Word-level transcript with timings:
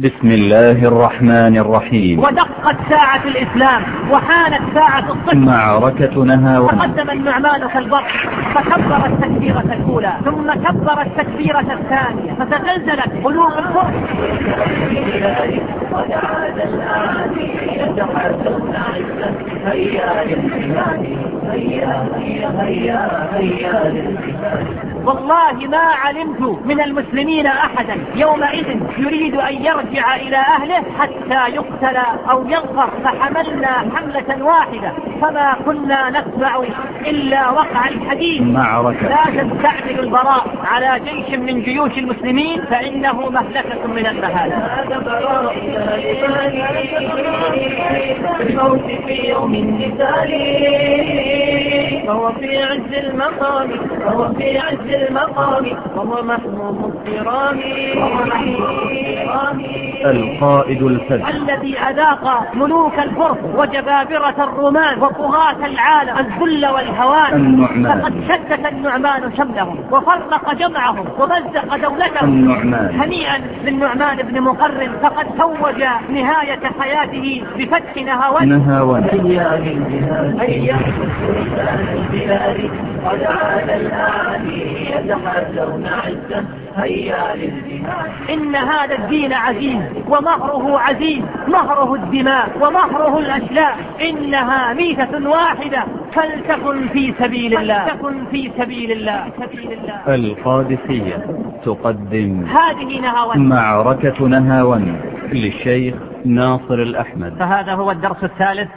بسم 0.00 0.32
الله 0.32 0.84
الرحمن 0.84 1.56
الرحيم. 1.56 2.18
ودقت 2.18 2.76
ساعة 2.90 3.24
الإسلام 3.24 3.82
وحانت 4.10 4.62
ساعة 4.74 5.12
الصدق 5.12 5.34
معركة 5.34 6.24
نهى 6.24 6.68
تقدم 6.68 7.10
النعمان 7.10 7.68
كالبر 7.68 8.02
فكبر 8.54 9.06
التكبيرة 9.06 9.64
الأولى 9.72 10.12
ثم 10.24 10.52
كبر 10.52 11.00
التكبيرة 11.02 11.60
الثانية 11.60 12.32
فتزلزلت 12.38 13.24
قلوب 13.24 13.52
الفرس 13.58 13.94
هيا 19.66 20.22
هيا 21.52 22.08
هيا 22.60 23.28
هيا 23.36 23.80
والله 25.04 25.68
ما 25.68 25.78
علمت 25.78 26.40
من 26.64 26.80
المسلمين 26.80 27.46
أحدا 27.46 27.96
يومئذ 28.14 28.66
يريد 28.98 29.34
أن 29.34 29.54
يرجع 29.54 30.16
إلى 30.16 30.36
أهله 30.36 30.82
حتى 30.98 31.54
يقتل 31.54 31.96
أو 32.30 32.48
يظفر 32.48 32.90
فحملنا 33.04 33.68
حملة 33.96 34.44
واحدة. 34.44 34.92
فما 35.22 35.56
كنا 35.64 36.10
نتبع 36.10 36.62
إلا 37.06 37.50
وقع 37.50 37.88
الحديث. 37.88 38.42
معركة. 38.42 39.08
لا 39.08 39.24
تستعمل 39.24 39.98
البراء 39.98 40.46
على 40.64 41.00
جيش 41.04 41.38
من 41.38 41.62
جيوش 41.62 41.98
المسلمين 41.98 42.62
فإنه 42.70 43.30
مهلكة 43.30 43.86
من 43.86 44.06
المهالك. 44.06 44.54
هذا 44.54 44.98
براء 44.98 45.56
الموت 48.40 48.84
في 49.06 49.28
يوم 49.28 49.54
النسال 49.54 50.30
فهو 52.06 52.32
في 52.32 52.62
عز 52.62 52.94
المقام 53.04 53.70
فهو 54.04 54.28
في 54.34 54.58
عز 54.58 54.89
المقام. 54.94 55.66
وهو 55.96 56.20
الكرام 56.88 57.60
القائد 60.04 60.82
الفذ 60.82 61.22
الذي 61.28 61.78
أذاق 61.78 62.54
ملوك 62.54 62.98
الفرس 62.98 63.38
وجبابرة 63.56 64.34
الرومان 64.38 64.98
وطغاة 65.02 65.66
العالم 65.66 66.18
الذل 66.18 66.66
والهوان. 66.66 67.34
النعمان. 67.34 68.00
فقد 68.00 68.14
شتت 68.28 68.66
النعمان 68.72 69.32
شملهم 69.36 69.78
وفرق 69.90 70.54
جمعهم 70.54 71.04
ومزق 71.18 71.76
دولتهم. 71.76 72.28
النعمان. 72.28 73.00
هنيئا 73.00 73.38
للنعمان 73.64 74.16
بن 74.16 74.40
مقرن 74.40 74.90
فقد 75.02 75.26
توج 75.38 75.82
نهاية 76.10 76.60
حياته 76.80 77.42
بفتح 77.58 77.96
نهاون 77.96 78.48
نهاون 78.48 79.04
هيا 79.04 79.56
للجهاد 79.56 80.40
هيا 80.40 80.76
البلاد 81.94 82.70
قد 83.06 83.22
عاد 83.22 83.70
الآن 83.70 84.79
عزا 85.86 86.44
هيا 86.76 87.34
للجهاد 87.34 88.10
إن 88.30 88.56
هذا 88.56 88.94
الدين 88.94 89.32
عزيز 89.32 89.82
ومهره 90.08 90.78
عزيز 90.78 91.22
مهره 91.48 91.94
الدماء 91.94 92.48
ومهره 92.60 93.18
الأشلاء. 93.18 93.76
إنها 94.02 94.74
ميتة 94.74 95.28
واحدة. 95.28 95.84
فلتكن 96.12 96.88
في 96.88 97.14
سبيل 97.18 97.58
الله. 97.58 97.84
فلتكن 97.84 98.24
في 98.30 98.50
سبيل 98.58 98.92
الله. 98.92 99.24
سبيل 99.40 99.72
الله 99.72 100.14
القادسية 100.14 101.26
تقدم 101.64 102.44
هذه 102.44 103.00
نهاون 103.00 103.48
معركة 103.48 104.26
نهاون 104.26 105.00
للشيخ 105.32 105.94
ناصر 106.24 106.74
الأحمد. 106.74 107.36
فهذا 107.38 107.74
هو 107.74 107.90
الدرس 107.90 108.24
الثالث 108.24 108.68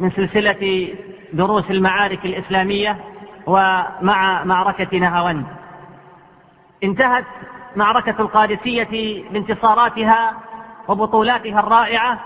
من 0.00 0.10
سلسلة 0.10 0.88
دروس 1.32 1.70
المعارك 1.70 2.24
الإسلامية. 2.24 2.96
ومع 3.46 4.44
معركة 4.44 4.98
نهاون. 4.98 5.46
انتهت 6.84 7.24
معركة 7.76 8.14
القادسية 8.20 9.24
بانتصاراتها 9.30 10.32
وبطولاتها 10.88 11.60
الرائعة 11.60 12.18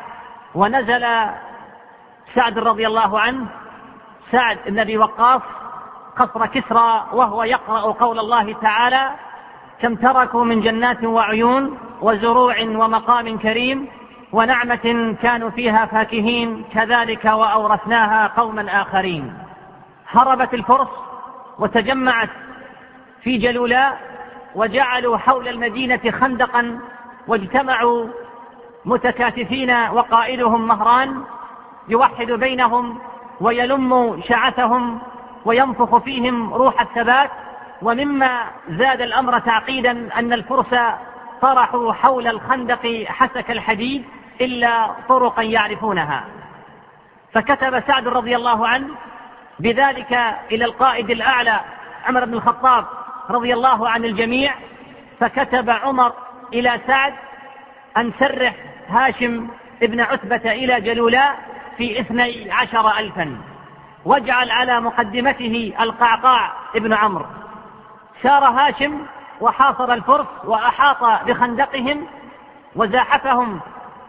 ونزل 0.54 1.06
سعد 2.34 2.58
رضي 2.58 2.86
الله 2.86 3.20
عنه 3.20 3.46
سعد 4.32 4.58
بن 4.66 4.78
أبي 4.78 4.98
وقاص 4.98 5.42
قصر 6.16 6.46
كسرى 6.46 7.06
وهو 7.12 7.44
يقرأ 7.44 7.80
قول 7.80 8.18
الله 8.18 8.52
تعالى 8.52 9.10
كم 9.82 9.94
تركوا 9.94 10.44
من 10.44 10.60
جنات 10.60 11.04
وعيون 11.04 11.78
وزروع 12.00 12.60
ومقام 12.60 13.38
كريم 13.38 13.88
ونعمة 14.32 15.16
كانوا 15.22 15.50
فيها 15.50 15.86
فاكهين 15.86 16.64
كذلك 16.74 17.24
وأورثناها 17.24 18.26
قوما 18.26 18.82
آخرين. 18.82 19.34
هربت 20.10 20.54
الفرس 20.54 20.88
وتجمعت 21.58 22.30
في 23.22 23.38
جلولاء 23.38 24.00
وجعلوا 24.54 25.16
حول 25.16 25.48
المدينة 25.48 26.00
خندقا 26.20 26.78
واجتمعوا 27.26 28.06
متكاتفين 28.84 29.70
وقائدهم 29.70 30.68
مهران 30.68 31.22
يوحد 31.88 32.32
بينهم 32.32 32.98
ويلم 33.40 34.20
شعثهم 34.28 34.98
وينفخ 35.44 35.96
فيهم 35.96 36.54
روح 36.54 36.80
الثبات 36.80 37.30
ومما 37.82 38.44
زاد 38.68 39.00
الأمر 39.00 39.38
تعقيدا 39.38 40.18
أن 40.18 40.32
الفرس 40.32 40.74
طرحوا 41.42 41.92
حول 41.92 42.26
الخندق 42.26 43.04
حسك 43.08 43.50
الحديد 43.50 44.04
إلا 44.40 44.90
طرقا 45.08 45.42
يعرفونها. 45.42 46.24
فكتب 47.32 47.82
سعد 47.86 48.08
رضي 48.08 48.36
الله 48.36 48.68
عنه 48.68 48.88
بذلك 49.58 50.12
إلى 50.52 50.64
القائد 50.64 51.10
الأعلى 51.10 51.60
عمر 52.06 52.24
بن 52.24 52.34
الخطاب 52.34 52.84
رضي 53.30 53.54
الله 53.54 53.88
عن 53.88 54.04
الجميع 54.04 54.54
فكتب 55.20 55.70
عمر 55.70 56.12
إلى 56.52 56.80
سعد 56.86 57.14
أن 57.96 58.12
سرح 58.18 58.54
هاشم 58.88 59.48
ابن 59.82 60.00
عتبة 60.00 60.52
إلى 60.52 60.80
جلولاء 60.80 61.38
في 61.76 62.00
اثني 62.00 62.52
عشر 62.52 62.98
ألفا 62.98 63.38
واجعل 64.04 64.50
على 64.50 64.80
مقدمته 64.80 65.72
القعقاع 65.80 66.52
ابن 66.76 66.92
عمرو. 66.92 67.26
سار 68.22 68.44
هاشم 68.44 69.06
وحاصر 69.40 69.92
الفرس 69.92 70.26
وأحاط 70.44 71.26
بخندقهم 71.26 72.06
وزاحفهم 72.76 73.60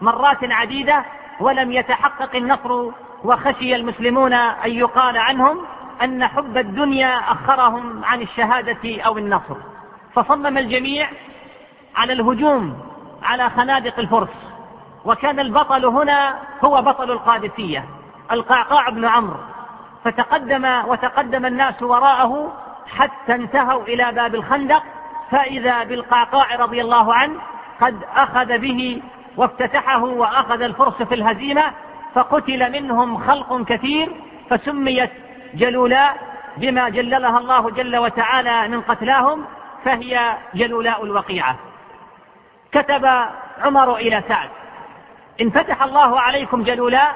مرات 0.01 0.51
عديدة 0.51 1.05
ولم 1.39 1.71
يتحقق 1.71 2.35
النصر 2.35 2.91
وخشي 3.23 3.75
المسلمون 3.75 4.33
أن 4.33 4.71
يقال 4.71 5.17
عنهم 5.17 5.57
أن 6.03 6.27
حب 6.27 6.57
الدنيا 6.57 7.17
أخرهم 7.31 8.05
عن 8.05 8.21
الشهادة 8.21 9.01
أو 9.01 9.17
النصر. 9.17 9.55
فصمم 10.13 10.57
الجميع 10.57 11.09
على 11.95 12.13
الهجوم 12.13 12.79
على 13.23 13.49
خنادق 13.49 13.99
الفرس. 13.99 14.53
وكان 15.05 15.39
البطل 15.39 15.85
هنا 15.85 16.39
هو 16.65 16.81
بطل 16.81 17.11
القادسية 17.11 17.85
القعقاع 18.31 18.89
بن 18.89 19.05
عمرو. 19.05 19.39
فتقدم 20.03 20.65
وتقدم 20.87 21.45
الناس 21.45 21.83
وراءه 21.83 22.53
حتى 22.97 23.35
انتهوا 23.35 23.83
إلى 23.83 24.11
باب 24.11 24.35
الخندق. 24.35 24.83
فإذا 25.31 25.83
بالقعقاع 25.83 26.55
رضي 26.55 26.81
الله 26.81 27.13
عنه 27.13 27.39
قد 27.81 28.03
أخذ 28.15 28.57
به 28.57 29.01
وافتتحه 29.37 30.03
وأخذ 30.03 30.61
الفرس 30.61 31.01
في 31.01 31.15
الهزيمة 31.15 31.63
فقتل 32.17 32.71
منهم 32.71 33.17
خلق 33.17 33.63
كثير 33.63 34.09
فسميت 34.49 35.09
جلولاء 35.53 36.17
بما 36.57 36.89
جللها 36.89 37.37
الله 37.37 37.69
جل 37.69 37.97
وتعالى 37.97 38.67
من 38.67 38.81
قتلاهم 38.81 39.45
فهي 39.85 40.37
جلولاء 40.55 41.03
الوقيعة. 41.03 41.55
كتب 42.71 43.05
عمر 43.63 43.95
إلى 43.95 44.23
سعد 44.27 44.49
إن 45.41 45.49
فتح 45.49 45.83
الله 45.83 46.19
عليكم 46.19 46.63
جلولاء 46.63 47.15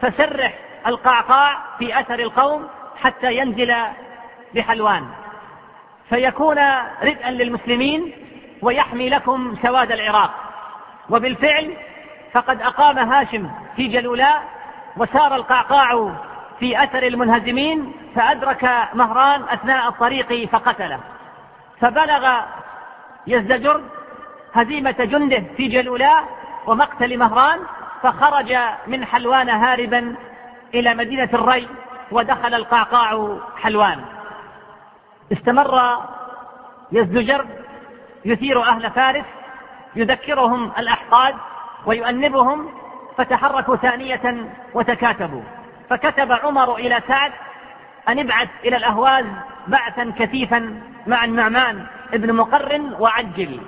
فسرح 0.00 0.54
القعقاع 0.86 1.58
في 1.78 2.00
أثر 2.00 2.18
القوم 2.18 2.68
حتى 3.02 3.36
ينزل 3.36 3.74
بحلوان 4.54 5.06
فيكون 6.08 6.58
ردءا 7.02 7.30
للمسلمين 7.30 8.12
ويحمي 8.62 9.08
لكم 9.08 9.56
سواد 9.62 9.92
العراق. 9.92 10.30
وبالفعل 11.10 11.76
فقد 12.36 12.62
أقام 12.62 12.98
هاشم 12.98 13.50
في 13.76 13.88
جلولاء 13.88 14.42
وسار 14.96 15.34
القعقاع 15.34 16.14
في 16.58 16.82
أثر 16.82 17.02
المنهزمين 17.02 17.92
فأدرك 18.14 18.88
مهران 18.94 19.42
أثناء 19.42 19.88
الطريق 19.88 20.48
فقتله. 20.48 21.00
فبلغ 21.80 22.40
يزدجر 23.26 23.80
هزيمة 24.54 24.96
جنده 24.98 25.42
في 25.56 25.68
جلولاء 25.68 26.24
ومقتل 26.66 27.18
مهران 27.18 27.58
فخرج 28.02 28.56
من 28.86 29.04
حلوان 29.04 29.48
هاربا 29.48 30.16
إلى 30.74 30.94
مدينة 30.94 31.28
الري 31.34 31.68
ودخل 32.10 32.54
القعقاع 32.54 33.36
حلوان. 33.62 34.04
استمر 35.32 35.98
يزدجر 36.92 37.46
يثير 38.24 38.62
أهل 38.62 38.90
فارس 38.90 39.24
يذكرهم 39.96 40.72
الأحقاد 40.78 41.34
ويؤنبهم 41.86 42.68
فتحركوا 43.18 43.76
ثانية 43.76 44.50
وتكاتبوا. 44.74 45.42
فكتب 45.90 46.32
عمر 46.32 46.76
إلى 46.76 47.00
سعد 47.08 47.32
أن 48.08 48.18
ابعث 48.18 48.48
إلى 48.64 48.76
الأهواز 48.76 49.24
بعثا 49.66 50.12
كثيفا 50.18 50.80
مع 51.06 51.24
النعمان 51.24 51.86
ابن 52.14 52.32
مقرن 52.32 52.94
وعجل. 52.98 53.60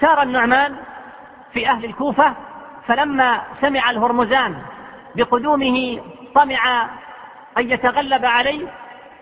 سار 0.00 0.22
النعمان 0.22 0.76
في 1.52 1.68
أهل 1.68 1.84
الكوفة 1.84 2.34
فلما 2.86 3.42
سمع 3.60 3.90
الهرمزان 3.90 4.56
بقدومه 5.16 6.00
طمع 6.34 6.88
أن 7.58 7.70
يتغلب 7.70 8.24
عليه 8.24 8.66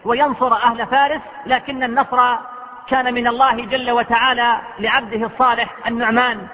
وينصر 0.04 0.54
أهل 0.54 0.86
فارس 0.86 1.20
لكن 1.46 1.82
النصر 1.82 2.36
كان 2.88 3.14
من 3.14 3.26
الله 3.26 3.64
جل 3.64 3.90
وتعالى 3.90 4.58
لعبده 4.78 5.26
الصالح 5.26 5.74
النعمان 5.86 6.46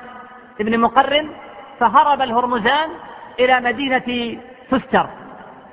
بن 0.61 0.81
مقرن 0.81 1.31
فهرب 1.81 2.23
الهرمزان 2.23 2.91
إلى 3.39 3.61
مدينة 3.61 4.39
تستر. 4.71 5.07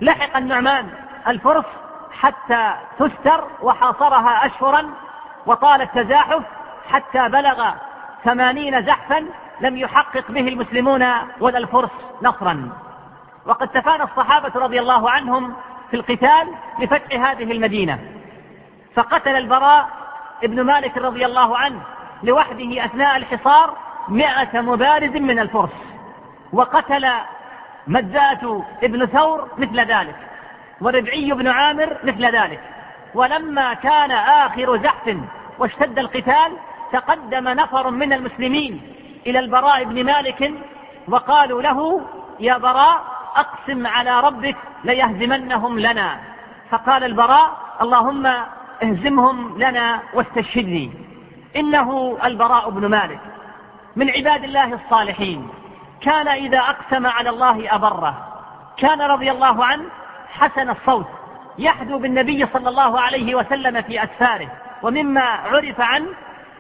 لحق 0.01 0.37
النعمان 0.37 0.89
الفرس 1.27 1.65
حتى 2.11 2.73
تستر 2.99 3.47
وحاصرها 3.61 4.45
أشهرا 4.45 4.89
وطال 5.45 5.81
التزاحف 5.81 6.43
حتى 6.89 7.29
بلغ 7.29 7.71
ثمانين 8.23 8.85
زحفا 8.85 9.25
لم 9.61 9.77
يحقق 9.77 10.31
به 10.31 10.47
المسلمون 10.47 11.05
ولا 11.39 11.57
الفرس 11.57 11.89
نصرا. 12.21 12.69
وقد 13.45 13.67
تفانى 13.67 14.03
الصحابة 14.03 14.51
رضي 14.55 14.79
الله 14.79 15.11
عنهم 15.11 15.53
في 15.91 15.95
القتال 15.95 16.55
لفتح 16.79 17.29
هذه 17.29 17.51
المدينة. 17.51 17.99
فقتل 18.95 19.35
البراء 19.35 19.89
ابن 20.43 20.61
مالك 20.61 20.97
رضي 20.97 21.25
الله 21.25 21.57
عنه 21.57 21.81
لوحده 22.23 22.85
أثناء 22.85 23.17
الحصار 23.17 23.77
مئة 24.07 24.61
مبارز 24.61 25.11
من 25.11 25.39
الفرس. 25.39 25.84
وقتل 26.53 27.07
مجاة 27.87 28.63
ابن 28.83 29.05
ثور 29.05 29.49
مثل 29.57 29.79
ذلك 29.79 30.15
وربعي 30.81 31.31
بن 31.31 31.47
عامر 31.47 31.97
مثل 32.03 32.25
ذلك. 32.25 32.59
ولما 33.13 33.73
كان 33.73 34.11
آخر 34.11 34.77
زحف 34.77 35.17
واشتد 35.59 35.99
القتال 35.99 36.51
تقدم 36.91 37.47
نفر 37.47 37.89
من 37.89 38.13
المسلمين 38.13 38.81
إلى 39.27 39.39
البراء 39.39 39.83
بن 39.83 40.03
مالك 40.03 40.53
وقالوا 41.07 41.61
له 41.61 42.01
يا 42.39 42.57
براء 42.57 43.03
أقسم 43.35 43.87
على 43.87 44.19
ربك 44.19 44.55
ليهزمنهم 44.83 45.79
لنا. 45.79 46.19
فقال 46.69 47.03
البراء 47.03 47.57
اللهم 47.81 48.25
اهزمهم 48.83 49.57
لنا 49.57 49.99
واستشهدني. 50.13 50.91
إنه 51.55 52.17
البراء 52.23 52.69
بن 52.69 52.85
مالك. 52.85 53.19
من 53.95 54.09
عباد 54.09 54.43
الله 54.43 54.73
الصالحين. 54.73 55.49
كان 56.01 56.27
إذا 56.27 56.59
أقسم 56.59 57.07
على 57.07 57.29
الله 57.29 57.75
أبره. 57.75 58.27
كان 58.77 59.01
رضي 59.01 59.31
الله 59.31 59.65
عنه 59.65 59.85
حسن 60.29 60.69
الصوت. 60.69 61.07
يحدو 61.57 61.97
بالنبي 61.97 62.47
صلى 62.53 62.69
الله 62.69 62.99
عليه 62.99 63.35
وسلم 63.35 63.81
في 63.81 64.03
أسفاره. 64.03 64.47
ومما 64.83 65.21
عرف 65.21 65.81
عنه 65.81 66.07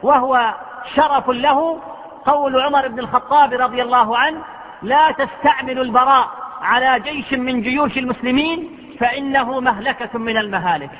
وهو 0.03 0.53
شرف 0.95 1.29
له 1.29 1.81
قول 2.25 2.61
عمر 2.61 2.87
بن 2.87 2.99
الخطاب 2.99 3.53
رضي 3.53 3.81
الله 3.81 4.17
عنه 4.17 4.41
لا 4.81 5.11
تستعمل 5.11 5.79
البراء 5.79 6.29
على 6.61 6.99
جيش 6.99 7.33
من 7.33 7.61
جيوش 7.61 7.97
المسلمين 7.97 8.79
فإنه 8.99 9.59
مهلكة 9.59 10.19
من 10.19 10.37
المهالك. 10.37 10.91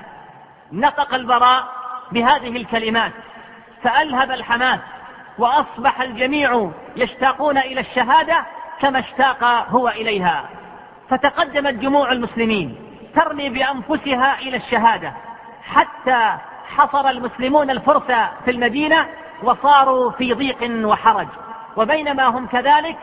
نطق 0.71 1.13
البراء 1.13 1.63
بهذه 2.11 2.57
الكلمات 2.57 3.11
فألهب 3.83 4.31
الحماس 4.31 4.79
وأصبح 5.37 6.01
الجميع 6.01 6.71
يشتاقون 6.95 7.57
إلى 7.57 7.79
الشهادة 7.81 8.45
كما 8.79 8.99
اشتاق 8.99 9.43
هو 9.69 9.89
إليها. 9.89 10.49
فتقدمت 11.09 11.73
جموع 11.73 12.11
المسلمين 12.11 12.75
ترمي 13.15 13.49
بأنفسها 13.49 14.39
إلى 14.39 14.57
الشهادة. 14.57 15.13
حتى 15.63 16.37
حصر 16.75 17.09
المسلمون 17.09 17.69
الفرس 17.69 18.11
في 18.45 18.51
المدينة 18.51 19.05
وصاروا 19.43 20.11
في 20.11 20.33
ضيق 20.33 20.87
وحرج. 20.87 21.27
وبينما 21.77 22.23
هم 22.23 22.47
كذلك 22.47 22.97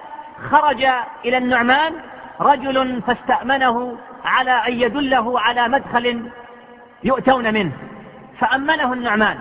خرج 0.50 0.84
إلى 1.24 1.38
النعمان 1.38 1.94
رجل 2.40 3.02
فاستأمنه 3.06 3.96
على 4.24 4.50
أن 4.50 4.72
يدله 4.72 5.40
على 5.40 5.68
مدخل 5.68 6.30
يؤتون 7.04 7.54
منه. 7.54 7.72
فأمنه 8.38 8.92
النعمان. 8.92 9.38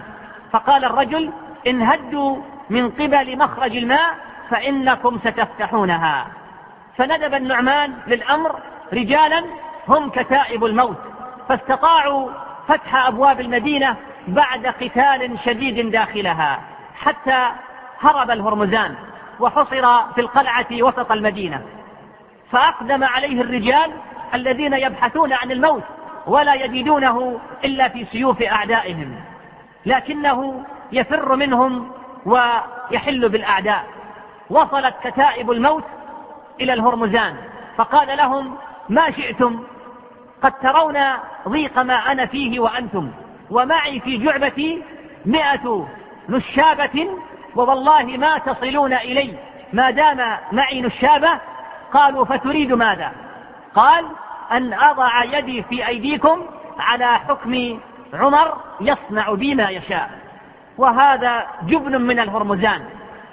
فقال 0.52 0.86
الرجل 0.86 1.32
إن 1.68 1.82
هدوا 1.82 2.38
من 2.72 2.90
قبل 2.90 3.38
مخرج 3.38 3.78
الماء 3.78 4.16
فإنكم 4.50 5.20
ستفتحونها. 5.20 6.28
فندب 6.98 7.34
النعمان 7.34 7.94
للأمر 8.08 8.60
رجالا 8.94 9.44
هم 9.88 10.10
كتائب 10.10 10.66
الموت. 10.66 10.98
فاستطاعوا 11.50 12.30
فتح 12.68 13.08
أبواب 13.08 13.42
المدينة 13.42 13.96
بعد 14.28 14.68
قتال 14.68 15.40
شديد 15.46 15.92
داخلها 15.92 16.60
حتى 16.96 17.48
هرب 18.00 18.32
الهرمزان 18.32 18.96
وحصر 19.40 20.04
في 20.14 20.22
القلعة 20.22 20.68
وسط 20.72 21.12
المدينة. 21.12 21.62
فأقدم 22.52 23.04
عليه 23.04 23.42
الرجال 23.42 23.92
الذين 24.34 24.74
يبحثون 24.74 25.34
عن 25.34 25.52
الموت 25.52 25.84
ولا 26.28 26.54
يجدونه 26.54 27.40
إلا 27.64 27.88
في 27.88 28.06
سيوف 28.06 28.42
أعدائهم. 28.42 29.16
لكنه 29.86 30.64
يفر 30.92 31.36
منهم 31.36 32.01
ويحل 32.26 33.30
بالأعداء. 33.30 33.86
وصلت 34.50 34.96
كتائب 35.04 35.52
الموت 35.52 35.84
إلى 36.62 36.74
الهرمزان. 36.74 37.36
فقال 37.78 38.18
لهم 38.18 38.56
ما 38.90 39.12
شئتم؟ 39.12 39.64
قد 40.44 40.52
ترون 40.52 40.98
ضيق 41.48 41.80
ما 41.80 41.94
أنا 41.94 42.26
فيه 42.26 42.60
وأنتم. 42.60 43.12
ومعي 43.50 44.00
في 44.00 44.18
جعبتي 44.18 44.84
مئة 45.26 45.88
نشابة 46.30 47.08
ووالله 47.56 48.04
ما 48.04 48.38
تصلون 48.38 48.94
إلي. 48.94 49.34
ما 49.74 49.92
دام 49.92 50.38
معي 50.52 50.82
نشابة 50.82 51.40
قالوا 51.94 52.26
فتريد 52.26 52.74
ماذا؟ 52.74 53.12
قال 53.76 54.06
أن 54.52 54.74
أضع 54.74 55.24
يدي 55.24 55.64
في 55.64 55.88
أيديكم 55.88 56.46
على 56.80 57.06
حكم 57.06 57.80
عمر 58.14 58.58
يصنع 58.82 59.34
بي 59.34 59.56
ما 59.56 59.70
يشاء. 59.70 60.21
وهذا 60.82 61.48
جبن 61.64 62.02
من 62.02 62.20
الهرمزان. 62.20 62.82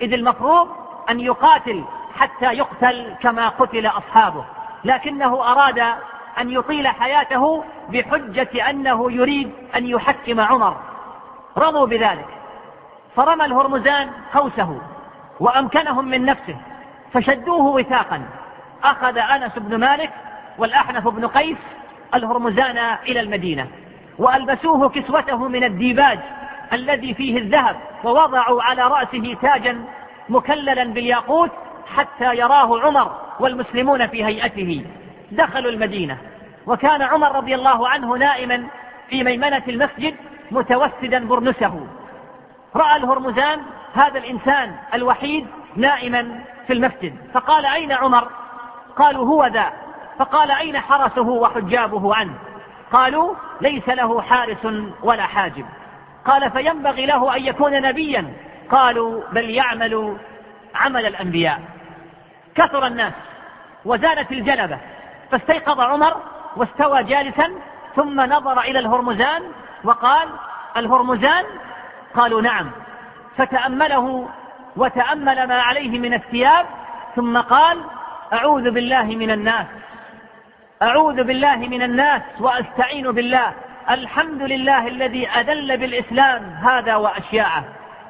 إذ 0.02 0.12
المفروض 0.12 0.68
أن 1.10 1.20
يقاتل 1.20 1.84
حتى 2.18 2.44
يقتل 2.44 3.14
كما 3.20 3.48
قتل 3.48 3.86
أصحابه. 3.86 4.44
لكنه 4.84 5.52
أراد 5.52 5.78
أن 6.40 6.50
يطيل 6.50 6.88
حياته 6.88 7.64
بحجة 7.88 8.70
أنه 8.70 9.12
يريد 9.12 9.52
أن 9.76 9.86
يحكم 9.86 10.40
عمر. 10.40 10.76
رضوا 11.56 11.86
بذلك. 11.86 12.26
فرمى 13.16 13.44
الهرمزان 13.44 14.10
قوسه 14.34 14.80
وأمكنهم 15.40 16.08
من 16.08 16.24
نفسه 16.24 16.56
فشدوه 17.12 17.64
وثاقا. 17.66 18.22
أخذ 18.84 19.18
أنس 19.18 19.52
بن 19.56 19.76
مالك 19.76 20.10
والأحنف 20.58 21.08
بن 21.08 21.26
قيس 21.26 21.58
الهرمزان 22.14 22.78
إلى 23.02 23.20
المدينة 23.20 23.66
وألبسوه 24.18 24.88
كسوته 24.88 25.48
من 25.48 25.64
الديباج 25.64 26.18
الذي 26.72 27.14
فيه 27.14 27.38
الذهب 27.38 27.76
ووضعوا 28.04 28.62
على 28.62 28.82
رأسه 28.82 29.36
تاجا 29.42 29.84
مكللا 30.28 30.84
بالياقوت 30.84 31.50
حتى 31.96 32.34
يراه 32.36 32.80
عمر 32.80 33.12
والمسلمون 33.40 34.06
في 34.06 34.24
هيئته. 34.24 34.84
دخلوا 35.32 35.70
المدينة. 35.70 36.18
وكان 36.66 37.02
عمر 37.02 37.36
رضي 37.36 37.54
الله 37.54 37.88
عنه 37.88 38.16
نائما 38.16 38.64
في 39.08 39.24
ميمنة 39.24 39.62
المسجد 39.68 40.14
متوسدا 40.50 41.26
برنسه. 41.26 41.86
رأى 42.76 42.96
الهرمزان 42.96 43.60
هذا 43.94 44.18
الإنسان 44.18 44.74
الوحيد 44.94 45.46
نائما 45.76 46.40
في 46.66 46.72
المسجد. 46.72 47.14
فقال 47.34 47.66
أين 47.66 47.92
عمر؟ 47.92 48.28
قالوا 48.96 49.26
هو 49.26 49.46
ذا. 49.46 49.72
فقال 50.18 50.50
أين 50.50 50.80
حرسه 50.80 51.28
وحجابه 51.28 52.14
عنه؟ 52.14 52.34
قالوا 52.92 53.34
ليس 53.60 53.88
له 53.88 54.22
حارس 54.22 54.66
ولا 55.02 55.22
حاجب. 55.22 55.64
قال 56.24 56.50
فينبغي 56.50 57.06
له 57.06 57.36
أن 57.36 57.44
يكون 57.44 57.82
نبيا. 57.82 58.32
قالوا 58.70 59.22
بل 59.32 59.50
يعمل 59.50 60.16
عمل 60.74 61.06
الأنبياء. 61.06 61.60
كثر 62.54 62.86
الناس 62.86 63.12
وزالت 63.84 64.32
الجلبة. 64.32 64.78
فاستيقظ 65.30 65.80
عمر 65.80 66.16
واستوى 66.56 67.02
جالسا 67.02 67.50
ثم 67.96 68.20
نظر 68.20 68.60
إلى 68.60 68.78
الهرمزان 68.78 69.42
وقال 69.84 70.28
الهرمزان؟ 70.76 71.44
قالوا 72.14 72.42
نعم. 72.42 72.70
فتأمله 73.36 74.28
وتأمل 74.76 75.48
ما 75.48 75.62
عليه 75.62 75.98
من 75.98 76.14
الثياب 76.14 76.66
ثم 77.16 77.38
قال 77.40 77.80
أعوذ 78.32 78.70
بالله 78.70 79.02
من 79.02 79.30
الناس 79.30 79.66
أعوذ 80.82 81.22
بالله 81.22 81.56
من 81.56 81.82
الناس 81.82 82.22
وأستعين 82.40 83.12
بالله. 83.12 83.52
الحمد 83.90 84.42
لله 84.42 84.88
الذي 84.88 85.28
أدل 85.30 85.76
بالإسلام 85.76 86.42
هذا 86.42 86.96
وأشياعه. 86.96 87.64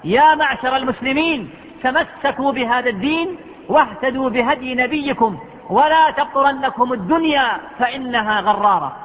يا 0.04 0.34
معشر 0.34 0.76
المسلمين 0.76 1.50
تمسكوا 1.82 2.52
بهذا 2.52 2.90
الدين 2.90 3.36
واهتدوا 3.68 4.30
بهدي 4.30 4.74
نبيكم 4.74 5.38
ولا 5.70 6.10
تبطرنكم 6.10 6.92
الدنيا 6.92 7.48
فإنها 7.78 8.40
غرارة. 8.40 8.96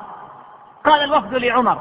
قال 0.85 1.03
الوفد 1.03 1.33
لعمر 1.33 1.77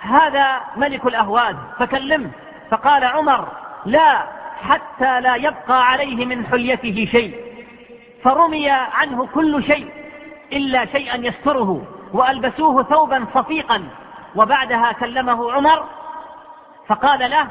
هذا 0.00 0.60
ملك 0.76 1.06
الأهواز 1.06 1.56
فكلمه 1.78 2.30
فقال 2.70 3.04
عمر 3.04 3.48
لا 3.86 4.22
حتى 4.62 5.20
لا 5.20 5.36
يبقى 5.36 5.86
عليه 5.88 6.24
من 6.24 6.46
حليته 6.46 7.08
شيء. 7.10 7.34
فرمي 8.22 8.70
عنه 8.70 9.26
كل 9.34 9.64
شيء 9.64 9.88
إلا 10.52 10.86
شيئا 10.86 11.16
يستره 11.16 11.82
وألبسوه 12.12 12.82
ثوبا 12.82 13.26
صفيقا. 13.34 13.82
وبعدها 14.36 14.92
كلمه 14.92 15.52
عمر 15.52 15.84
فقال 16.86 17.30
له 17.30 17.46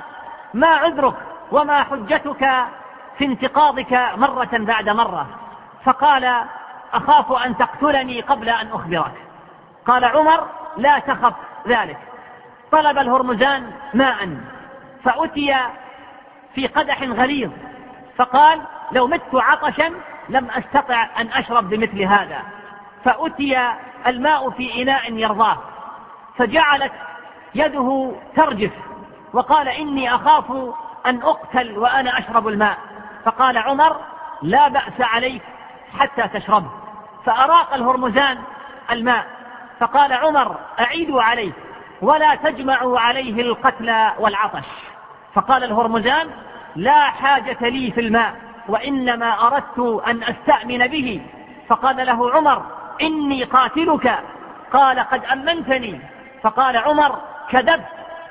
ما 0.53 0.67
عذرك 0.67 1.15
وما 1.51 1.83
حجتك 1.83 2.65
في 3.17 3.25
انتقاضك 3.25 4.09
مرة 4.15 4.49
بعد 4.53 4.89
مرة؟ 4.89 5.27
فقال 5.85 6.43
أخاف 6.93 7.31
أن 7.31 7.57
تقتلني 7.57 8.21
قبل 8.21 8.49
أن 8.49 8.67
أخبرك. 8.67 9.13
قال 9.85 10.05
عمر 10.05 10.47
لا 10.77 10.99
تخف 10.99 11.33
ذلك. 11.67 11.97
طلب 12.71 12.97
الهرمزان 12.97 13.71
ماء 13.93 14.37
فأتي 15.03 15.55
في 16.55 16.67
قدح 16.67 17.03
غليظ 17.03 17.51
فقال 18.17 18.61
لو 18.91 19.07
مت 19.07 19.21
عطشا 19.33 19.91
لم 20.29 20.51
أستطع 20.51 21.07
أن 21.17 21.27
أشرب 21.27 21.69
بمثل 21.69 22.01
هذا. 22.01 22.41
فأتي 23.05 23.73
الماء 24.07 24.49
في 24.49 24.81
إناء 24.81 25.13
يرضاه. 25.13 25.57
فجعلت 26.37 26.91
يده 27.55 28.11
ترجف 28.35 28.71
وقال 29.33 29.67
إني 29.67 30.15
أخاف 30.15 30.51
أن 31.05 31.21
أقتل 31.21 31.77
وأنا 31.77 32.19
أشرب 32.19 32.47
الماء. 32.47 32.77
فقال 33.25 33.57
عمر 33.57 33.99
لا 34.41 34.67
بأس 34.67 35.01
عليك 35.01 35.41
حتى 35.99 36.39
تشربه 36.39 36.71
فأراق 37.25 37.73
الهرمزان 37.73 38.37
الماء. 38.91 39.25
فقال 39.79 40.13
عمر 40.13 40.55
أعيدوا 40.79 41.21
عليه 41.21 41.51
ولا 42.01 42.35
تجمعوا 42.35 42.99
عليه 42.99 43.41
القتل 43.41 44.09
والعطش. 44.19 44.65
فقال 45.33 45.63
الهرمزان 45.63 46.29
لا 46.75 47.01
حاجة 47.01 47.69
لي 47.69 47.91
في 47.91 48.01
الماء 48.01 48.35
وإنما 48.67 49.47
أردت 49.47 50.03
أن 50.07 50.23
أستأمن 50.23 50.87
به. 50.87 51.21
فقال 51.67 52.05
له 52.05 52.31
عمر 52.31 52.63
إني 53.01 53.43
قاتلك. 53.43 54.19
قال 54.73 54.99
قد 54.99 55.25
أمنتني. 55.25 56.01
فقال 56.43 56.77
عمر 56.77 57.19
كذبت. 57.49 57.85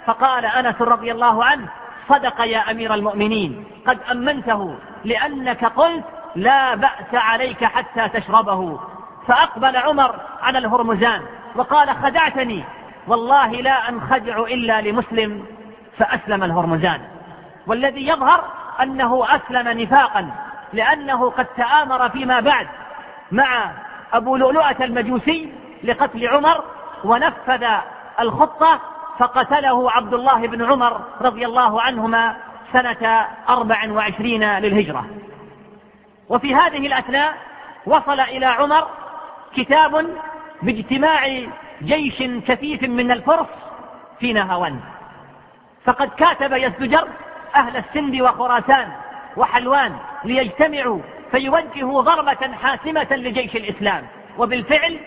فقال 0.06 0.46
أنس 0.46 0.82
رضي 0.82 1.12
الله 1.12 1.44
عنه 1.44 1.68
صدق 2.08 2.40
يا 2.40 2.70
أمير 2.70 2.94
المؤمنين 2.94 3.64
قد 3.86 3.98
أمنته 4.10 4.74
لأنك 5.04 5.64
قلت 5.64 6.04
لا 6.36 6.74
بأس 6.74 7.14
عليك 7.14 7.64
حتى 7.64 8.08
تشربه. 8.08 8.80
فأقبل 9.26 9.76
عمر 9.76 10.20
على 10.42 10.58
الهرمزان 10.58 11.22
وقال 11.56 11.90
خدعتني. 11.90 12.64
والله 13.06 13.50
لا 13.50 13.88
أنخدع 13.88 14.38
إلا 14.38 14.80
لمسلم. 14.80 15.46
فأسلم 15.98 16.44
الهرمزان. 16.44 17.00
والذي 17.66 18.08
يظهر 18.08 18.44
أنه 18.82 19.26
أسلم 19.36 19.80
نفاقا 19.80 20.30
لأنه 20.72 21.30
قد 21.30 21.46
تآمر 21.46 22.08
فيما 22.08 22.40
بعد 22.40 22.66
مع 23.32 23.70
أبو 24.12 24.36
لؤلؤة 24.36 24.76
المجوسي 24.80 25.52
لقتل 25.84 26.28
عمر 26.28 26.64
ونفذ 27.04 27.66
الخطة 28.20 28.80
فقتله 29.18 29.90
عبد 29.90 30.14
الله 30.14 30.46
بن 30.46 30.64
عمر 30.64 31.00
رضي 31.20 31.46
الله 31.46 31.82
عنهما 31.82 32.36
سنة 32.72 33.26
أربع 33.48 33.92
وعشرين 33.92 34.58
للهجرة. 34.58 35.04
وفي 36.28 36.54
هذه 36.54 36.86
الأثناء 36.86 37.34
وصل 37.86 38.20
إلى 38.20 38.46
عمر 38.46 38.88
كتاب 39.56 40.06
باجتماع 40.62 41.46
جيش 41.82 42.22
كثيف 42.22 42.82
من 42.82 43.10
الفرس 43.10 43.46
في 44.20 44.32
نهاوند 44.32 44.80
فقد 45.84 46.08
كاتب 46.08 46.52
يزدجر 46.52 47.08
أهل 47.54 47.76
السند 47.76 48.20
وخراسان 48.20 48.88
وحلوان 49.36 49.96
ليجتمعوا 50.24 50.98
فيوجهوا 51.30 52.02
ضربة 52.02 52.52
حاسمة 52.62 53.06
لجيش 53.10 53.56
الإسلام. 53.56 54.06
وبالفعل 54.38 54.98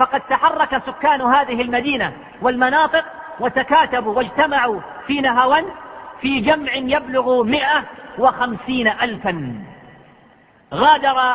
فقد 0.00 0.20
تحرك 0.20 0.82
سكان 0.86 1.20
هذه 1.20 1.62
المدينة 1.62 2.12
والمناطق 2.42 3.04
وتكاتبوا 3.40 4.14
واجتمعوا 4.14 4.80
في 5.06 5.20
نهاوند 5.20 5.66
في 6.20 6.40
جمع 6.40 6.72
يبلغ 6.74 7.42
مئة 7.42 7.84
وخمسين 8.18 8.88
ألفا. 8.88 9.54
غادر 10.74 11.34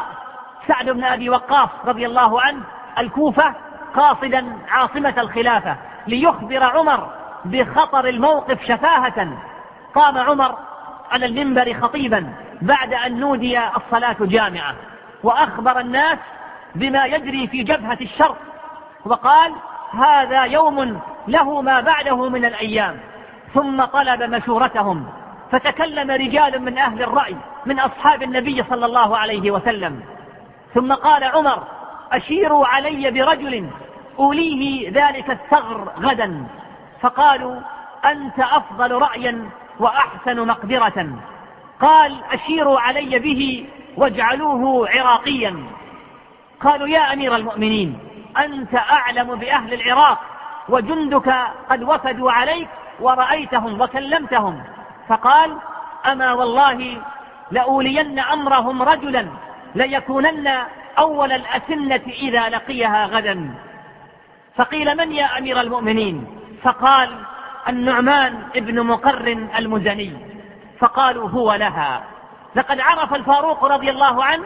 سعد 0.68 0.90
بن 0.90 1.04
أبي 1.04 1.30
وقاص 1.30 1.70
رضي 1.86 2.06
الله 2.06 2.42
عنه 2.42 2.62
الكوفة 2.98 3.54
قاصدا 3.96 4.58
عاصمة 4.70 5.14
الخلافة 5.18 5.76
ليخبر 6.08 6.64
عمر 6.64 7.10
بخطر 7.46 8.08
الموقف 8.08 8.64
شفاهة. 8.64 9.38
قام 9.96 10.18
عمر 10.18 10.56
على 11.12 11.26
المنبر 11.26 11.74
خطيبا 11.82 12.34
بعد 12.62 12.94
أن 12.94 13.20
نودي 13.20 13.60
الصلاة 13.60 14.18
جامعة 14.22 14.76
وأخبر 15.24 15.80
الناس 15.80 16.20
بما 16.76 17.06
يجري 17.06 17.48
في 17.48 17.64
جبهة 17.64 17.98
الشرق 18.02 18.38
وقال 19.06 19.54
هذا 19.92 20.44
يوم 20.44 21.00
له 21.28 21.62
ما 21.62 21.82
بعده 21.82 22.30
من 22.30 22.46
الأيام. 22.46 23.00
ثم 23.54 23.84
طلب 23.86 24.24
مشورتهم. 24.24 25.06
فتكلم 25.52 26.12
رجال 26.12 26.62
من 26.62 26.78
أهل 26.78 27.04
الرأي 27.04 27.36
من 27.66 27.80
أصحاب 27.80 28.24
النبي 28.24 28.64
صلى 28.64 28.86
الله 28.86 29.18
عليه 29.18 29.52
وسلم. 29.52 30.02
ثم 30.74 30.94
قال 30.94 31.24
عمر 31.24 31.64
أشيروا 32.12 32.66
علي 32.68 33.12
برجل 33.12 33.70
أوليه 34.20 34.92
ذلك 34.92 35.30
الثغر 35.30 35.92
غدا. 36.00 36.48
فقالوا 37.02 37.56
أنت 38.06 38.40
أفضل 38.40 38.92
رأيا 38.92 39.50
وأحسن 39.80 40.48
مقدرة. 40.48 41.08
قال 41.82 42.16
أشيروا 42.32 42.80
علي 42.80 43.20
به 43.20 43.68
واجعلوه 43.98 44.90
عراقيا. 44.90 45.56
قالوا 46.62 46.88
يا 46.88 47.14
أمير 47.14 47.36
المؤمنين 47.36 48.00
أنت 48.38 48.76
أعلم 48.76 49.36
بأهل 49.36 49.74
العراق 49.74 50.20
وجندك 50.70 51.36
قد 51.70 51.84
وفدوا 51.84 52.32
عليك 52.32 52.68
ورأيتهم 53.00 53.82
وكلمتهم. 53.82 54.64
فقال 55.08 55.58
أما 56.06 56.34
والله 56.34 57.02
لأولين 57.52 58.20
أمرهم 58.20 58.82
رجلا 58.82 59.28
ليكونن 59.76 60.64
أول 60.98 61.32
الأسنة 61.32 62.02
إذا 62.08 62.50
لقيها 62.50 63.06
غدا. 63.06 63.54
فقيل 64.56 64.98
من 64.98 65.12
يا 65.12 65.38
أمير 65.38 65.62
المؤمنين؟ 65.62 66.28
فقال 66.64 67.10
النعمان 67.70 68.44
ابن 68.56 68.84
مقر 68.84 69.28
المزني. 69.58 70.18
فقالوا 70.80 71.30
هو 71.30 71.54
لها. 71.54 72.04
لقد 72.56 72.80
عرف 72.80 73.14
الفاروق 73.14 73.66
رضي 73.66 73.90
الله 73.90 74.24
عنه 74.24 74.44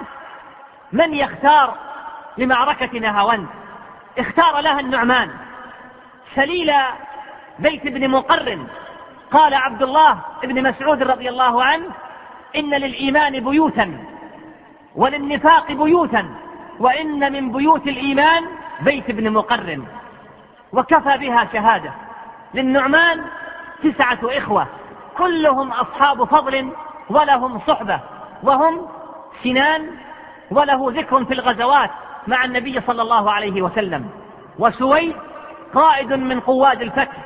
من 0.92 1.14
يختار 1.14 1.74
لمعركة 2.38 3.00
نهاوند 3.00 3.48
اختار 4.18 4.60
لها 4.60 4.80
النعمان. 4.80 5.30
سليل 6.36 6.74
بيت 7.60 7.86
ابن 7.86 8.10
مقرن 8.10 8.68
قال 9.32 9.54
عبد 9.54 9.84
الله 9.84 10.20
بن 10.44 10.70
مسعود 10.70 11.04
رضي 11.04 11.30
الله 11.30 11.64
عنه 11.64 11.86
إن 12.56 12.70
للإيمان 12.70 13.40
بيوتا 13.40 13.98
وللنفاق 14.96 15.72
بيوتا 15.72 16.26
وإن 16.80 17.34
من 17.34 17.52
بيوت 17.52 17.88
الإيمان 17.88 18.46
بيت 18.82 19.10
ابن 19.10 19.34
مقرن 19.34 19.86
وكفى 20.74 21.18
بها 21.18 21.48
شهادة 21.54 21.92
للنعمان 22.54 23.26
تسعة 23.84 24.20
إخوة 24.24 24.68
كلهم 25.18 25.72
أصحاب 25.72 26.24
فضل 26.24 26.72
ولهم 27.10 27.60
صحبة 27.68 28.00
وهم 28.44 28.88
سنان 29.44 29.92
وله 30.52 30.92
ذكر 30.92 31.26
في 31.26 31.34
الغزوات. 31.34 31.90
مع 32.28 32.46
النبي 32.46 32.82
صلى 32.82 33.02
الله 33.02 33.32
عليه 33.32 33.62
وسلم. 33.62 34.10
وسويد 34.60 35.16
قائد 35.74 36.14
من 36.14 36.40
قواد 36.40 36.82
الفتح. 36.82 37.18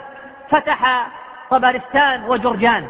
فتح 0.49 1.07
طبرستان 1.49 2.23
وجرجان. 2.23 2.87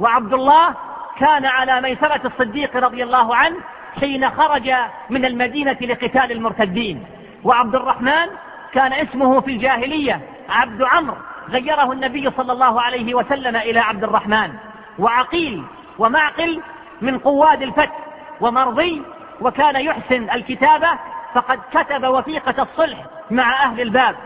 وعبد 0.00 0.32
الله 0.32 0.74
كان 1.18 1.46
على 1.46 1.80
ميسرة 1.80 2.20
الصديق 2.24 2.76
رضي 2.76 3.02
الله 3.02 3.36
عنه 3.36 3.56
حين 4.00 4.30
خرج 4.30 4.74
من 5.10 5.24
المدينة 5.24 5.76
لقتال 5.80 6.32
المرتدين. 6.32 7.06
وعبد 7.44 7.74
الرحمن 7.74 8.26
كان 8.72 8.92
اسمه 8.92 9.40
في 9.40 9.50
الجاهلية 9.50 10.20
عبد 10.48 10.82
عمرو. 10.82 11.16
غيره 11.48 11.92
النبي 11.92 12.30
صلى 12.30 12.52
الله 12.52 12.80
عليه 12.80 13.14
وسلم 13.14 13.56
إلى 13.56 13.80
عبد 13.80 14.04
الرحمن 14.04 14.52
وعقيل 14.98 15.64
ومعقل 15.98 16.62
من 17.00 17.18
قواد 17.18 17.62
الفتح. 17.62 17.98
ومرضي 18.40 19.02
وكان 19.40 19.76
يحسن 19.76 20.30
الكتابة 20.30 20.88
فقد 21.34 21.60
كتب 21.72 22.04
وثيقة 22.04 22.62
الصلح 22.62 22.98
مع 23.30 23.62
أهل 23.62 23.80
الباب. 23.80 24.16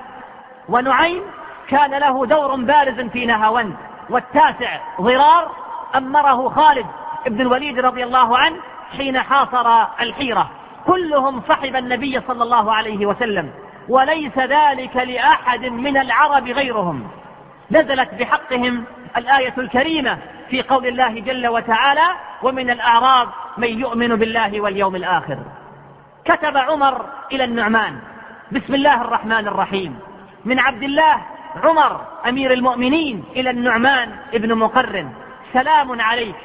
ونعيم 0.68 1.22
كان 1.68 1.90
له 1.90 2.26
دور 2.26 2.56
بارز 2.56 3.00
في 3.00 3.26
نهاوند. 3.26 3.76
والتاسع 4.10 4.78
ضرار 5.00 5.50
أمره 5.96 6.48
خالد 6.48 6.86
بن 7.26 7.40
الوليد 7.40 7.78
رضي 7.78 8.04
الله 8.04 8.38
عنه 8.38 8.56
حين 8.96 9.20
حاصر 9.20 9.86
الحيرة. 10.00 10.50
كلهم 10.86 11.42
صحب 11.48 11.76
النبي 11.76 12.20
صلى 12.28 12.42
الله 12.42 12.72
عليه 12.72 13.06
وسلم. 13.06 13.50
وليس 13.88 14.38
ذلك 14.38 14.96
لأحد 14.96 15.64
من 15.64 15.96
العرب 15.96 16.48
غيرهم. 16.48 17.08
نزلت 17.70 18.14
بحقهم 18.14 18.84
الآية 19.16 19.54
الكريمة 19.58 20.18
في 20.50 20.62
قول 20.62 20.86
الله 20.86 21.20
جل 21.20 21.46
وتعالى 21.46 22.06
ومن 22.42 22.70
الأعراب 22.70 23.28
من 23.58 23.80
يؤمن 23.80 24.16
بالله 24.16 24.60
واليوم 24.60 24.96
الآخر. 24.96 25.38
كتب 26.26 26.56
عمر 26.56 27.06
إلى 27.32 27.44
النعمان. 27.44 27.98
بسم 28.52 28.74
الله 28.74 29.00
الرحمن 29.00 29.48
الرحيم. 29.48 29.98
من 30.44 30.58
عبد 30.58 30.82
الله 30.82 31.16
عمر 31.64 32.00
أمير 32.28 32.52
المؤمنين 32.52 33.24
إلى 33.36 33.50
النعمان 33.50 34.16
ابن 34.34 34.54
مقرن. 34.54 35.12
سلام 35.52 36.00
عليك. 36.00 36.36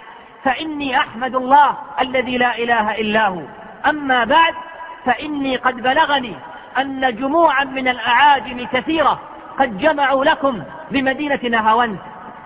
فإني 0.43 0.97
أحمد 0.97 1.35
الله 1.35 1.77
الذي 2.01 2.37
لا 2.37 2.57
إله 2.57 2.95
إلا 2.95 3.27
هو. 3.27 3.41
أما 3.85 4.23
بعد 4.23 4.53
فإني 5.05 5.55
قد 5.55 5.75
بلغني 5.75 6.35
أن 6.77 7.15
جموعا 7.15 7.63
من 7.63 7.87
الأعاجم 7.87 8.67
كثيرة 8.73 9.19
قد 9.59 9.77
جمعوا 9.77 10.25
لكم 10.25 10.63
بمدينة 10.91 11.39
نهاوند. 11.43 11.97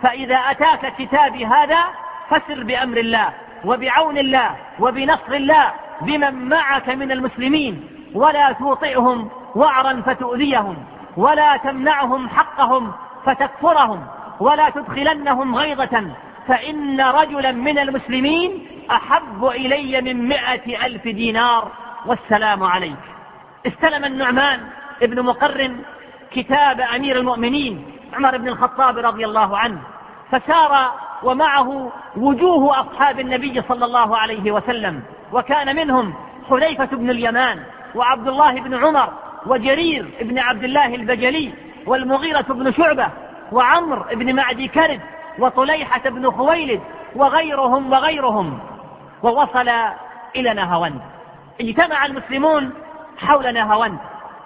فإذا 0.04 0.36
أتاك 0.36 0.96
كتابي 0.98 1.46
هذا 1.46 1.84
فسر 2.30 2.64
بأمر 2.64 2.98
الله 2.98 3.30
وبعون 3.66 4.18
الله 4.18 4.56
وبنصر 4.80 5.34
الله 5.34 5.72
بمن 6.02 6.50
معك 6.50 6.90
من 6.90 7.12
المسلمين 7.12 7.88
ولا 8.14 8.52
توطئهم 8.52 9.30
وعرا 9.56 10.02
فتؤذيهم 10.06 10.76
ولا 11.18 11.58
تمنعهم 11.58 12.30
حقهم 12.30 12.92
فتكفرهم 13.26 14.06
ولا 14.40 14.70
تدخلنهم 14.70 15.56
غيظة 15.56 16.12
فإن 16.48 17.02
رجلا 17.02 17.52
من 17.52 17.80
المسلمين 17.80 18.68
أحب 18.92 19.46
إلي 19.46 20.02
من 20.02 20.28
مائة 20.28 20.86
ألف 20.86 21.04
دينار 21.04 21.72
والسلام 22.06 22.64
عليك. 22.64 23.04
استلم 23.68 24.06
النعمان 24.06 24.60
ابن 25.02 25.22
مقرن 25.24 25.80
كتاب 26.32 26.82
أمير 26.82 27.18
المؤمنين 27.18 27.86
عمر 28.14 28.38
بن 28.38 28.48
الخطاب 28.48 28.98
رضي 28.98 29.26
الله 29.26 29.58
عنه 29.58 29.80
فسار 30.32 30.92
ومعه 31.24 31.92
وجوه 32.18 32.80
أصحاب 32.80 33.20
النبي 33.20 33.62
صلى 33.62 33.86
الله 33.86 34.18
عليه 34.18 34.52
وسلم. 34.52 35.04
وكان 35.34 35.76
منهم 35.76 36.14
حذيفة 36.50 36.86
بن 36.86 37.10
اليمان 37.10 37.60
وعبد 37.96 38.28
الله 38.28 38.62
بن 38.62 38.86
عمر 38.86 39.14
وجرير 39.46 40.06
بن 40.22 40.40
عبد 40.40 40.64
الله 40.64 40.96
البجلي 40.96 41.54
والمغيرة 41.86 42.46
بن 42.50 42.74
شعبة 42.74 43.08
وعمر 43.52 44.16
بن 44.16 44.36
معدي 44.36 44.68
كرد 44.68 45.00
وطليحة 45.40 46.10
بن 46.10 46.32
خويلد 46.32 46.82
وغيرهم 47.16 47.92
وغيرهم. 47.92 48.60
ووصل 49.24 49.70
إلى 50.36 50.54
نهاوند. 50.54 51.02
اجتمع 51.62 52.06
المسلمون 52.06 52.74
حول 53.18 53.54
نهاوند. 53.54 53.98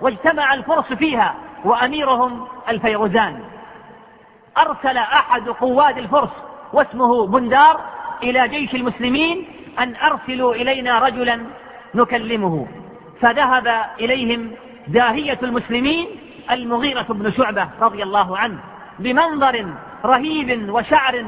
واجتمع 0.02 0.54
الفرس 0.54 0.94
فيها 0.94 1.36
وأميرهم 1.66 2.48
الفيروزان. 2.70 3.44
أرسل 4.58 4.98
أحد 4.98 5.50
قواد 5.50 5.98
الفرس 5.98 6.30
واسمه 6.74 7.28
بندار 7.28 7.80
إلى 8.24 8.48
جيش 8.48 8.76
المسلمين 8.76 9.48
أن 9.80 9.96
أرسلوا 9.96 10.56
إلينا 10.56 11.00
رجلا 11.00 11.40
نكلمه. 11.96 12.68
فذهب 13.22 13.86
إليهم 14.00 14.52
داهية 14.88 15.40
المسلمين 15.44 16.08
المغيرة 16.52 17.06
بن 17.10 17.32
شعبة 17.32 17.70
رضي 17.82 18.04
الله 18.04 18.38
عنه 18.38 18.58
بمنظر 19.00 19.66
رهيب 20.06 20.70
وشعر 20.70 21.26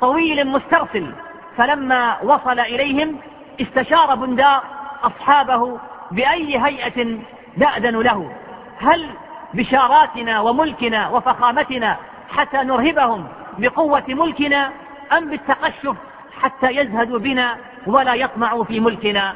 طويل 0.00 0.46
مسترسل. 0.46 1.12
فلما 1.56 2.22
وصل 2.22 2.60
إليهم 2.60 3.16
استشار 3.60 4.14
بندار 4.14 4.62
أصحابه 5.02 5.78
بأي 6.10 6.58
هيئة 6.58 7.18
نأذن 7.56 8.00
له. 8.00 8.32
هل 8.80 9.06
بشاراتنا 9.54 10.40
وملكنا 10.40 11.08
وفخامتنا 11.08 11.96
حتى 12.28 12.56
نرهبهم 12.56 13.26
بقوة 13.58 14.04
ملكنا 14.08 14.70
أم 15.12 15.30
بالتقشف 15.30 15.96
حتى 16.42 16.66
يزهدوا 16.66 17.18
بنا 17.18 17.56
ولا 17.86 18.14
يطمعوا 18.14 18.64
في 18.64 18.80
ملكنا. 18.80 19.34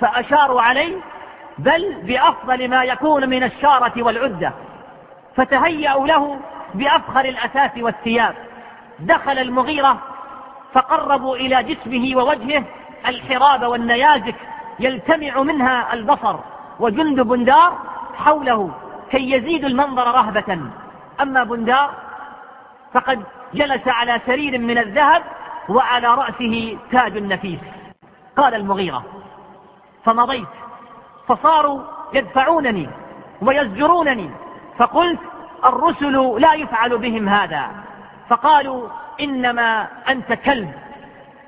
فأشاروا 0.00 0.62
عليه 0.62 0.96
بل 1.58 1.94
بأفضل 2.02 2.68
ما 2.68 2.84
يكون 2.84 3.28
من 3.28 3.42
الشارة 3.42 4.02
والعدة. 4.02 4.52
فتهيأوا 5.36 6.06
له 6.06 6.38
بأفخر 6.74 7.24
الأثاث 7.24 7.78
والثياب. 7.78 8.34
دخل 9.00 9.38
المغيرة 9.38 9.98
فقربوا 10.72 11.36
إلى 11.36 11.62
جسمه 11.62 12.16
ووجهه 12.16 12.64
الحراب 13.06 13.64
والنيازك 13.64 14.34
يلتمع 14.80 15.42
منها 15.42 15.94
البصر 15.94 16.36
وجند 16.80 17.20
بندار 17.20 17.78
حوله 18.14 18.70
كي 19.10 19.30
يزيد 19.30 19.64
المنظر 19.64 20.06
رهبة. 20.06 20.60
أما 21.20 21.44
بندار 21.44 21.90
فقد 22.92 23.22
جلس 23.54 23.88
على 23.88 24.20
سرير 24.26 24.58
من 24.58 24.78
الذهب 24.78 25.22
وعلى 25.68 26.08
رأسه 26.14 26.78
تاج 26.92 27.16
النفيس. 27.16 27.60
قال 28.36 28.54
المغيرة 28.54 29.04
فمضيت 30.04 30.48
فصاروا 31.28 31.82
يدفعونني 32.12 32.88
ويزجرونني 33.42 34.30
فقلت 34.78 35.18
الرسل 35.64 36.40
لا 36.40 36.54
يفعل 36.54 36.98
بهم 36.98 37.28
هذا. 37.28 37.70
فقالوا 38.28 38.88
إنما 39.20 39.88
أنت 40.08 40.32
كلب. 40.32 40.72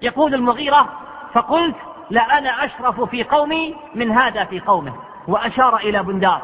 يقول 0.03 0.35
المغيرة 0.35 0.89
فقلت 1.33 1.77
لأنا 2.11 2.65
أشرف 2.65 3.01
في 3.01 3.25
قومي 3.25 3.77
من 3.95 4.13
هذا 4.13 4.45
في 4.45 4.61
قومه. 4.61 4.93
وأشار 5.29 5.77
إلى 5.77 6.03
بندار. 6.03 6.43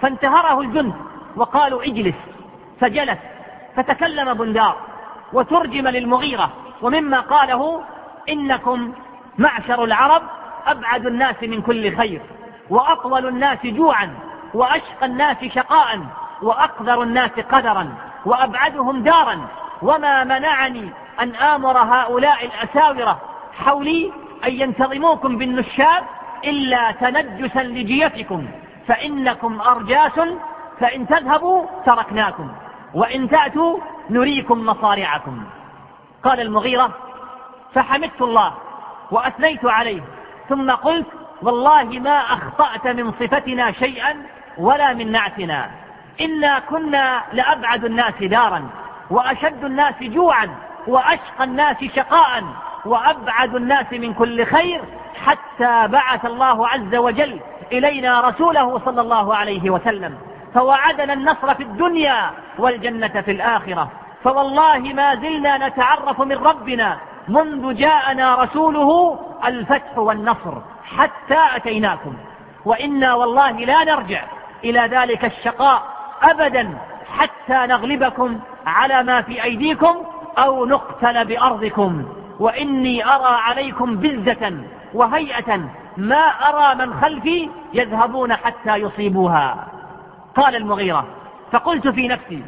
فانتهره 0.00 0.60
الجند 0.60 0.94
وقالوا 1.36 1.82
اجلس. 1.82 2.14
فجلس 2.80 3.18
فتكلم 3.76 4.34
بندار. 4.34 4.76
وترجم 5.32 5.88
للمغيرة 5.88 6.50
ومما 6.82 7.20
قاله 7.20 7.82
إنكم 8.28 8.92
معشر 9.38 9.84
العرب 9.84 10.22
أبعد 10.66 11.06
الناس 11.06 11.42
من 11.42 11.62
كل 11.62 11.96
خير 11.96 12.20
وأطول 12.70 13.26
الناس 13.26 13.58
جوعا 13.64 14.14
وأشقى 14.54 15.06
الناس 15.06 15.44
شقاء 15.44 16.00
وأقدر 16.42 17.02
الناس 17.02 17.30
قدرا 17.30 17.94
وأبعدهم 18.26 19.02
دارا 19.02 19.46
وما 19.82 20.24
منعني 20.24 20.88
أن 21.20 21.34
آمر 21.34 21.78
هؤلاء 21.78 22.44
الأساورة 22.46 23.20
حولي 23.64 24.12
أن 24.44 24.52
ينتظموكم 24.52 25.38
بالنشاب 25.38 26.04
إلا 26.44 26.90
تنجسا 26.92 27.62
لجيتكم 27.62 28.46
فإنكم 28.88 29.60
أرجاس 29.60 30.20
فإن 30.80 31.06
تذهبوا 31.06 31.66
تركناكم 31.86 32.48
وإن 32.94 33.28
تأتوا 33.28 33.78
نريكم 34.10 34.66
مصارعكم. 34.66 35.44
قال 36.24 36.40
المغيرة 36.40 36.90
فحمدت 37.74 38.22
الله 38.22 38.54
وأثنيت 39.10 39.64
عليه 39.64 40.02
ثم 40.48 40.70
قلت 40.70 41.06
والله 41.42 41.84
ما 41.84 42.18
أخطأت 42.18 42.86
من 42.86 43.12
صفتنا 43.12 43.72
شيئا 43.72 44.22
ولا 44.58 44.92
من 44.92 45.12
نعتنا 45.12 45.70
إنا 46.20 46.58
كنا 46.58 47.22
لأبعد 47.32 47.84
الناس 47.84 48.14
دارا 48.22 48.68
وأشد 49.10 49.64
الناس 49.64 49.94
جوعا 50.02 50.48
وأشقى 50.86 51.44
الناس 51.44 51.76
شقاء 51.96 52.44
وأبعد 52.84 53.54
الناس 53.54 53.92
من 53.92 54.14
كل 54.14 54.46
خير 54.46 54.80
حتى 55.24 55.88
بعث 55.88 56.24
الله 56.24 56.68
عز 56.68 56.94
وجل 56.94 57.40
إلينا 57.72 58.20
رسوله 58.20 58.78
صلى 58.84 59.00
الله 59.00 59.36
عليه 59.36 59.70
وسلم 59.70 60.18
فوعدنا 60.54 61.12
النصر 61.12 61.54
في 61.54 61.62
الدنيا 61.62 62.30
والجنة 62.58 63.20
في 63.20 63.30
الآخرة. 63.30 63.90
فوالله 64.24 64.78
ما 64.78 65.14
زلنا 65.14 65.68
نتعرف 65.68 66.20
من 66.20 66.36
ربنا 66.36 66.98
منذ 67.28 67.74
جاءنا 67.74 68.34
رسوله 68.34 69.18
الفتح 69.44 69.98
والنصر 69.98 70.54
حتى 70.96 71.56
أتيناكم. 71.56 72.14
وإنا 72.64 73.14
والله 73.14 73.50
لا 73.50 73.84
نرجع 73.84 74.22
إلى 74.64 74.80
ذلك 74.80 75.24
الشقاء 75.24 75.82
أبدا 76.22 76.78
حتى 77.18 77.66
نغلبكم 77.66 78.40
على 78.66 79.02
ما 79.02 79.22
في 79.22 79.44
أيديكم 79.44 79.96
أو 80.38 80.66
نقتل 80.66 81.24
بأرضكم. 81.24 82.04
وإني 82.40 83.04
أرى 83.04 83.34
عليكم 83.40 83.96
بزة 83.96 84.52
وهيئة 84.94 85.60
ما 85.96 86.26
أرى 86.26 86.74
من 86.74 86.94
خلفي 87.00 87.50
يذهبون 87.74 88.34
حتى 88.34 88.76
يصيبوها. 88.76 89.66
قال 90.36 90.56
المغيرة 90.56 91.06
فقلت 91.52 91.88
في 91.88 92.08
نفسي 92.08 92.42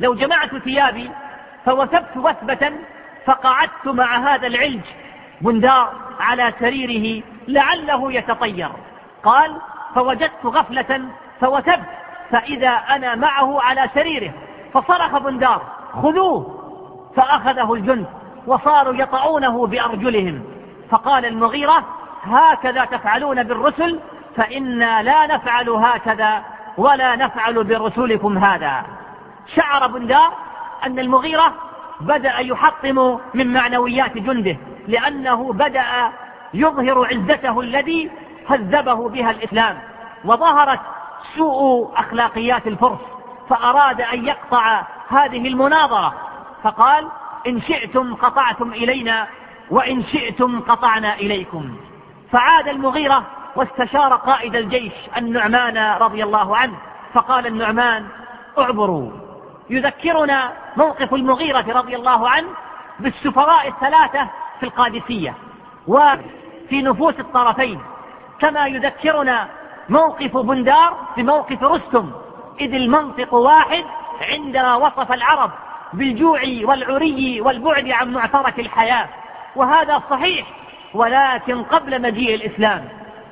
لو 0.00 0.14
جمعت 0.14 0.56
ثيابي 0.56 1.10
فوثبت 1.64 2.16
وثبة 2.16 2.72
فقعدت 3.26 3.86
مع 3.86 4.34
هذا 4.34 4.46
العلج 4.46 4.80
بندار 5.40 5.92
على 6.20 6.52
سريره 6.60 7.22
لعله 7.48 8.12
يتطير. 8.12 8.68
قال 9.22 9.56
فوجدت 9.94 10.46
غفلة 10.46 11.02
فوثبت 11.40 11.88
فإذا 12.30 12.68
أنا 12.68 13.14
معه 13.14 13.62
على 13.62 13.90
سريره. 13.94 14.32
فصرخ 14.74 15.18
بندار 15.18 15.62
خذوه! 16.02 16.58
فأخذه 17.16 17.74
الجند 17.74 18.06
وصاروا 18.46 18.94
يطعونه 18.94 19.66
بأرجلهم. 19.66 20.44
فقال 20.90 21.26
المغيرة 21.26 21.84
هكذا 22.22 22.84
تفعلون 22.84 23.42
بالرسل 23.42 24.00
فإنا 24.36 25.02
لا 25.02 25.26
نفعل 25.26 25.68
هكذا 25.70 26.42
ولا 26.76 27.16
نفعل 27.16 27.64
برسولكم 27.64 28.38
هذا. 28.38 28.84
شعر 29.56 29.86
بندار 29.86 30.32
أن 30.86 30.98
المغيرة 30.98 31.54
بدأ 32.00 32.38
يحطم 32.38 33.18
من 33.34 33.52
معنويات 33.52 34.18
جنده 34.18 34.56
لأنه 34.88 35.52
بدأ 35.52 36.12
يظهر 36.54 37.06
عزته 37.06 37.60
الذي 37.60 38.10
هذبه 38.48 39.08
بها 39.08 39.30
الإسلام 39.30 39.78
وظهرت 40.24 40.80
سوء 41.36 41.92
أخلاقيات 41.96 42.66
الفرس 42.66 42.98
فأراد 43.48 44.00
أن 44.00 44.26
يقطع 44.26 44.82
هذه 45.08 45.48
المناظرة 45.48 46.14
فقال 46.62 47.08
إن 47.46 47.60
شئتم 47.60 48.14
قطعتم 48.14 48.72
إلينا 48.72 49.26
وإن 49.70 50.04
شئتم 50.04 50.60
قطعنا 50.60 51.14
إليكم. 51.14 51.76
فعاد 52.32 52.68
المغيرة 52.68 53.22
واستشار 53.56 54.14
قائد 54.14 54.56
الجيش 54.56 54.92
النعمان 55.16 55.96
رضي 56.00 56.24
الله 56.24 56.56
عنه 56.56 56.74
فقال 57.14 57.46
النعمان 57.46 58.06
اعبروا. 58.58 59.10
يذكرنا 59.70 60.52
موقف 60.76 61.14
المغيرة 61.14 61.64
رضي 61.68 61.96
الله 61.96 62.28
عنه 62.28 62.48
بالسفراء 63.00 63.68
الثلاثة 63.68 64.28
في 64.60 64.66
القادسية 64.66 65.34
وفي 65.88 66.82
نفوس 66.82 67.20
الطرفين. 67.20 67.80
كما 68.40 68.66
يذكرنا 68.66 69.48
موقف 69.88 70.36
بندار 70.36 70.96
بموقف 71.16 71.62
رستم 71.62 72.10
إذ 72.60 72.74
المنطق 72.74 73.34
واحد 73.34 73.84
عندما 74.30 74.74
وصف 74.74 75.12
العرب 75.12 75.50
بالجوع 75.92 76.40
والعري 76.62 77.40
والبعد 77.40 77.88
عن 77.88 78.12
معترك 78.12 78.60
الحياة. 78.60 79.08
وهذا 79.56 80.02
صحيح 80.10 80.46
ولكن 80.94 81.62
قبل 81.62 82.02
مجيء 82.02 82.34
الإسلام. 82.34 82.88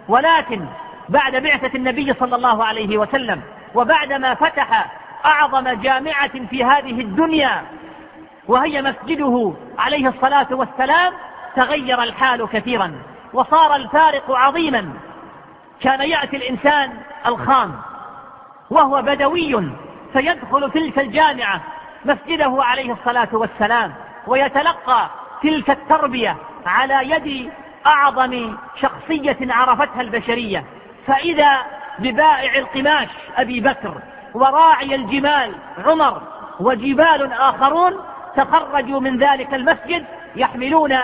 ولكن 0.09 0.66
بعد 1.09 1.37
بعثة 1.37 1.71
النبي 1.75 2.14
صلى 2.14 2.37
الله 2.37 2.64
عليه 2.64 2.99
وسلم 2.99 3.43
وبعدما 3.75 4.35
فتح 4.35 4.87
أعظم 5.24 5.68
جامعة 5.68 6.46
في 6.50 6.64
هذه 6.64 7.00
الدنيا 7.00 7.62
وهي 8.48 8.83
مسجده 8.83 9.52
عليه 9.78 10.09
الصلاة 10.09 10.46
والسلام 10.50 11.12
تغير 11.56 12.02
الحال 12.02 12.48
كثيرا 12.48 12.92
وصار 13.33 13.76
الفارق 13.76 14.30
عظيما. 14.30 14.92
كان 15.80 16.00
يأتي 16.00 16.37
الإنسان 16.37 16.92
الخام 17.26 17.76
وهو 18.70 19.02
بدوي 19.02 19.70
فيدخل 20.12 20.70
تلك 20.70 20.98
الجامعة 20.98 21.61
مسجده 22.04 22.56
عليه 22.59 22.92
الصلاة 22.92 23.28
والسلام 23.33 23.94
ويتلقى 24.26 25.11
تلك 25.42 25.70
التربية 25.70 26.37
على 26.66 27.11
يد 27.11 27.52
أعظم 27.87 28.56
شخصية 28.80 29.37
عرفتها 29.40 30.00
البشرية. 30.00 30.64
فإذا 31.06 31.59
ببائع 31.98 32.54
القماش 32.54 33.09
أبي 33.37 33.61
بكر 33.61 33.94
وراعي 34.35 34.95
الجمال 34.95 35.55
عمر 35.87 36.23
وجبال 36.61 37.33
آخرون 37.33 37.97
تخرجوا 38.37 39.01
من 39.01 39.19
ذلك 39.19 39.55
المسجد 39.55 40.05
يحملون 40.37 40.97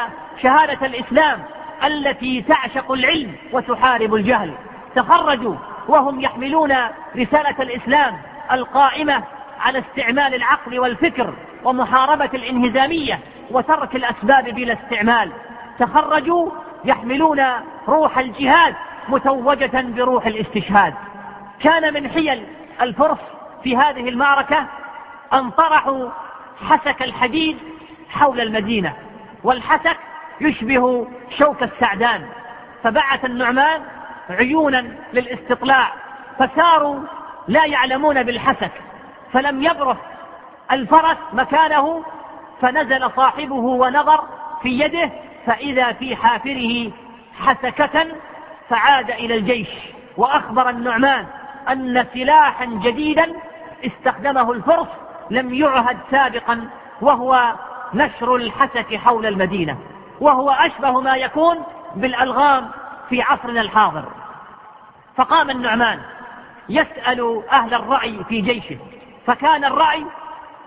شهادة 0.42 0.86
الإسلام 0.86 1.42
التي 1.84 2.42
تعشق 2.42 2.92
العلم 2.92 3.34
وتحارب 3.52 4.14
الجهل. 4.14 4.54
تخرجوا 4.94 5.54
وهم 5.88 6.20
يحملون 6.20 6.72
رسالة 7.16 7.54
الإسلام 7.60 8.16
القائمة 8.52 9.22
على 9.60 9.78
استعمال 9.78 10.34
العقل 10.34 10.78
والفكر 10.78 11.34
ومحاربة 11.64 12.30
الانهزامية 12.34 13.20
وترك 13.50 13.96
الأسباب 13.96 14.44
بلا 14.44 14.72
استعمال. 14.72 15.30
تخرجوا 15.78 16.50
يحملون 16.84 17.42
روح 17.88 18.18
الجهاد 18.18 18.74
متوجة 19.08 19.82
بروح 19.82 20.26
الاستشهاد. 20.26 20.94
كان 21.60 21.94
من 21.94 22.10
حيل 22.10 22.46
الفرس 22.80 23.18
في 23.62 23.76
هذه 23.76 24.08
المعركة 24.08 24.66
أن 25.32 25.50
طرحوا 25.50 26.08
حسك 26.68 27.02
الحديد 27.02 27.58
حول 28.10 28.40
المدينة 28.40 28.92
والحسك 29.44 29.96
يشبه 30.40 31.08
شوك 31.38 31.62
السعدان. 31.62 32.26
فبعث 32.82 33.24
النعمان 33.24 33.82
عيونا 34.30 34.86
للاستطلاع 35.12 35.92
فساروا 36.38 37.00
لا 37.48 37.64
يعلمون 37.64 38.22
بالحسك 38.22 38.72
فلم 39.32 39.62
يبرث 39.62 39.96
الفرس 40.72 41.16
مكانه 41.32 42.04
فنزل 42.60 43.10
صاحبه 43.16 43.54
ونظر 43.54 44.24
في 44.62 44.68
يده 44.80 45.10
فإذا 45.46 45.92
في 45.92 46.16
حافره 46.16 46.90
حسكة 47.38 48.06
فعاد 48.68 49.10
إلى 49.10 49.34
الجيش 49.34 49.68
وأخبر 50.16 50.68
النعمان 50.70 51.26
أن 51.68 52.06
سلاحا 52.14 52.64
جديدا 52.64 53.32
استخدمه 53.86 54.52
الفرس 54.52 54.88
لم 55.30 55.54
يعهد 55.54 55.98
سابقا 56.10 56.68
وهو 57.00 57.52
نشر 57.94 58.36
الحسك 58.36 58.96
حول 58.96 59.26
المدينة 59.26 59.78
وهو 60.20 60.50
أشبه 60.50 61.00
ما 61.00 61.16
يكون 61.16 61.56
بالألغام 61.94 62.70
في 63.08 63.22
عصرنا 63.22 63.60
الحاضر. 63.60 64.04
فقام 65.16 65.50
النعمان 65.50 66.00
يسأل 66.68 67.42
أهل 67.52 67.74
الرأي 67.74 68.24
في 68.28 68.40
جيشه 68.40 68.78
فكان 69.26 69.64
الرأي 69.64 70.06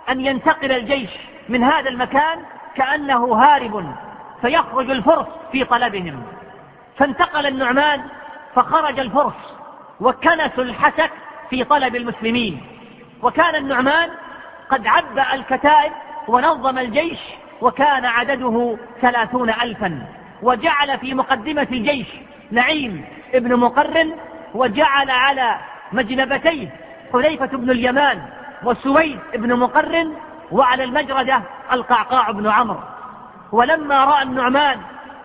أن 0.10 0.26
ينتقل 0.26 0.72
الجيش 0.72 1.10
من 1.50 1.64
هذا 1.64 1.90
المكان 1.90 2.40
كأنه 2.76 3.34
هارب 3.34 3.96
فيخرج 4.42 4.90
الفرس 4.92 5.28
في 5.52 5.64
طلبهم. 5.64 6.24
فانتقل 6.98 7.46
النعمان 7.46 8.02
فخرج 8.56 9.00
الفرس 9.00 9.59
وكنسوا 10.02 10.64
الحسك 10.64 11.12
في 11.50 11.64
طلب 11.64 11.96
المسلمين. 11.96 12.62
وكان 13.24 13.56
النعمان 13.56 14.10
قد 14.70 14.88
عبأ 14.88 15.34
الكتائب 15.34 15.92
ونظم 16.28 16.78
الجيش 16.78 17.20
وكان 17.62 18.06
عدده 18.06 18.78
ثلاثون 19.02 19.50
ألفا. 19.50 20.08
وجعل 20.42 20.98
في 20.98 21.14
مقدمة 21.14 21.68
الجيش 21.72 22.08
نعيم 22.52 23.06
ابن 23.34 23.56
مقرن 23.56 24.16
وجعل 24.54 25.12
على 25.12 25.56
مجنبتيه 25.92 26.68
حذيفة 27.14 27.46
بن 27.46 27.72
اليمان 27.72 28.22
وسويد 28.64 29.20
بن 29.34 29.56
مقرن 29.56 30.14
وعلى 30.52 30.84
المجردة 30.84 31.42
القعقاع 31.72 32.32
بن 32.32 32.48
عمرو. 32.48 32.80
ولما 33.52 34.06
رأى 34.06 34.24
النعمان 34.24 34.80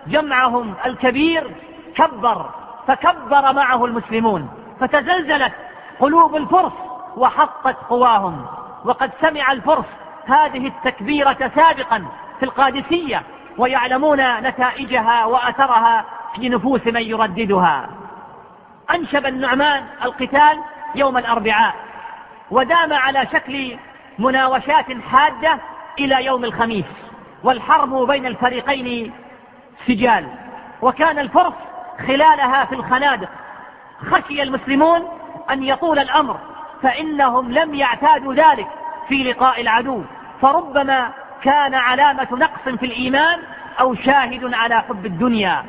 جمعهم 0.06 0.74
الكبير 0.86 1.50
كبر 1.94 2.50
فكبر 2.86 3.52
معه 3.52 3.84
المسلمون. 3.84 4.63
فتزلزلت 4.80 5.52
قلوب 6.00 6.36
الفرس 6.36 6.72
وحطت 7.16 7.76
قواهم. 7.88 8.46
وقد 8.84 9.10
سمع 9.20 9.52
الفرس 9.52 9.84
هذه 10.26 10.66
التكبيرة 10.66 11.50
سابقا 11.54 12.04
في 12.38 12.44
القادسية 12.44 13.22
ويعلمون 13.58 14.40
نتائجها 14.40 15.24
وأثرها 15.24 16.04
في 16.34 16.48
نفوس 16.48 16.86
من 16.86 17.02
يرددها. 17.02 17.88
أنشب 18.94 19.26
النعمان 19.26 19.84
القتال 20.04 20.58
يوم 20.94 21.18
الأربعاء 21.18 21.74
ودام 22.50 22.92
على 22.92 23.26
شكل 23.32 23.76
مناوشات 24.18 24.86
حادة 25.10 25.58
إلى 25.98 26.24
يوم 26.24 26.44
الخميس 26.44 26.84
والحرب 27.44 28.06
بين 28.06 28.26
الفريقين 28.26 29.12
سجال. 29.86 30.28
وكان 30.82 31.18
الفرس 31.18 31.54
خلالها 32.06 32.64
في 32.64 32.74
الخنادق 32.74 33.28
خشي 34.04 34.42
المسلمون 34.42 35.02
أن 35.50 35.62
يطول 35.62 35.98
الأمر 35.98 36.38
فإنهم 36.82 37.52
لم 37.52 37.74
يعتادوا 37.74 38.34
ذلك 38.34 38.66
في 39.08 39.22
لقاء 39.22 39.60
العدو. 39.60 40.02
فربما 40.42 41.10
كان 41.42 41.74
علامة 41.74 42.28
نقص 42.32 42.78
في 42.78 42.86
الإيمان 42.86 43.38
أو 43.80 43.94
شاهد 43.94 44.54
على 44.54 44.80
حب 44.80 45.06
الدنيا. 45.06 45.64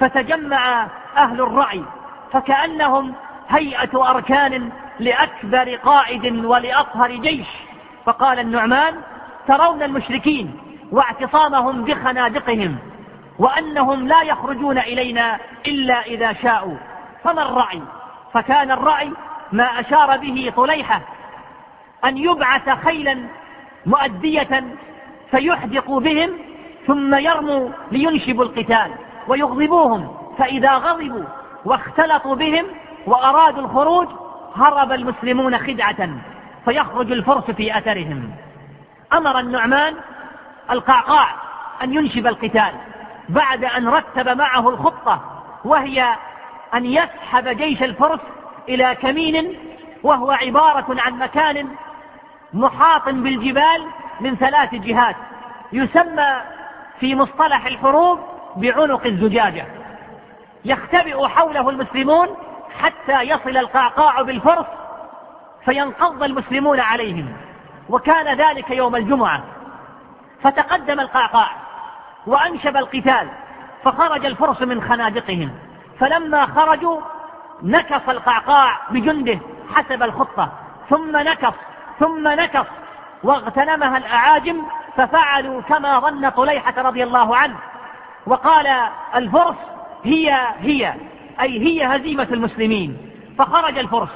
فتجمع 0.00 0.86
أهل 1.16 1.40
الرأي 1.40 1.82
فكأنهم 2.32 3.14
هيئة 3.48 4.10
أركان 4.10 4.70
لأكبر 5.00 5.74
قائد 5.74 6.44
ولأطهر 6.44 7.10
جيش. 7.10 7.46
فقال 8.04 8.38
النعمان 8.38 8.94
ترون 9.48 9.82
المشركين 9.82 10.56
واعتصامهم 10.92 11.84
بخنادقهم 11.84 12.76
وأنهم 13.38 14.08
لا 14.08 14.22
يخرجون 14.22 14.78
إلينا 14.78 15.38
إلا 15.66 16.02
إذا 16.02 16.32
شاءوا. 16.32 16.76
فما 17.24 17.42
الرأي؟ 17.42 17.82
فكان 18.32 18.70
الرأي 18.70 19.12
ما 19.52 19.64
أشار 19.64 20.16
به 20.16 20.52
طليحة 20.56 21.00
أن 22.04 22.18
يبعث 22.18 22.84
خيلا 22.84 23.18
مؤدية 23.86 24.64
فيحدق 25.30 25.90
بهم 25.90 26.30
ثم 26.86 27.14
يرموا 27.14 27.68
لينشبوا 27.92 28.44
القتال 28.44 28.90
ويغضبوهم 29.28 30.16
فإذا 30.38 30.74
غضبوا 30.74 31.24
واختلطوا 31.64 32.34
بهم 32.34 32.66
وأرادوا 33.06 33.62
الخروج 33.62 34.08
هرب 34.56 34.92
المسلمون 34.92 35.58
خدعة 35.58 36.08
فيخرج 36.64 37.12
الفرس 37.12 37.50
في 37.50 37.78
أثرهم. 37.78 38.30
أمر 39.12 39.38
النعمان 39.38 39.94
القعقاع 40.70 41.28
أن 41.82 41.94
ينشب 41.94 42.26
القتال 42.26 42.72
بعد 43.28 43.64
أن 43.64 43.88
رتب 43.88 44.28
معه 44.28 44.68
الخطة 44.68 45.20
وهي 45.64 46.14
أن 46.74 46.86
يسحب 46.86 47.48
جيش 47.48 47.82
الفرس 47.82 48.20
إلى 48.68 48.94
كمين 48.94 49.58
وهو 50.02 50.30
عبارة 50.30 50.86
عن 51.00 51.18
مكان 51.18 51.68
محاط 52.52 53.04
بالجبال 53.08 53.86
من 54.20 54.36
ثلاث 54.36 54.74
جهات 54.74 55.16
يسمى 55.72 56.40
في 57.00 57.14
مصطلح 57.14 57.66
الحروب 57.66 58.20
بعنق 58.56 59.06
الزجاجة. 59.06 59.66
يختبئ 60.64 61.28
حوله 61.28 61.70
المسلمون 61.70 62.28
حتى 62.80 63.22
يصل 63.22 63.56
القعقاع 63.56 64.22
بالفرس 64.22 64.66
فينقض 65.64 66.22
المسلمون 66.22 66.80
عليهم 66.80 67.32
وكان 67.88 68.36
ذلك 68.36 68.70
يوم 68.70 68.96
الجمعة. 68.96 69.42
فتقدم 70.42 71.00
القعقاع 71.00 71.50
وأنشب 72.26 72.76
القتال 72.76 73.28
فخرج 73.84 74.26
الفرس 74.26 74.62
من 74.62 74.82
خنادقهم 74.82 75.50
فلما 76.00 76.46
خرجوا 76.46 77.00
نكص 77.62 78.08
القعقاع 78.08 78.78
بجنده 78.90 79.38
حسب 79.74 80.02
الخطة. 80.02 80.52
ثم 80.90 81.16
نكص 81.16 81.54
ثم 82.00 82.28
نكص 82.28 82.66
واغتنمها 83.22 83.96
الأعاجم 83.96 84.62
ففعلوا 84.96 85.60
كما 85.60 85.98
ظن 86.00 86.28
طليحة 86.28 86.74
رضي 86.78 87.02
الله 87.02 87.36
عنه. 87.36 87.56
وقال 88.26 88.66
الفرس 89.14 89.56
هي 90.04 90.38
هي 90.58 90.94
أي 91.40 91.58
هي 91.60 91.96
هزيمة 91.96 92.28
المسلمين. 92.30 93.10
فخرج 93.38 93.78
الفرس 93.78 94.08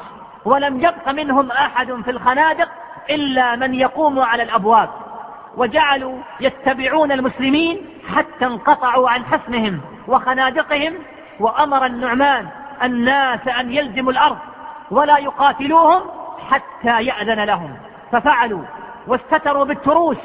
ولم 0.45 0.81
يبق 0.81 1.09
منهم 1.09 1.51
أحد 1.51 1.93
في 2.05 2.11
الخنادق 2.11 2.69
إلا 3.11 3.57
من 3.57 3.75
يقوم 3.75 4.21
على 4.21 4.43
الأبواب. 4.43 4.91
وجعلوا 5.57 6.19
يتبعون 6.41 7.13
المسلمين 7.13 7.87
حتى 8.15 8.47
انقطعوا 8.47 9.11
عن 9.11 9.25
حصنهم 9.25 9.81
وخنادقهم 10.09 10.95
وأمر 11.43 11.87
النعمان 11.87 12.49
الناس 12.83 13.49
أن 13.49 13.73
يلزموا 13.73 14.13
الأرض 14.13 14.39
ولا 14.91 15.19
يقاتلوهم 15.19 16.03
حتى 16.51 17.03
يأذن 17.03 17.45
لهم. 17.45 17.77
ففعلوا 18.13 18.63
واستتروا 19.07 19.65
بالتروس 19.65 20.17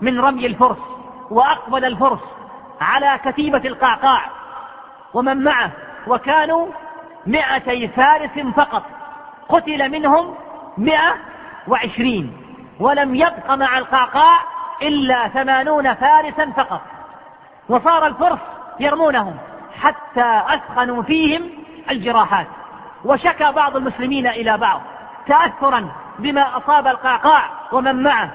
من 0.00 0.20
رمي 0.20 0.46
الفرس 0.46 0.78
وأقبل 1.30 1.84
الفرس 1.84 2.20
على 2.80 3.20
كتيبة 3.24 3.62
القعقاع 3.64 4.20
ومن 5.14 5.44
معه 5.44 5.70
وكانوا 6.06 6.66
مئتي 7.26 7.88
فارس 7.88 8.38
فقط 8.56 8.82
قتل 9.48 9.90
منهم 9.90 10.34
مئة 10.78 11.14
وعشرين 11.68 12.36
ولم 12.80 13.14
يبق 13.14 13.50
مع 13.50 13.78
القعقاع 13.78 14.38
إلا 14.82 15.28
ثمانون 15.28 15.94
فارسا 15.94 16.52
فقط. 16.56 16.80
وصار 17.68 18.06
الفرس 18.06 18.38
يرمونهم. 18.80 19.36
حتى 19.80 20.42
أثخنوا 20.48 21.02
فيهم 21.02 21.50
الجراحات. 21.90 22.46
وشكى 23.04 23.52
بعض 23.52 23.76
المسلمين 23.76 24.26
إلى 24.26 24.58
بعض 24.58 24.80
تأثرا 25.26 25.88
بما 26.18 26.56
أصاب 26.56 26.86
القعقاع 26.86 27.42
ومن 27.72 28.02
معه. 28.02 28.30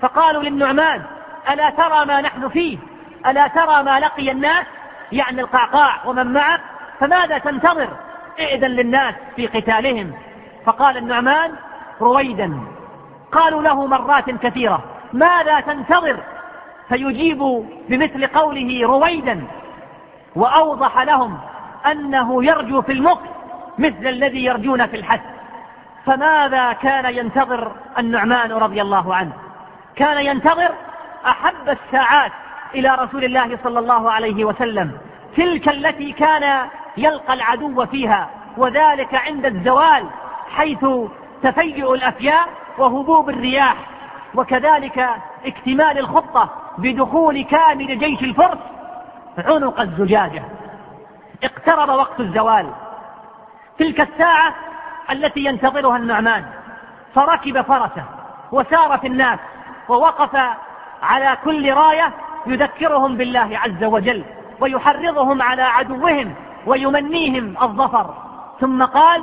فقالوا 0.00 0.42
للنعمان 0.42 1.02
ألا 1.50 1.70
ترى 1.70 2.04
ما 2.06 2.20
نحن 2.20 2.48
فيه؟ 2.48 2.78
ألا 3.26 3.46
ترى 3.46 3.82
ما 3.82 4.00
لقي 4.00 4.30
الناس؟ 4.30 4.66
يعني 5.12 5.40
القعقاع 5.40 5.92
ومن 6.04 6.32
معه؟ 6.32 6.60
فماذا 7.00 7.38
تنتظر؟ 7.38 7.88
ائذن 8.38 8.68
للناس 8.68 9.14
في 9.36 9.46
قتالهم. 9.46 10.12
فقال 10.66 10.96
النعمان 10.96 11.52
رويدا 12.00 12.60
قالوا 13.32 13.62
له 13.62 13.86
مرات 13.86 14.30
كثيرة 14.30 14.84
ماذا 15.12 15.60
تنتظر؟ 15.60 16.16
فيجيب 16.88 17.38
بمثل 17.88 18.26
قوله 18.26 18.86
رويدا 18.86 19.46
وأوضح 20.34 20.98
لهم 20.98 21.38
أنه 21.86 22.44
يرجو 22.44 22.82
في 22.82 22.92
المقت 22.92 23.28
مثل 23.78 24.06
الذي 24.06 24.44
يرجون 24.44 24.86
في 24.86 24.96
الحث 24.96 25.20
فماذا 26.06 26.72
كان 26.72 27.14
ينتظر 27.14 27.72
النعمان 27.98 28.52
رضي 28.52 28.82
الله 28.82 29.14
عنه؟ 29.14 29.32
كان 29.96 30.26
ينتظر 30.26 30.70
أحب 31.26 31.68
الساعات 31.68 32.32
إلى 32.74 32.94
رسول 32.94 33.24
الله 33.24 33.58
صلى 33.64 33.78
الله 33.78 34.12
عليه 34.12 34.44
وسلم 34.44 34.92
تلك 35.36 35.68
التي 35.68 36.12
كان 36.12 36.68
يلقى 36.96 37.34
العدو 37.34 37.86
فيها 37.86 38.30
وذلك 38.56 39.14
عند 39.14 39.46
الزوال 39.46 40.06
حيث 40.56 40.86
تفيؤ 41.42 41.94
الأفياء 41.94 42.48
وهبوب 42.78 43.30
الرياح 43.30 43.76
وكذلك 44.34 45.08
اكتمال 45.46 45.98
الخطة 45.98 46.50
بدخول 46.78 47.44
كامل 47.44 47.98
جيش 47.98 48.22
الفرس 48.22 48.58
عنق 49.38 49.80
الزجاجة. 49.80 50.42
اقترب 51.44 51.88
وقت 51.88 52.20
الزوال. 52.20 52.66
تلك 53.78 54.00
الساعة 54.00 54.54
التي 55.10 55.40
ينتظرها 55.44 55.96
النعمان. 55.96 56.44
فركب 57.14 57.62
فرسه 57.62 58.04
وسار 58.52 58.98
في 58.98 59.06
الناس 59.06 59.38
ووقف 59.88 60.40
على 61.02 61.36
كل 61.44 61.72
راية 61.72 62.12
يذكرهم 62.46 63.16
بالله 63.16 63.58
عز 63.58 63.84
وجل 63.84 64.24
ويحرضهم 64.60 65.42
على 65.42 65.62
عدوهم 65.62 66.34
ويمنيهم 66.66 67.56
الظفر. 67.62 68.14
ثم 68.60 68.84
قال 68.84 69.22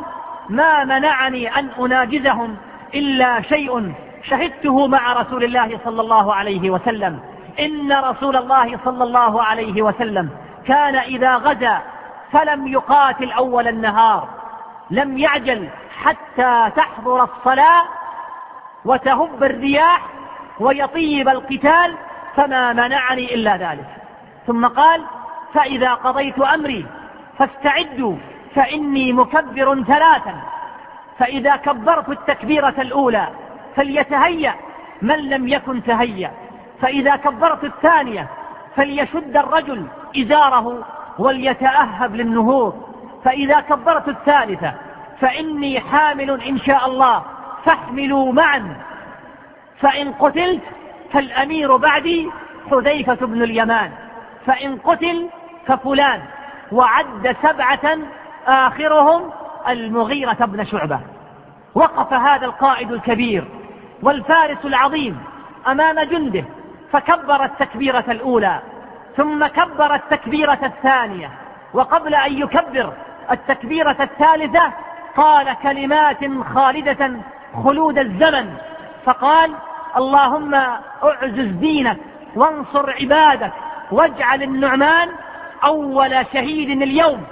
ما 0.49 0.83
منعني 0.83 1.59
أن 1.59 1.69
أناجزهم 1.79 2.57
إلا 2.93 3.41
شيء 3.41 3.93
شهدته 4.23 4.87
مع 4.87 5.13
رسول 5.13 5.43
الله 5.43 5.79
صلى 5.85 6.01
الله 6.01 6.35
عليه 6.35 6.69
وسلم. 6.69 7.19
إن 7.59 7.93
رسول 7.93 8.37
الله 8.37 8.79
صلى 8.85 9.03
الله 9.03 9.43
عليه 9.43 9.81
وسلم 9.81 10.29
كان 10.67 10.95
إذا 10.95 11.35
غزا 11.35 11.81
فلم 12.31 12.67
يقاتل 12.67 13.31
أول 13.31 13.67
النهار 13.67 14.27
لم 14.91 15.17
يعجل 15.17 15.69
حتى 16.03 16.71
تحضر 16.75 17.23
الصلاة 17.23 17.83
وتهب 18.85 19.43
الرياح 19.43 20.01
ويطيب 20.59 21.29
القتال 21.29 21.95
فما 22.35 22.73
منعني 22.73 23.35
إلا 23.35 23.57
ذلك. 23.57 23.87
ثم 24.47 24.67
قال 24.67 25.01
فإذا 25.53 25.93
قضيت 25.93 26.39
أمري 26.39 26.85
فاستعدوا 27.37 28.15
فإني 28.55 29.13
مكبر 29.13 29.83
ثلاثا. 29.83 30.35
فإذا 31.19 31.55
كبرت 31.55 32.09
التكبيرة 32.09 32.73
الأولى 32.77 33.27
فليتهيأ 33.75 34.53
من 35.01 35.29
لم 35.29 35.47
يكن 35.47 35.83
تهيأ. 35.83 36.31
فإذا 36.81 37.15
كبرت 37.15 37.63
الثانية 37.63 38.27
فليشد 38.75 39.37
الرجل 39.37 39.85
إزاره 40.17 40.85
وليتأهب 41.19 42.15
للنهوض. 42.15 42.93
فإذا 43.25 43.59
كبرت 43.59 44.07
الثالثة 44.07 44.73
فإني 45.19 45.79
حامل 45.79 46.41
إن 46.41 46.59
شاء 46.59 46.85
الله 46.85 47.23
فاحملوا 47.65 48.33
معا. 48.33 48.75
فإن 49.79 50.13
قتلت 50.13 50.63
فالأمير 51.11 51.77
بعدي 51.77 52.31
حذيفة 52.71 53.25
بن 53.25 53.43
اليمان 53.43 53.91
فإن 54.45 54.77
قتل 54.77 55.29
ففلان. 55.67 56.21
وعد 56.71 57.35
سبعة 57.43 57.97
آخرهم 58.47 59.29
المغيرة 59.67 60.45
بن 60.45 60.65
شعبة. 60.65 60.99
وقف 61.75 62.13
هذا 62.13 62.45
القائد 62.45 62.91
الكبير 62.91 63.43
والفارس 64.03 64.65
العظيم 64.65 65.23
أمام 65.67 65.99
جنده. 65.99 66.43
فكبر 66.93 67.43
التكبيرة 67.43 68.03
الأولى 68.07 68.59
ثم 69.17 69.47
كبر 69.47 69.95
التكبيرة 69.95 70.59
الثانية 70.63 71.29
وقبل 71.73 72.15
أن 72.15 72.37
يكبر 72.37 72.93
التكبيرة 73.31 73.95
الثالثة 73.99 74.71
قال 75.17 75.53
كلمات 75.63 76.17
خالدة 76.55 77.11
خلود 77.63 77.97
الزمن 77.97 78.53
فقال 79.05 79.51
اللهم 79.97 80.53
أعزز 81.03 81.47
دينك 81.47 81.97
وانصر 82.35 82.89
عبادك 83.01 83.51
واجعل 83.91 84.43
النعمان 84.43 85.09
أول 85.63 86.25
شهيد 86.33 86.81
اليوم 86.81 87.23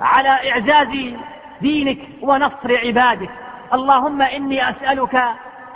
على 0.00 0.50
إعزاز 0.52 1.14
دينك 1.60 1.98
ونصر 2.22 2.78
عبادك. 2.84 3.30
اللهم 3.74 4.22
إني 4.22 4.70
أسألك 4.70 5.22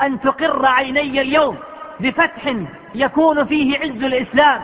أن 0.03 0.21
تقر 0.21 0.67
عيني 0.67 1.21
اليوم 1.21 1.59
بفتح 2.01 2.55
يكون 2.95 3.45
فيه 3.45 3.79
عز 3.79 4.03
الإسلام. 4.05 4.61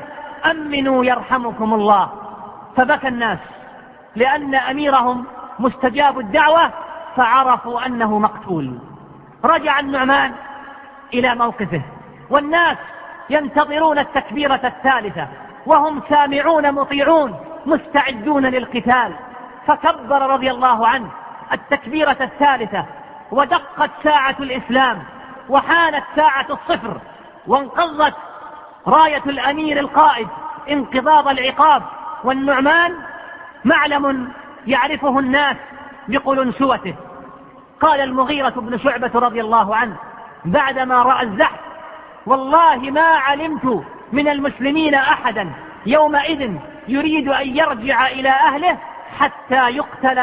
أمنوا 0.51 1.05
يرحمكم 1.05 1.75
الله. 1.75 2.09
فبكى 2.77 3.09
الناس. 3.09 3.39
لأن 4.17 4.55
أميرهم 4.55 5.25
مستجاب 5.59 6.19
الدعوة 6.19 6.71
فعرفوا 7.17 7.87
أنه 7.87 8.19
مقتول. 8.19 8.79
رجع 9.45 9.81
النعمان 9.81 10.33
إلى 11.15 11.35
موقفه. 11.35 11.83
والناس 12.31 12.77
ينتظرون 13.31 13.99
التكبيرة 13.99 14.61
الثالثة 14.65 15.29
وهم 15.67 16.03
سامعون 16.09 16.73
مطيعون 16.73 17.35
مستعدون 17.67 18.47
للقتال. 18.47 19.13
فكبر 19.67 20.31
رضي 20.31 20.51
الله 20.51 20.89
عنه 20.89 21.09
التكبيرة 21.53 22.17
الثالثة 22.21 22.85
ودقت 23.31 23.91
ساعة 24.03 24.37
الإسلام 24.41 25.03
وحانت 25.49 26.05
ساعة 26.17 26.47
الصفر. 26.51 27.01
وانقضت 27.47 28.15
راية 28.87 29.23
الأمير 29.27 29.81
القائد 29.81 30.29
انقضاض 30.71 31.29
العقاب. 31.29 31.83
والنعمان 32.25 32.95
معلم 33.65 34.33
يعرفه 34.67 35.19
الناس 35.19 35.57
بقلنسوته 36.09 36.95
قال 37.81 38.01
المغيرة 38.01 38.55
بن 38.57 38.79
شعبة 38.79 39.11
رضي 39.15 39.41
الله 39.41 39.77
عنه 39.77 39.97
بعدما 40.45 41.03
رأى 41.03 41.23
الزحف 41.23 41.61
والله 42.27 42.77
ما 42.77 43.07
علمت 43.07 43.85
من 44.13 44.29
المسلمين 44.29 44.95
أحدا 44.95 45.53
يومئذ 45.87 46.53
يريد 46.89 47.29
أن 47.29 47.57
يرجع 47.57 48.07
إلى 48.07 48.31
أهله 48.31 48.79
حتى 49.19 49.71
يقتل 49.71 50.19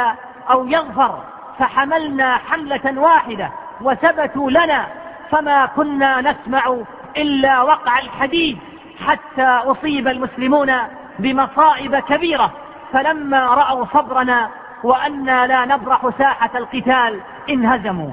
أو 0.50 0.68
يغفر. 0.68 1.24
فحملنا 1.60 2.38
حملة 2.38 3.00
واحدة 3.02 3.52
وثبتوا 3.82 4.52
لنا 4.52 4.88
فما 5.32 5.66
كنا 5.66 6.22
نسمع 6.22 6.78
إلا 7.18 7.62
وقع 7.62 8.00
الحديد 8.00 8.58
حتى 9.08 9.44
أصيب 9.44 10.08
المسلمون 10.08 10.74
بمصائب 11.20 11.96
كبيرة. 11.96 12.52
فلما 12.94 13.48
رأوا 13.48 13.86
صبرنا 13.86 14.50
وأنا 14.84 15.48
لا 15.48 15.66
نبرح 15.66 16.10
ساحة 16.18 16.50
القتال 16.56 17.20
انهزموا. 17.50 18.12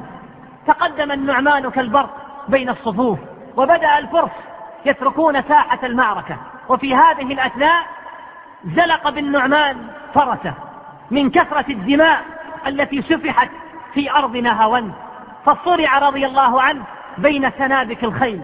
تقدم 0.67 1.13
النعمان 1.13 1.71
كالبرق 1.71 2.11
بين 2.49 2.69
الصفوف 2.69 3.19
وبدأ 3.57 3.99
الفرس 3.99 4.31
يتركون 4.87 5.43
ساحة 5.43 5.79
المعركة. 5.83 6.37
وفي 6.69 6.95
هذه 6.95 7.33
الأثناء 7.33 7.87
زلق 8.65 9.11
بالنعمان 9.11 9.77
فرسه 10.15 10.55
من 11.11 11.31
كثرة 11.31 11.65
الدماء 11.71 12.25
التي 12.67 13.03
سفحت 13.03 13.49
في 13.95 14.11
أرض 14.11 14.37
نهاوند 14.37 14.93
فصرع 15.45 15.99
رضي 15.99 16.27
الله 16.27 16.63
عنه 16.63 16.83
بين 17.19 17.51
سنابك 17.51 18.05
الخيل. 18.05 18.43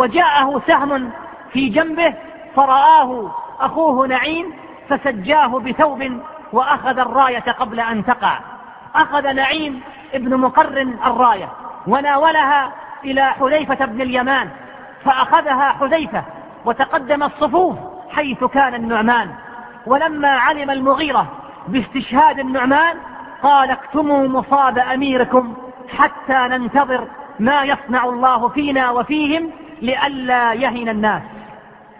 وجاءه 0.00 0.62
سهم 0.66 1.10
في 1.52 1.68
جنبه 1.68 2.14
فرآه 2.56 3.30
أخوه 3.60 4.06
نعيم 4.06 4.52
فسجاه 4.88 5.46
بثوب 5.46 6.20
وأخذ 6.52 6.98
الراية 6.98 7.52
قبل 7.52 7.80
أن 7.80 8.04
تقع. 8.04 8.38
أخذ 8.94 9.32
نعيم 9.32 9.80
ابن 10.14 10.36
مقرن 10.36 10.96
الراية 11.06 11.48
وناولها 11.86 12.72
إلى 13.04 13.24
حذيفة 13.24 13.84
بن 13.86 14.00
اليمان 14.00 14.48
فأخذها 15.04 15.72
حذيفة 15.72 16.24
وتقدم 16.64 17.22
الصفوف 17.22 17.76
حيث 18.10 18.44
كان 18.44 18.74
النعمان. 18.74 19.30
ولما 19.86 20.28
علم 20.28 20.70
المغيرة 20.70 21.26
باستشهاد 21.68 22.38
النعمان 22.38 22.96
قال 23.42 23.70
اكتموا 23.70 24.28
مصاب 24.28 24.78
أميركم 24.78 25.54
حتى 25.98 26.48
ننتظر 26.48 27.06
ما 27.38 27.62
يصنع 27.62 28.04
الله 28.04 28.48
فينا 28.48 28.90
وفيهم 28.90 29.50
لئلا 29.82 30.52
يهن 30.52 30.88
الناس. 30.88 31.22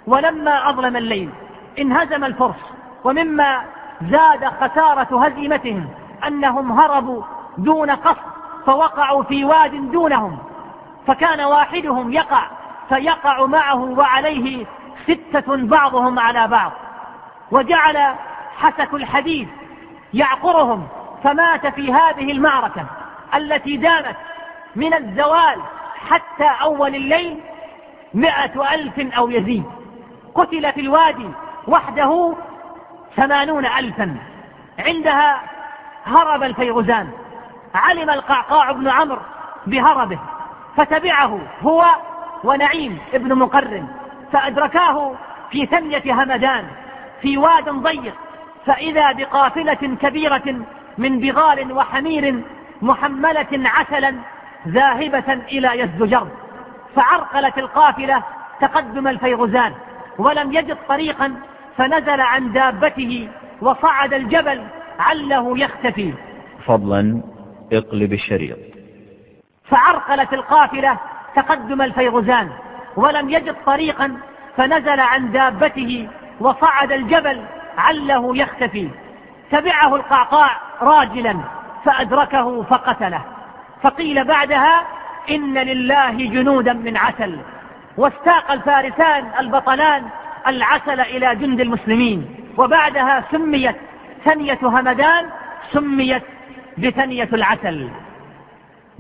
ولما 0.06 0.70
أظلم 0.70 0.96
الليل 0.96 1.30
انهزم 1.78 2.24
الفرس 2.24 2.72
ومما 3.04 3.62
زاد 4.02 4.44
خسارة 4.44 5.24
هزيمتهم 5.24 5.88
أنهم 6.26 6.72
هربوا 6.72 7.22
دون 7.58 7.90
قصد 7.90 8.30
فوقعوا 8.66 9.22
في 9.22 9.44
واد 9.44 9.90
دونهم. 9.92 10.38
فكان 11.06 11.40
واحدهم 11.40 12.12
يقع 12.12 12.42
فيقع 12.88 13.46
معه 13.46 13.82
وعليه 13.98 14.66
ستة 15.06 15.56
بعضهم 15.56 16.18
على 16.18 16.48
بعض. 16.48 16.72
وجعل 17.50 18.14
حسك 18.58 18.94
الحديد 18.94 19.48
يعقرهم 20.14 20.88
فمات 21.24 21.66
في 21.66 21.92
هذه 21.92 22.32
المعركة 22.32 22.84
التي 23.34 23.76
دامت 23.76 24.16
من 24.76 24.94
الزوال 24.94 25.56
حتى 26.08 26.50
أول 26.62 26.94
الليل 26.94 27.40
مئة 28.14 28.74
ألف 28.74 29.16
أو 29.16 29.30
يزيد. 29.30 29.64
قتل 30.34 30.72
في 30.72 30.80
الوادي 30.80 31.28
وحده 31.68 32.34
ثمانون 33.16 33.66
ألفا. 33.66 34.16
عندها 34.78 35.40
هرب 36.06 36.42
الفيروزان. 36.42 37.10
علم 37.74 38.10
القعقاع 38.10 38.72
بن 38.72 38.88
عمرو 38.88 39.20
بهربه. 39.66 40.18
فتبعه 40.76 41.40
هو 41.62 41.86
ونعيم 42.44 42.98
ابن 43.14 43.34
مقرن 43.34 43.88
فأدركاه 44.32 45.12
في 45.50 45.66
ثنية 45.66 46.22
همدان 46.22 46.64
في 47.22 47.38
واد 47.38 47.68
ضيق. 47.68 48.14
فإذا 48.66 49.12
بقافلة 49.12 49.96
كبيرة 50.02 50.54
من 50.98 51.20
بغال 51.20 51.72
وحمير 51.72 52.42
محملة 52.82 53.48
عسلا 53.52 54.14
ذاهبة 54.68 55.32
إلى 55.32 55.80
يزدجر 55.80 56.26
فعرقلت 56.96 57.58
القافلة 57.58 58.22
تقدم 58.60 59.08
الفيروزان 59.08 59.72
ولم 60.18 60.52
يجد 60.52 60.76
طريقا 60.88 61.34
فنزل 61.76 62.20
عن 62.20 62.52
دابته 62.52 63.28
وصعد 63.62 64.14
الجبل 64.14 64.64
عله 64.98 65.58
يختفي. 65.58 66.14
فضلا 66.66 67.22
اقلب 67.72 68.12
الشريط. 68.12 68.58
فعرقلت 69.64 70.34
القافلة 70.34 70.96
تقدم 71.36 71.82
الفيروزان 71.82 72.50
ولم 72.96 73.30
يجد 73.30 73.56
طريقا 73.66 74.16
فنزل 74.56 75.00
عن 75.00 75.32
دابته 75.32 76.08
وصعد 76.40 76.92
الجبل 76.92 77.40
عله 77.78 78.36
يختفي. 78.36 78.88
تبعه 79.50 79.96
القعقاع 79.96 80.50
راجلا 80.82 81.36
فأدركه 81.84 82.62
فقتله. 82.62 83.20
فقيل 83.82 84.24
بعدها 84.24 84.82
إن 85.30 85.58
لله 85.58 86.10
جنودا 86.10 86.72
من 86.72 86.96
عسل 86.96 87.38
واستاق 87.96 88.52
الفارسان 88.52 89.24
البطلان 89.40 90.02
العسل 90.46 91.00
إلى 91.00 91.34
جند 91.34 91.60
المسلمين 91.60 92.26
وبعدها 92.58 93.24
سميت 93.30 93.76
ثنية 94.24 94.58
همدان 94.62 95.26
سميت 95.72 96.22
بثنية 96.78 97.28
العسل. 97.32 97.88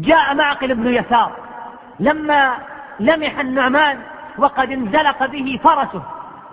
جاء 0.00 0.34
معقل 0.34 0.74
بن 0.74 0.94
يسار 0.94 1.32
لما 2.00 2.54
لمح 3.00 3.38
النعمان 3.38 3.98
وقد 4.38 4.70
انزلق 4.70 5.26
به 5.26 5.60
فرسه 5.64 6.02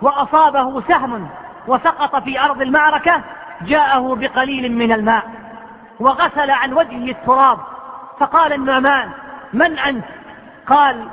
وأصابه 0.02 0.80
سهم 0.80 1.28
وسقط 1.66 2.16
في 2.22 2.40
أرض 2.40 2.62
المعركة 2.62 3.20
جاءه 3.62 4.14
بقليل 4.14 4.72
من 4.72 4.92
الماء 4.92 5.22
وغسل 6.00 6.50
عن 6.50 6.72
وجهه 6.72 7.10
التراب 7.10 7.58
فقال 8.20 8.52
النعمان 8.52 9.10
من 9.52 9.78
أنت؟ 9.78 10.04
قال 10.66 11.08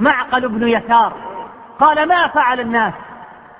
معقل 0.00 0.48
بن 0.48 0.68
يسار. 0.68 1.12
قال 1.80 2.08
ما 2.08 2.26
فعل 2.26 2.60
الناس؟ 2.60 2.92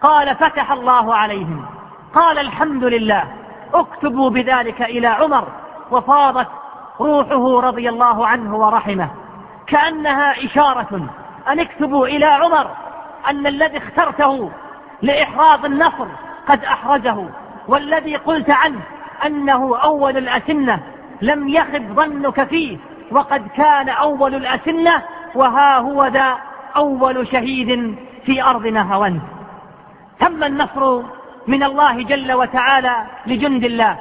قال 0.02 0.36
فتح 0.36 0.72
الله 0.72 1.14
عليهم. 1.14 1.66
قال 2.14 2.38
الحمد 2.38 2.84
لله 2.84 3.24
اكتبوا 3.74 4.30
بذلك 4.30 4.82
إلى 4.82 5.06
عمر 5.06 5.48
وفاضت 5.90 6.48
روحه 7.00 7.60
رضي 7.60 7.88
الله 7.88 8.26
عنه 8.26 8.56
ورحمه. 8.56 9.08
كأنها 9.66 10.44
إشارة 10.44 11.08
أن 11.48 11.60
اكتبوا 11.60 12.06
إلى 12.06 12.26
عمر 12.26 12.70
أن 13.30 13.46
الذي 13.46 13.78
اخترته 13.78 14.50
لإحراض 15.02 15.64
النصر 15.64 16.06
قد 16.48 16.64
أحرجه 16.64 17.16
والذي 17.68 18.16
قلت 18.16 18.50
عنه 18.50 18.80
أنه 19.26 19.78
أول 19.78 20.16
الأسنة 20.16 20.80
لم 21.22 21.48
يخب 21.48 21.94
ظنك 21.94 22.44
فيه. 22.44 22.78
وقد 23.10 23.48
كان 23.56 23.88
أول 23.88 24.34
الأسنة 24.34 25.02
وها 25.34 25.78
هو 25.78 26.06
ذا 26.06 26.38
أول 26.76 27.28
شهيد 27.28 27.96
في 28.26 28.42
أرض 28.42 28.66
نهوند 28.66 29.20
تم 30.20 30.44
النصر 30.44 31.02
من 31.46 31.62
الله 31.62 32.02
جل 32.02 32.32
وتعالى 32.32 32.96
لجند 33.26 33.64
الله 33.64 33.96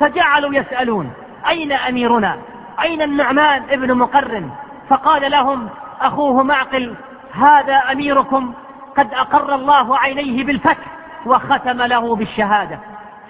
فجعلوا 0.00 0.54
يسألون 0.54 1.12
أين 1.48 1.72
أميرنا؟ 1.72 2.38
أين 2.82 3.02
النعمان 3.02 3.62
ابن 3.70 3.94
مقرن؟ 3.94 4.50
فقال 4.88 5.30
لهم 5.30 5.68
أخوه 6.00 6.42
معقل 6.42 6.94
هذا 7.32 7.76
أميركم 7.76 8.52
قد 8.96 9.14
أقر 9.14 9.54
الله 9.54 9.98
عينيه 9.98 10.44
بالفتح 10.44 10.86
وختم 11.26 11.82
له 11.82 12.16
بالشهادة 12.16 12.78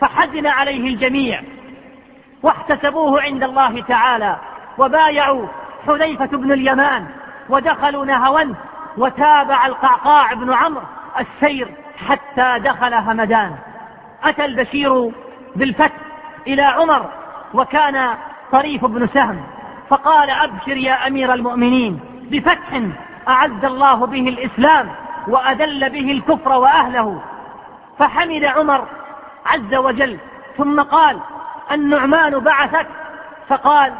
فحزن 0.00 0.46
عليه 0.46 0.88
الجميع 0.88 1.40
واحتسبوه 2.42 3.22
عند 3.22 3.42
الله 3.42 3.82
تعالى. 3.82 4.36
وبايعوا 4.78 5.46
حذيفة 5.86 6.26
بن 6.26 6.52
اليمان 6.52 7.06
ودخلوا 7.48 8.04
نهوند 8.04 8.56
وتابع 8.96 9.66
القعقاع 9.66 10.32
بن 10.32 10.52
عمرو 10.52 10.82
السير 11.20 11.74
حتى 12.08 12.58
دخل 12.58 12.94
همدان. 12.94 13.56
أتى 14.24 14.44
البشير 14.44 15.12
بالفتح 15.56 15.96
إلى 16.46 16.62
عمر 16.62 17.10
وكان 17.54 18.14
طريف 18.52 18.84
بن 18.84 19.08
سهم 19.14 19.42
فقال 19.88 20.30
أبشر 20.30 20.76
يا 20.76 21.06
أمير 21.06 21.34
المؤمنين 21.34 22.00
بفتح 22.30 22.80
أعز 23.28 23.64
الله 23.64 24.06
به 24.06 24.28
الإسلام 24.28 24.88
وأذل 25.28 25.90
به 25.90 26.12
الكفر 26.12 26.52
وأهله. 26.52 27.22
فحمد 27.98 28.44
عمر 28.44 28.86
عز 29.46 29.74
وجل 29.74 30.18
ثم 30.56 30.82
قال 30.82 31.18
النعمان 31.72 32.38
بعثك؟ 32.38 32.86
فقال 33.48 33.92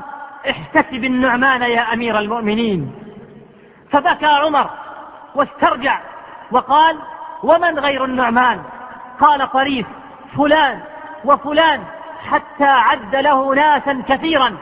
احتسب 0.50 1.04
النعمان 1.04 1.62
يا 1.62 1.92
أمير 1.92 2.18
المؤمنين. 2.18 2.92
فبكى 3.90 4.26
عمر 4.26 4.70
واسترجع 5.34 5.98
وقال 6.50 6.96
ومن 7.42 7.78
غير 7.78 8.04
النعمان؟ 8.04 8.60
قال 9.20 9.50
طريف 9.50 9.86
فلان 10.36 10.80
وفلان 11.24 11.80
حتى 12.30 12.64
عد 12.64 13.16
له 13.16 13.54
ناسا 13.54 14.02
كثيرا. 14.08 14.56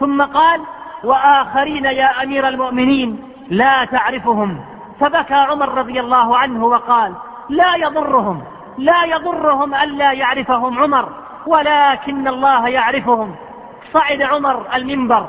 ثم 0.00 0.22
قال 0.22 0.60
وآخرين 1.04 1.84
يا 1.84 2.22
أمير 2.22 2.48
المؤمنين 2.48 3.22
لا 3.48 3.84
تعرفهم. 3.84 4.60
فبكى 5.00 5.34
عمر 5.34 5.68
رضي 5.74 6.00
الله 6.00 6.36
عنه 6.36 6.64
وقال 6.64 7.14
لا 7.48 7.74
يضرهم 7.74 8.42
لا 8.78 9.04
يضرهم 9.04 9.74
ألا 9.74 10.12
يعرفهم 10.12 10.78
عمر 10.78 11.08
ولكن 11.46 12.28
الله 12.28 12.68
يعرفهم. 12.68 13.36
صعد 13.92 14.22
عمر 14.22 14.74
المنبر 14.74 15.28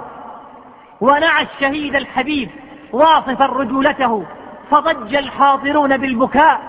ونعى 1.01 1.43
الشهيد 1.43 1.95
الحبيب 1.95 2.49
واصفا 2.91 3.45
رجولته 3.45 4.25
فضج 4.71 5.15
الحاضرون 5.15 5.97
بالبكاء 5.97 6.61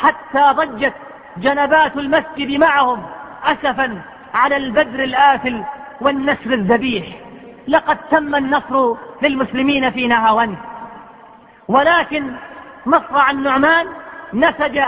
حتى 0.00 0.52
ضجت 0.52 0.94
جنبات 1.36 1.96
المسجد 1.96 2.50
معهم 2.50 3.02
أسفا 3.44 4.02
على 4.34 4.56
البدر 4.56 5.04
الآفل 5.04 5.62
والنسر 6.00 6.52
الذبيح. 6.52 7.06
لقد 7.68 7.98
تم 8.10 8.34
النصر 8.34 8.94
للمسلمين 9.22 9.90
في 9.90 10.06
نهاوند 10.06 10.56
ولكن 11.68 12.32
مصرع 12.86 13.30
النعمان 13.30 13.86
نسج 14.34 14.80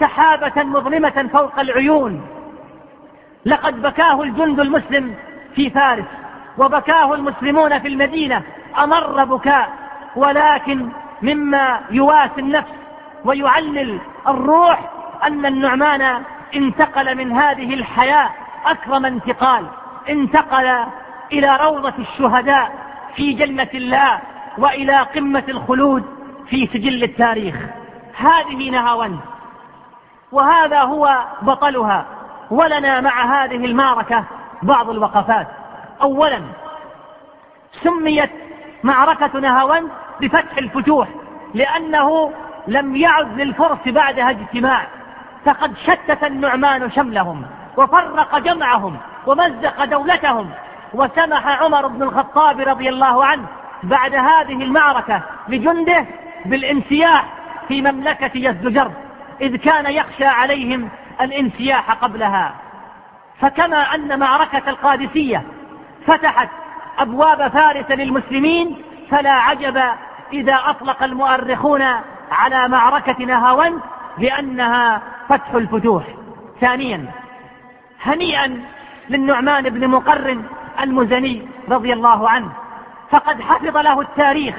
سحابة 0.00 0.62
مظلمة 0.62 1.28
فوق 1.32 1.60
العيون. 1.60 2.26
لقد 3.44 3.82
بكاه 3.82 4.22
الجند 4.22 4.60
المسلم 4.60 5.14
في 5.54 5.70
فارس 5.70 6.04
وبكاه 6.58 7.14
المسلمون 7.14 7.78
في 7.78 7.88
المدينة 7.88 8.42
أمر 8.78 9.24
بكاء 9.24 9.72
ولكن 10.16 10.88
مما 11.22 11.80
يواسي 11.90 12.40
النفس 12.40 12.72
ويعلل 13.24 13.98
الروح 14.28 14.90
أن 15.26 15.46
النعمان 15.46 16.22
انتقل 16.54 17.16
من 17.16 17.32
هذه 17.32 17.74
الحياة 17.74 18.30
أكرم 18.66 19.06
انتقال 19.06 19.66
انتقل 20.08 20.84
إلى 21.32 21.56
روضة 21.56 21.94
الشهداء 21.98 22.72
في 23.14 23.32
جنة 23.32 23.68
الله 23.74 24.18
وإلى 24.58 24.96
قمة 24.96 25.44
الخلود 25.48 26.04
في 26.48 26.66
سجل 26.66 27.04
التاريخ. 27.04 27.56
هذه 28.16 28.70
نهاوند 28.70 29.20
وهذا 30.32 30.80
هو 30.80 31.24
بطلها 31.42 32.06
ولنا 32.50 33.00
مع 33.00 33.44
هذه 33.44 33.64
المعركة 33.64 34.24
بعض 34.62 34.90
الوقفات. 34.90 35.46
أولا 36.02 36.42
سميت 37.82 38.30
معركة 38.82 39.40
نهاوند 39.40 39.90
بفتح 40.20 40.58
الفتوح 40.58 41.08
لأنه 41.54 42.32
لم 42.68 42.96
يعد 42.96 43.40
للفرس 43.40 43.78
بعدها 43.86 44.30
اجتماع. 44.30 44.86
فقد 45.44 45.76
شتت 45.76 46.24
النعمان 46.24 46.90
شملهم 46.90 47.42
وفرق 47.76 48.38
جمعهم 48.38 48.96
ومزق 49.26 49.84
دولتهم 49.84 50.50
وسمح 50.94 51.62
عمر 51.62 51.86
بن 51.86 52.02
الخطاب 52.02 52.60
رضي 52.60 52.88
الله 52.88 53.24
عنه 53.24 53.46
بعد 53.82 54.14
هذه 54.14 54.62
المعركة 54.62 55.22
لجنده 55.48 56.06
بالانسياح 56.44 57.24
في 57.68 57.80
مملكة 57.80 58.30
يزدجر 58.34 58.90
إذ 59.40 59.56
كان 59.56 59.86
يخشى 59.86 60.24
عليهم 60.24 60.88
الانسياح 61.20 61.90
قبلها. 61.92 62.52
فكما 63.40 63.94
أن 63.94 64.18
معركة 64.18 64.70
القادسية 64.70 65.42
فتحت 66.06 66.48
أبواب 66.98 67.48
فارس 67.48 67.90
للمسلمين 67.90 68.82
فلا 69.10 69.32
عجب 69.32 69.82
إذا 70.32 70.60
أطلق 70.66 71.02
المؤرخون 71.02 71.82
على 72.32 72.68
معركة 72.68 73.24
نهاوند 73.24 73.80
لأنها 74.18 75.02
فتح 75.28 75.54
الفتوح. 75.54 76.04
ثانيا 76.60 77.06
هنيئا 78.02 78.62
للنعمان 79.10 79.68
بن 79.68 79.88
مقرن 79.88 80.44
المزني 80.80 81.48
رضي 81.68 81.92
الله 81.92 82.28
عنه 82.28 82.48
فقد 83.10 83.40
حفظ 83.40 83.76
له 83.76 84.00
التاريخ 84.00 84.54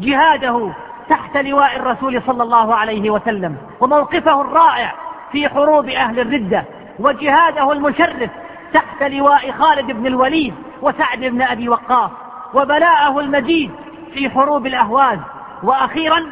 جهاده 0.00 0.72
تحت 1.08 1.36
لواء 1.36 1.76
الرسول 1.76 2.22
صلى 2.26 2.42
الله 2.42 2.74
عليه 2.74 3.10
وسلم 3.10 3.56
وموقفه 3.80 4.40
الرائع 4.40 4.94
في 5.32 5.48
حروب 5.48 5.88
أهل 5.88 6.20
الردة. 6.20 6.64
وجهاده 6.98 7.72
المشرف 7.72 8.30
تحت 8.74 9.02
لواء 9.02 9.52
خالد 9.52 9.92
بن 9.92 10.06
الوليد 10.06 10.54
وسعد 10.82 11.20
بن 11.20 11.42
أبي 11.42 11.68
وقاص 11.68 12.10
وبلاءه 12.54 13.20
المجيد 13.20 13.70
في 14.14 14.30
حروب 14.30 14.66
الأهواز. 14.66 15.18
وأخيرا 15.62 16.26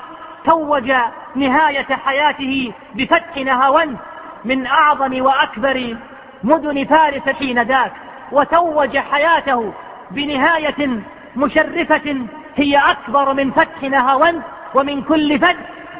توج 0.44 0.92
نهاية 1.36 1.86
حياته 2.04 2.72
بفتح 2.94 3.36
نهاوند 3.36 3.96
من 4.44 4.66
أعظم 4.66 5.22
وأكبر 5.22 5.96
مدن 6.44 6.84
فارس 6.84 7.28
حين 7.28 7.62
ذاك 7.62 7.92
وتوج 8.32 8.98
حياته 8.98 9.72
بنهاية 10.10 11.00
مشرفة 11.36 12.16
هي 12.56 12.76
أكبر 12.76 13.32
من 13.32 13.50
فتح 13.50 13.82
نهاوند 13.82 14.42
ومن 14.74 15.02
كل 15.02 15.38
فتح. 15.38 15.56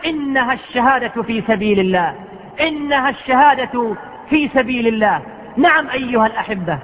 إنها 0.07 0.53
الشهادة 0.53 1.23
في 1.23 1.43
سبيل 1.49 1.81
الله. 1.81 2.15
إنها 2.61 3.09
الشهادة 3.09 3.97
في 4.31 4.49
سبيل 4.49 4.87
الله. 4.87 5.23
نعم 5.57 5.89
أيها 5.89 6.27
الأحبة 6.27 6.79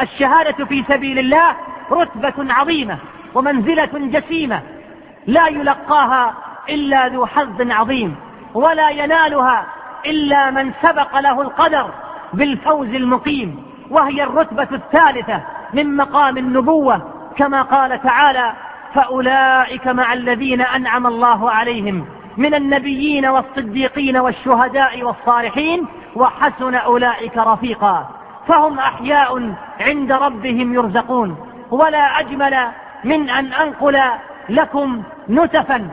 الشهادة 0.00 0.64
في 0.64 0.84
سبيل 0.88 1.18
الله 1.18 1.56
رتبة 1.90 2.54
عظيمة 2.54 2.98
ومنزلة 3.34 3.90
جسيمة 3.94 4.60
لا 5.26 5.48
يلقاها 5.48 6.34
إلا 6.68 7.08
ذو 7.08 7.26
حظ 7.26 7.70
عظيم 7.70 8.16
ولا 8.54 8.90
ينالها 8.90 9.64
إلا 10.06 10.50
من 10.50 10.72
سبق 10.82 11.18
له 11.18 11.42
القدر 11.42 11.90
بالفوز 12.32 12.88
المقيم 12.88 13.62
وهي 13.90 14.22
الرتبة 14.22 14.68
الثالثة 14.72 15.40
من 15.74 15.96
مقام 15.96 16.38
النبوة 16.38 17.02
كما 17.36 17.62
قال 17.62 18.02
تعالى 18.02 18.52
فأولئك 18.94 19.86
مع 19.88 20.12
الذين 20.12 20.60
أنعم 20.60 21.06
الله 21.06 21.50
عليهم 21.50 22.06
من 22.36 22.54
النبيين 22.54 23.26
والصديقين 23.26 24.16
والشهداء 24.16 25.02
والصالحين 25.02 25.86
وحسن 26.16 26.74
أولئك 26.74 27.38
رفيقا. 27.38 28.10
فهم 28.48 28.78
أحياء 28.78 29.54
عند 29.80 30.12
ربهم 30.12 30.74
يرزقون. 30.74 31.36
ولا 31.70 32.20
أجمل 32.20 32.68
من 33.04 33.30
أن 33.30 33.52
أنقل 33.52 34.00
لكم 34.48 35.02
نتفا 35.28 35.88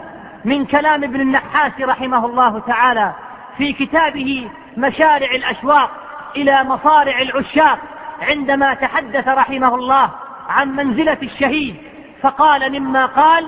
من 0.45 0.65
كلام 0.65 1.03
ابن 1.03 1.21
النحاس 1.21 1.71
رحمه 1.81 2.25
الله 2.25 2.59
تعالى 2.59 3.13
في 3.57 3.73
كتابه 3.73 4.49
مشارع 4.77 5.31
الأشواق 5.31 5.91
إلى 6.35 6.63
مصارع 6.63 7.21
العشاق 7.21 7.79
عندما 8.21 8.73
تحدث 8.73 9.27
رحمه 9.27 9.75
الله 9.75 10.09
عن 10.49 10.75
منزلة 10.75 11.17
الشهيد. 11.23 11.75
فقال 12.21 12.79
مما 12.79 13.05
قال 13.05 13.47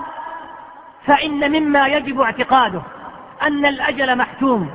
فإن 1.05 1.51
مما 1.51 1.87
يجب 1.87 2.21
اعتقاده 2.21 2.81
أن 3.41 3.65
الأجل 3.65 4.17
محتوم 4.17 4.69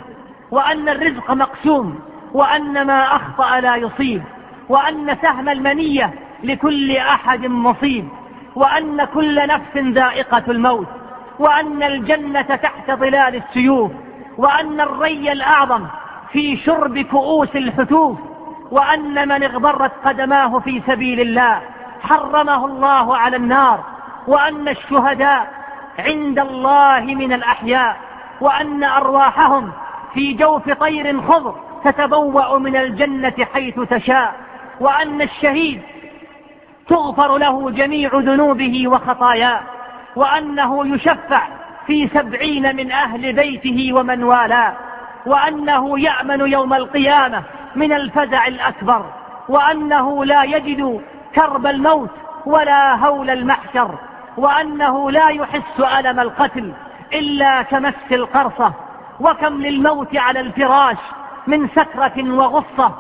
وأن 0.51 0.89
الرزق 0.89 1.31
مقسوم 1.31 2.01
وأن 2.33 2.87
ما 2.87 3.17
أخطأ 3.17 3.61
لا 3.61 3.77
يصيب 3.77 4.23
وأن 4.69 5.17
سهم 5.23 5.49
المنية 5.49 6.15
لكل 6.43 6.97
أحد 6.97 7.47
مصيب 7.47 8.09
وأن 8.55 9.05
كل 9.05 9.47
نفس 9.47 9.77
ذائقة 9.77 10.43
الموت 10.49 10.87
وأن 11.39 11.83
الجنة 11.83 12.43
تحت 12.43 12.91
ظلال 12.91 13.37
السيوف 13.37 13.93
وأن 14.39 14.81
الري 14.81 15.33
الأعظم 15.33 15.87
في 16.33 16.57
شرب 16.57 16.99
كؤوس 16.99 17.57
الحتوف 17.57 18.19
وأن 18.71 19.29
من 19.29 19.43
اغبرت 19.43 19.93
قدماه 20.05 20.59
في 20.59 20.83
سبيل 20.87 21.21
الله 21.21 21.61
حرمه 22.01 22.67
الله 22.67 23.17
على 23.17 23.37
النار 23.37 23.85
وأن 24.27 24.69
الشهداء 24.69 25.56
عند 25.99 26.39
الله 26.39 27.01
من 27.01 27.33
الأحياء 27.33 27.97
وأن 28.41 28.85
أرواحهم 28.85 29.73
في 30.15 30.33
جوف 30.33 30.71
طير 30.71 31.23
خضر 31.23 31.55
تتبوأ 31.85 32.59
من 32.59 32.77
الجنة 32.77 33.47
حيث 33.55 33.81
تشاء 33.81 34.35
وأن 34.81 35.23
الشهيد 35.23 35.83
تغفر 36.89 37.39
له 37.39 37.71
جميع 37.71 38.11
ذنوبه 38.15 38.89
وخطاياه 38.89 39.61
وأنه 40.17 40.95
يشفع 40.95 41.43
في 41.87 42.09
سبعين 42.09 42.77
من 42.77 42.93
أهل 42.93 43.33
بيته 43.33 43.93
ومن 43.93 44.25
والاه 44.25 44.73
وأنه 45.27 46.01
يأمن 46.01 46.53
يوم 46.53 46.75
القيامة 46.75 47.43
من 47.77 47.93
الفزع 47.93 48.47
الأكبر 48.47 49.07
وأنه 49.49 50.25
لا 50.25 50.43
يجد 50.45 51.01
كرب 51.35 51.67
الموت 51.67 52.11
ولا 52.47 52.95
هول 52.95 53.31
المحشر. 53.31 53.95
وأنه 54.37 55.11
لا 55.11 55.29
يحس 55.29 55.81
ألم 55.99 56.21
القتل 56.21 56.73
إلا 57.13 57.63
كمس 57.63 57.95
القرصة 58.13 58.73
وكم 59.21 59.63
للموت 59.63 60.17
على 60.17 60.41
الفراش 60.41 60.97
من 61.47 61.69
سكرة 61.69 62.33
وغصة 62.33 62.93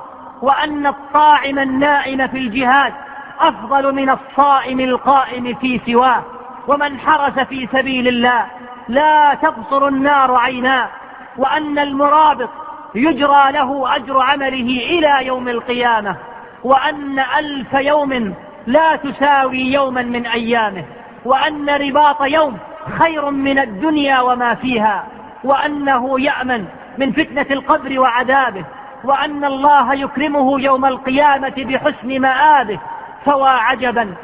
وأن 0.42 0.86
الطاعم 0.86 1.58
النائم 1.58 2.26
في 2.26 2.38
الجهاد 2.38 2.92
أفضل 3.40 3.94
من 3.94 4.10
الصائم 4.10 4.80
القائم 4.80 5.54
في 5.54 5.80
سواه 5.86 6.22
ومن 6.68 7.00
حرس 7.00 7.38
في 7.38 7.68
سبيل 7.72 8.08
الله 8.08 8.46
لا 8.88 9.34
تبصر 9.34 9.88
النار 9.88 10.34
عيناه 10.34 10.88
وأن 11.36 11.78
المرابط 11.78 12.50
يجرى 12.94 13.52
له 13.52 13.96
أجر 13.96 14.20
عمله 14.20 14.80
إلى 14.90 15.26
يوم 15.26 15.48
القيامة 15.48 16.16
وأن 16.64 17.18
ألف 17.18 17.72
يوم 17.72 18.34
لا 18.66 18.96
تساوي 18.96 19.60
يوما 19.60 20.02
من 20.02 20.26
أيامه 20.26 20.84
وأن 21.26 21.70
رباط 21.70 22.22
يوم 22.22 22.58
خير 22.98 23.30
من 23.30 23.58
الدنيا 23.58 24.20
وما 24.20 24.54
فيها 24.54 25.06
وأنه 25.44 26.20
يأمن 26.20 26.66
من 26.98 27.12
فتنة 27.12 27.46
القبر 27.50 28.00
وعذابه 28.00 28.64
وأن 29.04 29.44
الله 29.44 29.94
يكرمه 29.94 30.60
يوم 30.60 30.84
القيامة 30.84 31.54
بحسن 31.56 32.20
مآبه. 32.20 32.78
فوا 33.24 33.48
عجبا 33.48 34.14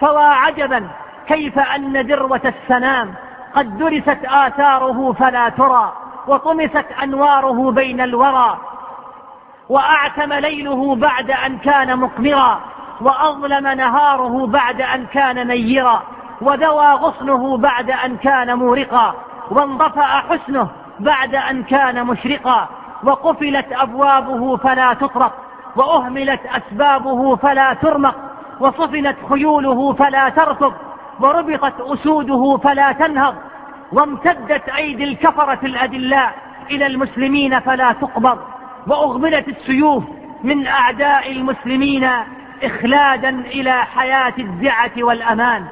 فوا 0.00 0.20
عجبا 0.20 0.88
كيف 1.28 1.58
أن 1.58 1.96
ذروة 1.96 2.54
السنام 2.54 3.14
قد 3.54 3.78
درست 3.78 4.18
آثاره 4.24 5.12
فلا 5.12 5.48
ترى 5.48 5.92
وطمست 6.26 6.86
أنواره 7.02 7.70
بين 7.70 8.00
الورى. 8.00 8.58
وأعتم 9.68 10.32
ليله 10.32 10.94
بعد 10.94 11.30
أن 11.30 11.58
كان 11.58 11.98
مقمرا 11.98 12.60
وأظلم 13.00 13.66
نهاره 13.68 14.46
بعد 14.46 14.80
أن 14.82 15.06
كان 15.06 15.46
نيرا 15.46 16.02
وذوى 16.42 16.92
غصنه 16.92 17.56
بعد 17.56 17.90
أن 17.90 18.16
كان 18.16 18.58
مورقا 18.58 19.14
وانضفأ 19.50 20.02
حسنه 20.02 20.68
بعد 21.00 21.34
أن 21.34 21.62
كان 21.62 22.06
مشرقا 22.06 22.68
وقفلت 23.04 23.66
أبوابه 23.72 24.56
فلا 24.56 24.94
تطرق 24.94 25.32
وأهملت 25.76 26.40
أسبابه 26.46 27.36
فلا 27.36 27.74
ترمق 27.74 28.14
وصفنت 28.60 29.16
خيوله 29.28 29.92
فلا 29.92 30.28
تركض 30.28 30.72
وربطت 31.20 31.80
أسوده 31.80 32.60
فلا 32.64 32.92
تنهض 32.92 33.34
وامتدت 33.92 34.68
أيدي 34.68 35.04
الكفرة 35.04 35.58
الأدلاء 35.62 36.34
إلى 36.70 36.86
المسلمين 36.86 37.60
فلا 37.60 37.92
تقبض 37.92 38.38
وأغملت 38.86 39.48
السيوف 39.48 40.04
من 40.44 40.66
أعداء 40.66 41.32
المسلمين 41.32 42.10
إخلادا 42.62 43.28
إلى 43.28 43.72
حياة 43.72 44.34
الدعة 44.38 44.90
والأمان. 44.98 45.64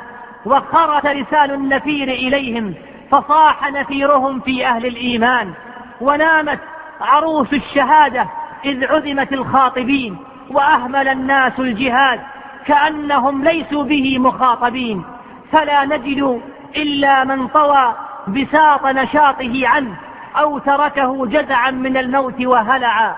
وخرت 0.46 1.06
رسال 1.06 1.54
النفير 1.54 2.08
إليهم 2.08 2.74
فصاح 3.10 3.70
نفيرهم 3.72 4.40
في 4.40 4.66
أهل 4.66 4.86
الإيمان 4.86 5.52
ونامت 6.00 6.58
عروس 7.00 7.52
الشهادة 7.52 8.26
إذ 8.64 8.84
عدمت 8.84 9.32
الخاطبين 9.32 10.16
وأهمل 10.50 11.08
الناس 11.08 11.52
الجهاد 11.58 12.20
كأنهم 12.66 13.44
ليسوا 13.44 13.84
به 13.84 14.18
مخاطبين 14.18 15.04
فلا 15.52 15.84
نجد 15.84 16.40
إلا 16.76 17.24
من 17.24 17.48
طوى 17.48 17.94
بساط 18.28 18.86
نشاطه 18.86 19.68
عنه 19.68 19.96
أو 20.36 20.58
تركه 20.58 21.26
جزعا 21.26 21.70
من 21.70 21.96
الموت 21.96 22.40
وهلعا 22.40 23.14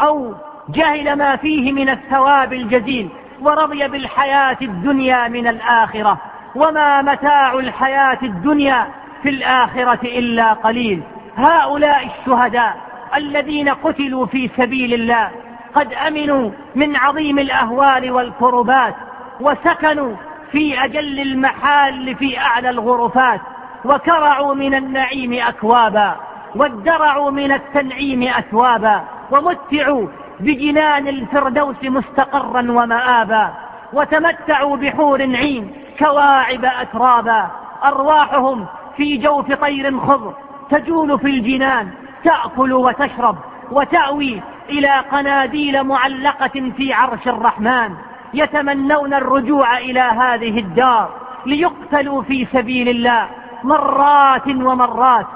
أو 0.00 0.34
جهل 0.68 1.16
ما 1.16 1.36
فيه 1.36 1.72
من 1.72 1.88
الثواب 1.88 2.52
الجزيل 2.52 3.08
ورضي 3.40 3.88
بالحياة 3.88 4.56
الدنيا 4.62 5.28
من 5.28 5.46
الآخرة. 5.46 6.18
وما 6.54 7.02
متاع 7.02 7.52
الحياة 7.54 8.18
الدنيا 8.22 8.86
في 9.22 9.28
الآخرة 9.28 10.00
إلا 10.04 10.52
قليل. 10.52 11.02
هؤلاء 11.36 12.06
الشهداء 12.06 12.76
الذين 13.16 13.68
قتلوا 13.68 14.26
في 14.26 14.50
سبيل 14.56 14.94
الله 14.94 15.30
قد 15.74 15.92
أمنوا 15.92 16.50
من 16.74 16.96
عظيم 16.96 17.38
الأهوال 17.38 18.10
والكربات 18.10 18.94
وسكنوا 19.40 20.16
في 20.52 20.84
أجل 20.84 21.20
المحال 21.20 22.16
في 22.16 22.38
أعلى 22.38 22.70
الغرفات 22.70 23.40
وكرعوا 23.84 24.54
من 24.54 24.74
النعيم 24.74 25.32
أكوابا 25.32 26.16
وادرعوا 26.56 27.30
من 27.30 27.52
التنعيم 27.52 28.22
أثوابا 28.22 29.04
ومتعوا 29.30 30.08
بجنان 30.40 31.08
الفردوس 31.08 31.84
مستقرا 31.84 32.60
ومآبا 32.70 33.52
وتمتعوا 33.92 34.76
بحور 34.76 35.22
عين 35.22 35.72
كواعب 35.98 36.64
أترابا 36.64 37.46
أرواحهم 37.84 38.66
في 38.96 39.16
جوف 39.16 39.52
طير 39.52 40.00
خضر 40.00 40.34
تجول 40.70 41.18
في 41.18 41.26
الجنان 41.26 41.88
تأكل 42.24 42.72
وتشرب 42.72 43.36
وتأوي 43.70 44.42
إلى 44.68 45.04
قناديل 45.12 45.84
معلقة 45.84 46.72
في 46.76 46.92
عرش 46.92 47.28
الرحمن 47.28 47.94
يتمنون 48.34 49.14
الرجوع 49.14 49.78
إلى 49.78 50.00
هذه 50.00 50.58
الدار 50.58 51.10
ليقتلوا 51.46 52.22
في 52.22 52.46
سبيل 52.52 52.88
الله 52.88 53.28
مرات 53.64 54.46
ومرات 54.46 55.26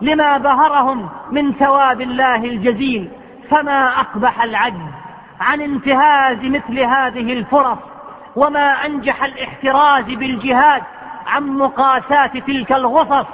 لما 0.00 0.38
بهرهم 0.38 1.08
من 1.30 1.52
ثواب 1.52 2.00
الله 2.00 2.36
الجزيل 2.36 3.08
فما 3.50 4.00
أقبح 4.00 4.42
العجز 4.42 4.90
عن 5.40 5.60
انتهاز 5.60 6.38
مثل 6.42 6.78
هذه 6.78 7.32
الفرص 7.32 7.78
وما 8.36 8.86
أنجح 8.86 9.24
الاحتراز 9.24 10.04
بالجهاد 10.04 10.82
عن 11.26 11.46
مقاسات 11.46 12.36
تلك 12.36 12.72
الغصص 12.72 13.26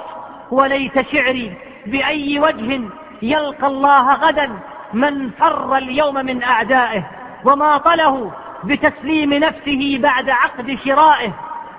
وليت 0.51 1.11
شعري 1.11 1.53
بأي 1.85 2.39
وجه 2.39 2.81
يلقى 3.21 3.67
الله 3.67 4.13
غدا 4.13 4.49
من 4.93 5.29
فر 5.29 5.77
اليوم 5.77 6.15
من 6.15 6.43
أعدائه 6.43 7.03
وماطله 7.45 8.31
بتسليم 8.63 9.33
نفسه 9.33 9.99
بعد 10.01 10.29
عقد 10.29 10.77
شرائه 10.85 11.31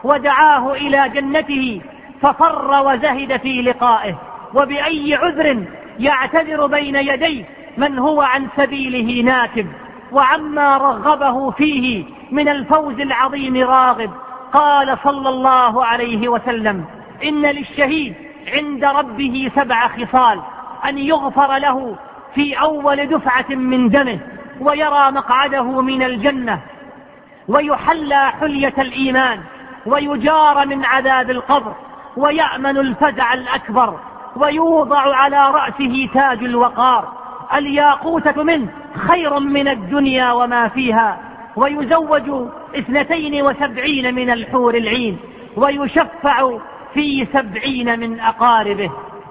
ودعاه 0.05 0.73
إلى 0.73 1.09
جنته 1.09 1.81
ففر 2.23 2.83
وزهد 2.87 3.37
في 3.37 3.63
لقائه 3.63 4.15
وبأي 4.55 5.15
عذر 5.15 5.65
يعتذر 5.99 6.67
بين 6.67 6.97
يديه 6.97 7.45
من 7.77 7.99
هو 7.99 8.23
عن 8.23 8.47
سبيله 8.57 9.23
ناكب 9.25 9.67
وعما 10.15 10.77
رغبه 10.77 11.51
فيه 11.51 12.05
من 12.31 12.49
الفوز 12.49 13.01
العظيم 13.01 13.57
راغب. 13.57 14.11
قال 14.53 14.99
صلى 15.05 15.29
الله 15.29 15.85
عليه 15.85 16.29
وسلم 16.29 16.85
إن 17.25 17.43
للشهيد 17.43 18.15
عند 18.49 18.85
ربه 18.85 19.51
سبع 19.57 19.89
خصال 19.89 20.41
أن 20.89 20.99
يغفر 20.99 21.57
له 21.57 21.97
في 22.35 22.61
أول 22.61 23.07
دفعة 23.07 23.47
من 23.49 23.89
دمه 23.89 24.19
ويرى 24.61 25.11
مقعده 25.11 25.81
من 25.81 26.03
الجنة 26.03 26.61
ويحلى 27.49 28.33
حلية 28.41 28.75
الإيمان 28.79 29.41
ويجار 29.87 30.67
من 30.67 30.85
عذاب 30.85 31.31
القبر 31.31 31.73
ويأمن 32.17 32.79
الفزع 32.79 33.35
الأكبر 33.35 33.99
ويوضع 34.37 35.17
على 35.17 35.51
رأسه 35.51 36.09
تاج 36.15 36.45
الوقار. 36.45 37.24
الياقوتة 37.55 38.43
منه 38.43 38.69
خير 38.95 39.39
من 39.39 39.69
الدنيا 39.69 40.33
وما 40.33 40.69
فيها 40.69 41.19
ويزوج 41.57 42.49
اثنتين 42.79 43.43
وسبعين 43.43 44.15
من 44.15 44.31
الحور 44.31 44.75
العين 44.75 45.19
ويشفع 45.57 46.59
في 46.95 47.27
سبعين 47.33 48.01
من 48.01 48.21
أقاربه. 48.21 48.91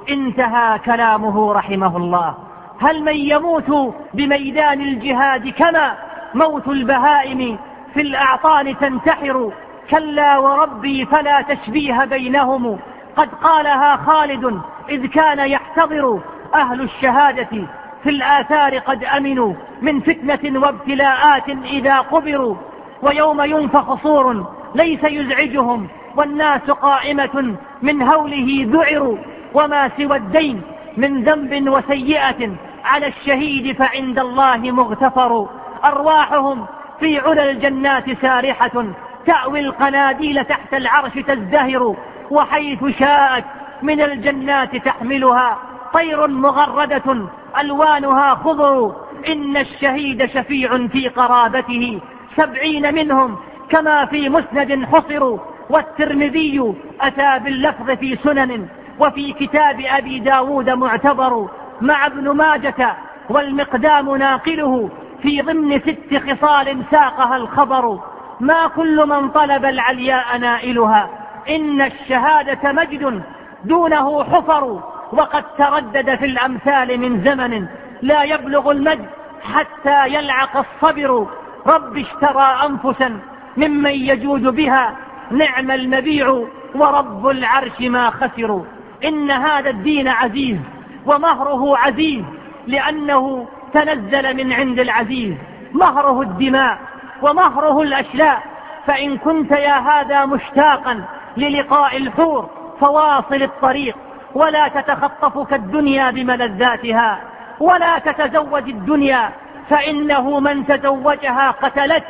انتهى 0.10 0.80
كلامه 0.80 1.54
رحمه 1.54 1.98
الله. 1.98 2.36
هل 2.82 3.04
من 3.04 3.16
يموت 3.16 3.96
بميدان 4.14 4.82
الجهاد 4.82 5.50
كما 5.50 5.94
موت 6.34 6.68
البهائم 6.68 7.58
في 7.94 8.02
الأعطان 8.02 8.78
تنتحر؟ 8.78 9.52
كلا 9.90 10.38
وربي 10.38 11.06
فلا 11.06 11.42
تشبيه 11.42 12.06
بينهم. 12.06 12.80
قد 13.18 13.30
قالها 13.44 13.96
خالد 13.96 14.62
إذ 14.90 15.06
كان 15.06 15.40
يحتضر 15.40 16.20
أهل 16.56 16.82
الشهادة. 16.82 17.68
في 18.04 18.10
الآثار 18.10 18.78
قد 18.78 19.04
أمنوا 19.04 19.54
من 19.82 20.00
فتنة 20.00 20.60
وابتلاءات 20.60 21.50
إذا 21.50 22.00
قبروا 22.00 22.56
ويوم 23.02 23.42
ينفخ 23.42 24.04
صور 24.04 24.54
ليس 24.76 25.04
يزعجهم 25.04 25.88
والناس 26.16 26.62
قائمة 26.62 27.56
من 27.82 28.02
هوله 28.02 28.66
ذعروا 28.70 29.18
وما 29.54 29.90
سوى 29.98 30.18
الدين 30.18 30.62
من 30.98 31.24
ذنب 31.24 31.70
وسيئة 31.70 32.52
على 32.86 33.08
الشهيد 33.08 33.78
فعند 33.78 34.20
الله 34.20 34.58
مغتفر. 34.58 35.48
أرواحهم 35.84 36.66
في 37.00 37.20
علا 37.20 37.52
الجنات 37.52 38.22
سارحة 38.22 38.86
تأوي 39.26 39.60
القناديل 39.60 40.46
تحت 40.46 40.74
العرش 40.74 41.14
تزدهر 41.14 41.96
وحيث 42.32 42.86
شاءت 43.00 43.46
من 43.82 44.02
الجنات 44.02 44.76
تحملها. 44.76 45.58
طير 45.94 46.28
مغردة 46.28 47.28
ألوانها 47.60 48.36
خضر. 48.36 48.96
إن 49.28 49.58
الشهيد 49.58 50.26
شفيع 50.26 50.88
في 50.88 51.08
قرابته. 51.08 52.00
سبعين 52.38 52.94
منهم 52.94 53.38
كما 53.70 54.06
في 54.06 54.30
مسند 54.30 54.86
حصروا 54.86 55.38
والترمذي 55.70 56.74
أتى 57.02 57.40
باللفظ 57.44 57.92
في 57.92 58.16
سنن. 58.24 58.68
وفي 59.00 59.34
كتاب 59.34 59.82
أبي 59.86 60.20
داود 60.20 60.70
معتبر. 60.70 61.48
مع 61.82 62.06
ابن 62.06 62.30
ماجة. 62.30 62.96
والمقدام 63.30 64.16
ناقله. 64.16 64.90
في 65.22 65.42
ضمن 65.42 65.80
ست 65.80 66.18
خصال 66.18 66.84
ساقها 66.92 67.38
الخبر. 67.38 68.00
ما 68.40 68.68
كل 68.68 69.06
من 69.06 69.30
طلب 69.30 69.66
العلياء 69.66 70.38
نائلها. 70.38 71.10
إن 71.50 71.82
الشهادة 71.82 72.72
مجد. 72.72 73.24
دونه 73.66 74.24
حفر. 74.24 74.93
وقد 75.14 75.44
تردد 75.58 76.16
في 76.16 76.26
الأمثال 76.26 77.00
من 77.00 77.24
زمن 77.24 77.68
لا 78.02 78.24
يبلغ 78.24 78.72
المجد 78.72 79.06
حتى 79.44 80.08
يلعق 80.08 80.58
الصبر. 80.58 81.28
رب 81.68 81.98
اشترى 81.98 82.58
أنفسا 82.66 83.20
ممن 83.58 83.92
يجود 83.92 84.42
بها 84.42 84.96
نعم 85.32 85.72
المبيع 85.72 86.46
ورب 86.76 87.28
العرش 87.28 87.82
ما 87.82 88.10
خسروا 88.10 88.64
إن 89.06 89.32
هذا 89.32 89.70
الدين 89.70 90.08
عزيز 90.08 90.58
ومهره 91.06 91.78
عزيز 91.78 92.24
لأنه 92.68 93.48
تنزل 93.74 94.38
من 94.38 94.54
عند 94.54 94.80
العزيز. 94.80 95.36
مهره 95.74 96.22
الدماء 96.22 96.78
ومهره 97.22 97.82
الأشلاء. 97.82 98.44
فإن 98.88 99.18
كنت 99.18 99.52
يا 99.52 99.80
هذا 99.80 100.26
مشتاقا 100.26 101.04
للقاء 101.38 101.98
الحور 101.98 102.50
فواصل 102.80 103.44
الطريق. 103.44 103.96
ولا 104.36 104.68
تتخطفك 104.68 105.54
الدنيا 105.54 106.12
بملذاتها 106.12 107.20
ولا 107.60 108.00
تتزوج 108.00 108.70
الدنيا 108.70 109.30
فإنه 109.70 110.40
من 110.40 110.66
تزوجها 110.68 111.52
قتلت 111.52 112.04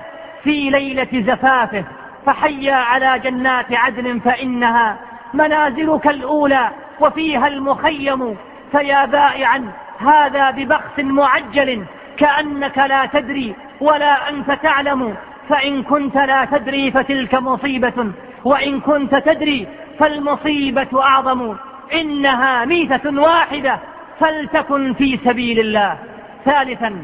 في 0.44 0.70
ليلة 0.70 1.08
زفافه 1.14 1.84
فحيا 2.26 2.76
على 2.76 3.20
جنات 3.20 3.74
عدن 3.74 4.20
فإنها 4.20 4.98
منازلك 5.34 6.08
الأولى 6.08 6.70
وفيها 7.00 7.48
المخيم 7.48 8.38
فيا 8.72 9.06
بائعا 9.06 9.72
هذا 10.00 10.52
ببخس 10.52 11.00
معجل 11.00 11.86
كأنك 12.18 12.78
لا 12.78 13.06
تدري 13.06 13.56
ولا 13.82 14.30
أنت 14.30 14.52
تعلم 14.52 15.16
فإن 15.50 15.84
كنت 15.84 16.16
لا 16.16 16.46
تدري 16.46 16.92
فتلك 16.92 17.36
مصيبة 17.36 18.12
وإن 18.44 18.80
كنت 18.80 19.16
تدري 19.16 19.68
فالمصيبة 20.00 21.02
أعظم 21.02 21.56
إنها 21.94 22.66
ميتة 22.66 23.22
واحدة 23.22 23.80
فلتكن 24.20 24.94
في 24.94 25.20
سبيل 25.26 25.60
الله. 25.60 25.98
ثالثا 26.46 27.04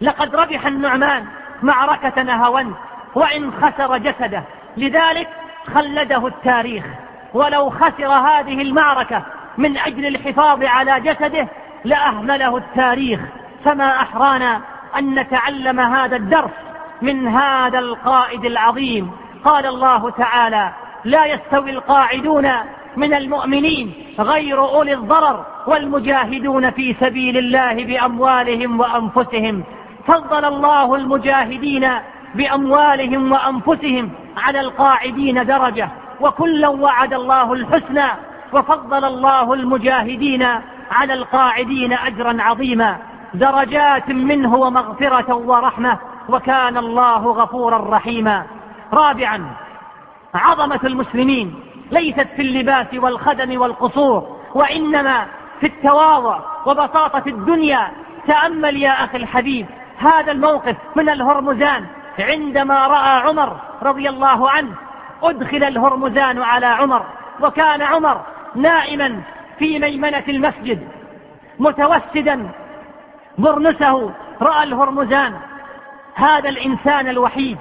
لقد 0.00 0.36
ربح 0.36 0.66
النعمان 0.66 1.24
معركة 1.62 2.22
نهوند 2.22 2.74
وإن 3.14 3.52
خسر 3.52 3.96
جسده. 3.96 4.42
لذلك 4.76 5.28
خلده 5.74 6.26
التاريخ. 6.26 6.84
ولو 7.34 7.70
خسر 7.70 8.08
هذه 8.08 8.62
المعركة 8.62 9.22
من 9.58 9.78
أجل 9.78 10.06
الحفاظ 10.06 10.64
على 10.64 11.00
جسده 11.00 11.48
لأهمله 11.84 12.56
التاريخ. 12.56 13.20
فما 13.64 14.00
أحرانا 14.00 14.60
أن 14.98 15.14
نتعلم 15.14 15.80
هذا 15.80 16.16
الدرس 16.16 16.50
من 17.02 17.28
هذا 17.28 17.78
القائد 17.78 18.44
العظيم. 18.44 19.10
قال 19.44 19.66
الله 19.66 20.10
تعالى 20.10 20.70
لا 21.04 21.26
يستوي 21.26 21.70
القاعدون 21.70 22.48
من 22.96 23.14
المؤمنين 23.14 23.94
غير 24.18 24.60
أولي 24.60 24.92
الضرر 24.92 25.46
والمجاهدون 25.66 26.70
في 26.70 26.94
سبيل 27.00 27.38
الله 27.38 27.84
بأموالهم 27.84 28.80
وأنفسهم. 28.80 29.64
فضل 30.06 30.44
الله 30.44 30.94
المجاهدين 30.94 31.90
بأموالهم 32.34 33.32
وأنفسهم 33.32 34.10
على 34.36 34.60
القاعدين 34.60 35.46
درجة 35.46 35.88
وكلا 36.20 36.68
وعد 36.68 37.14
الله 37.14 37.52
الحسنى 37.52 38.06
وفضل 38.52 39.04
الله 39.04 39.52
المجاهدين 39.52 40.42
على 40.90 41.14
القاعدين 41.14 41.92
أجرا 41.92 42.36
عظيما. 42.42 42.96
درجات 43.34 44.08
منه 44.08 44.54
ومغفرة 44.54 45.34
ورحمة 45.34 45.98
وكان 46.28 46.76
الله 46.76 47.32
غفورا 47.32 47.96
رحيما. 47.96 48.46
رابعا 48.92 49.46
عظمة 50.34 50.80
المسلمين. 50.84 51.54
ليست 51.92 52.28
في 52.36 52.42
اللباس 52.42 52.86
والخدم 52.94 53.60
والقصور 53.60 54.36
وإنما 54.54 55.26
في 55.60 55.66
التواضع 55.66 56.38
وبساطة 56.66 57.22
الدنيا. 57.26 57.90
تأمل 58.26 58.76
يا 58.76 59.04
أخي 59.04 59.16
الحبيب 59.16 59.66
هذا 59.98 60.32
الموقف 60.32 60.76
من 60.96 61.08
الهرمزان. 61.08 61.86
عندما 62.18 62.86
رأى 62.86 63.20
عمر 63.28 63.56
رضي 63.82 64.08
الله 64.08 64.50
عنه 64.50 64.74
أدخل 65.22 65.64
الهرمزان 65.64 66.42
على 66.42 66.66
عمر 66.66 67.02
وكان 67.40 67.82
عمر 67.82 68.20
نائما 68.54 69.20
في 69.58 69.78
ميمنة 69.78 70.24
المسجد 70.28 70.88
متوسدا 71.58 72.48
برنسه 73.38 74.10
رأى 74.42 74.62
الهرمزان. 74.62 75.34
هذا 76.14 76.48
الإنسان 76.48 77.08
الوحيد 77.08 77.58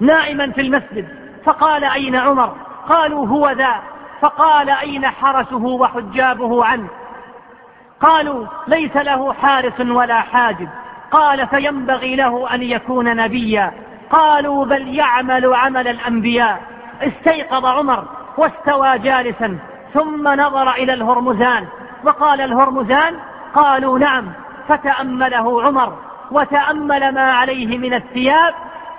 نائما 0.00 0.50
في 0.50 0.60
المسجد. 0.60 1.08
فقال 1.44 1.84
أين 1.84 2.16
عمر؟ 2.16 2.65
قالوا 2.88 3.26
هو 3.26 3.50
ذا. 3.50 3.74
فقال 4.20 4.70
أين 4.70 5.06
حرسه 5.06 5.64
وحجابه 5.64 6.64
عنه؟ 6.64 6.88
قالوا 8.00 8.46
ليس 8.66 8.96
له 8.96 9.32
حارس 9.32 9.80
ولا 9.80 10.20
حاجب. 10.20 10.68
قال 11.10 11.46
فينبغي 11.46 12.16
له 12.16 12.54
أن 12.54 12.62
يكون 12.62 13.16
نبيا. 13.16 13.72
قالوا 14.10 14.64
بل 14.64 14.94
يعمل 14.94 15.54
عمل 15.54 15.88
الأنبياء. 15.88 16.62
استيقظ 17.02 17.66
عمر 17.66 18.04
واستوى 18.36 18.98
جالسا. 18.98 19.58
ثم 19.94 20.28
نظر 20.28 20.70
إلى 20.70 20.92
الهرمزان. 20.92 21.66
وقال 22.04 22.40
الهرمزان 22.40 23.16
قالوا 23.54 23.98
نعم 23.98 24.32
فتأمله 24.68 25.62
عمر 25.62 25.92
وتأمل 26.30 27.14
ما 27.14 27.32
عليه 27.32 27.78
من 27.78 27.94
الثياب. 27.94 28.54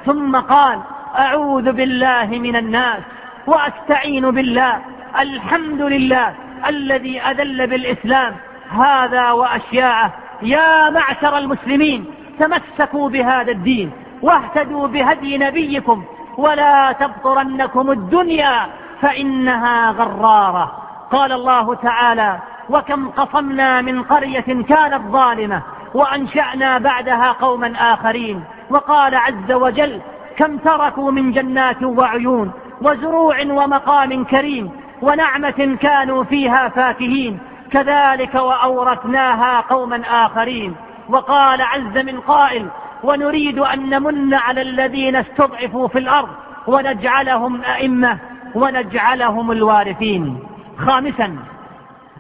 ثم 0.06 0.36
قال 0.36 0.80
أعوذ 1.18 1.72
بالله 1.72 2.26
من 2.26 2.56
الناس. 2.56 3.00
وأستعين 3.48 4.32
بالله. 4.32 4.80
الحمد 5.20 5.82
لله 5.82 6.34
الذي 6.68 7.22
أذل 7.22 7.68
بالإسلام. 7.68 8.36
هذا 8.70 9.32
وأشياعه 9.32 10.12
يا 10.42 10.90
معشر 10.90 11.38
المسلمين 11.38 12.06
تمسكوا 12.40 13.10
بهذا 13.10 13.52
الدين. 13.52 13.92
واهتدوا 14.22 14.88
بهدي 14.88 15.38
نبيكم. 15.38 16.04
ولا 16.38 16.92
تبطرنكم 16.92 17.92
الدنيا 17.92 18.68
فإنها 19.02 19.92
غرارة. 19.92 20.72
قال 21.12 21.32
الله 21.32 21.76
تعالى 21.76 22.40
وكم 22.70 23.10
قصمنا 23.10 23.82
من 23.82 24.04
قرية 24.04 24.64
كانت 24.70 25.02
ظالمة 25.12 25.62
وأنشأنا 25.94 26.78
بعدها 26.78 27.32
قوما 27.32 27.94
آخرين. 27.94 28.44
وقال 28.70 29.16
عز 29.16 29.52
وجل 29.52 30.02
كم 30.38 30.58
تركوا 30.58 31.12
من 31.12 31.32
جنات 31.32 31.84
وعيون 31.84 32.52
وزروع 32.82 33.42
ومقام 33.42 34.24
كريم 34.24 34.72
ونعمة 35.02 35.78
كانوا 35.82 36.24
فيها 36.24 36.70
فاكهين. 36.70 37.40
كذلك 37.72 38.36
وأورثناها 38.36 39.62
قوما 39.62 40.02
آخرين. 40.26 40.76
وقال 41.10 41.62
عز 41.62 41.98
من 41.98 42.20
قائل 42.20 42.68
ونريد 43.04 43.60
أن 43.60 43.90
نمن 43.90 44.34
على 44.34 44.62
الذين 44.62 45.16
استضعفوا 45.16 45.88
في 45.88 46.00
الأرض 46.00 46.30
ونجعلهم 46.68 47.62
أئمة 47.62 48.18
ونجعلهم 48.56 49.52
الوارثين. 49.52 50.40
خامسا 50.78 51.38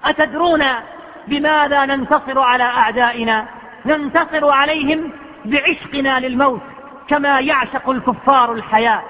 أتدرون 0.05 0.63
بماذا 1.27 1.85
ننتصر 1.85 2.39
على 2.39 2.63
أعدائنا؟ 2.63 3.45
ننتصر 3.85 4.49
عليهم 4.49 5.11
بعشقنا 5.45 6.19
للموت 6.19 6.61
كما 7.07 7.39
يعشق 7.39 7.89
الكفار 7.89 8.51
الحياة. 8.51 9.01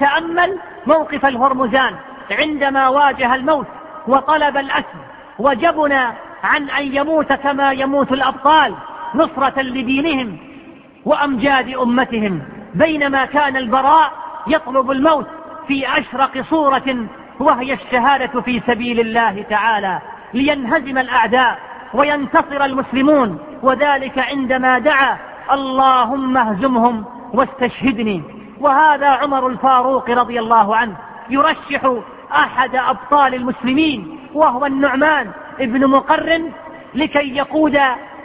تأمل 0.00 0.58
موقف 0.86 1.26
الهرمزان 1.26 1.94
عندما 2.30 2.88
واجه 2.88 3.34
الموت 3.34 3.66
وطلب 4.08 4.56
الأسد 4.56 5.00
وجبن 5.38 5.92
عن 6.44 6.70
أن 6.70 6.96
يموت 6.96 7.32
كما 7.32 7.72
يموت 7.72 8.12
الأبطال 8.12 8.74
نصرة 9.14 9.62
لدينهم 9.62 10.36
وأمجاد 11.04 11.68
أمتهم 11.68 12.42
بينما 12.74 13.24
كان 13.24 13.56
البراء 13.56 14.12
يطلب 14.46 14.90
الموت 14.90 15.26
في 15.68 15.98
أشرق 15.98 16.44
صورة 16.50 17.06
وهي 17.40 17.72
الشهادة 17.72 18.40
في 18.40 18.62
سبيل 18.66 19.00
الله 19.00 19.44
تعالى 19.50 20.00
لينهزم 20.34 20.98
الأعداء 20.98 21.58
وينتصر 21.94 22.64
المسلمون 22.64 23.38
وذلك 23.62 24.18
عندما 24.18 24.78
دعا 24.78 25.16
اللهم 25.52 26.36
اهزمهم 26.36 27.04
واستشهدني 27.32 28.22
وهذا 28.60 29.06
عمر 29.06 29.46
الفاروق 29.46 30.10
رضي 30.10 30.40
الله 30.40 30.76
عنه 30.76 30.96
يرشح 31.30 31.92
أحد 32.32 32.76
أبطال 32.76 33.34
المسلمين 33.34 34.18
وهو 34.34 34.66
النعمان 34.66 35.30
ابن 35.60 35.86
مقرن 35.86 36.50
لكي 36.94 37.36
يقود 37.36 37.78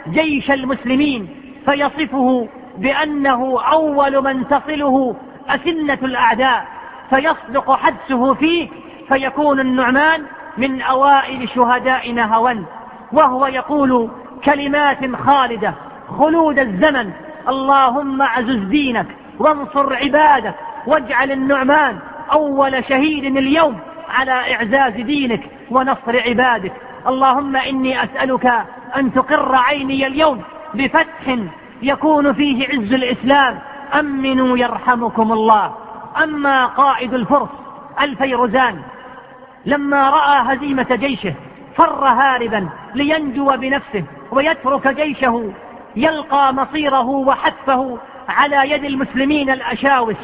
جيش 0.08 0.50
المسلمين 0.50 1.28
فيصفه 1.66 2.48
بأنه 2.78 3.60
أول 3.72 4.24
من 4.24 4.48
تصله 4.48 5.16
أسنة 5.48 5.98
الأعداء 6.02 6.66
فيصدق 7.10 7.72
حدسه 7.76 8.34
فيه 8.34 8.68
فيكون 9.08 9.60
النعمان 9.60 10.22
من 10.58 10.82
أوائل 10.82 11.48
شهداء 11.48 12.12
نهوند 12.12 12.64
وهو 13.12 13.46
يقول 13.46 14.10
كلمات 14.44 15.16
خالدة 15.16 15.74
خلود 16.18 16.58
الزمن 16.58 17.10
اللهم 17.48 18.22
أعزز 18.22 18.58
دينك 18.64 19.06
وانصر 19.38 19.96
عبادك 19.96 20.54
واجعل 20.86 21.32
النعمان 21.32 21.98
أول 22.32 22.84
شهيد 22.84 23.36
اليوم 23.36 23.78
على 24.10 24.54
إعزاز 24.54 24.92
دينك 24.92 25.40
ونصر 25.70 26.20
عبادك. 26.28 26.72
اللهم 27.08 27.56
إني 27.56 28.04
أسألك 28.04 28.52
أن 28.96 29.12
تقر 29.12 29.54
عيني 29.54 30.06
اليوم 30.06 30.42
بفتح 30.74 31.36
يكون 31.82 32.32
فيه 32.32 32.68
عز 32.68 32.92
الإسلام. 32.92 33.58
أمنوا 33.98 34.58
يرحمكم 34.58 35.32
الله. 35.32 35.74
أما 36.22 36.66
قائد 36.66 37.14
الفرس 37.14 37.48
الفيروزان 38.00 38.82
لما 39.66 40.10
رأى 40.10 40.54
هزيمة 40.56 40.86
جيشه 40.94 41.34
فر 41.76 42.04
هاربا 42.04 42.68
لينجو 42.94 43.56
بنفسه 43.56 44.04
ويترك 44.30 44.88
جيشه 44.88 45.52
يلقى 45.96 46.54
مصيره 46.54 47.08
وحتفه 47.08 47.98
على 48.28 48.70
يد 48.70 48.84
المسلمين 48.84 49.50
الأشاوس 49.50 50.16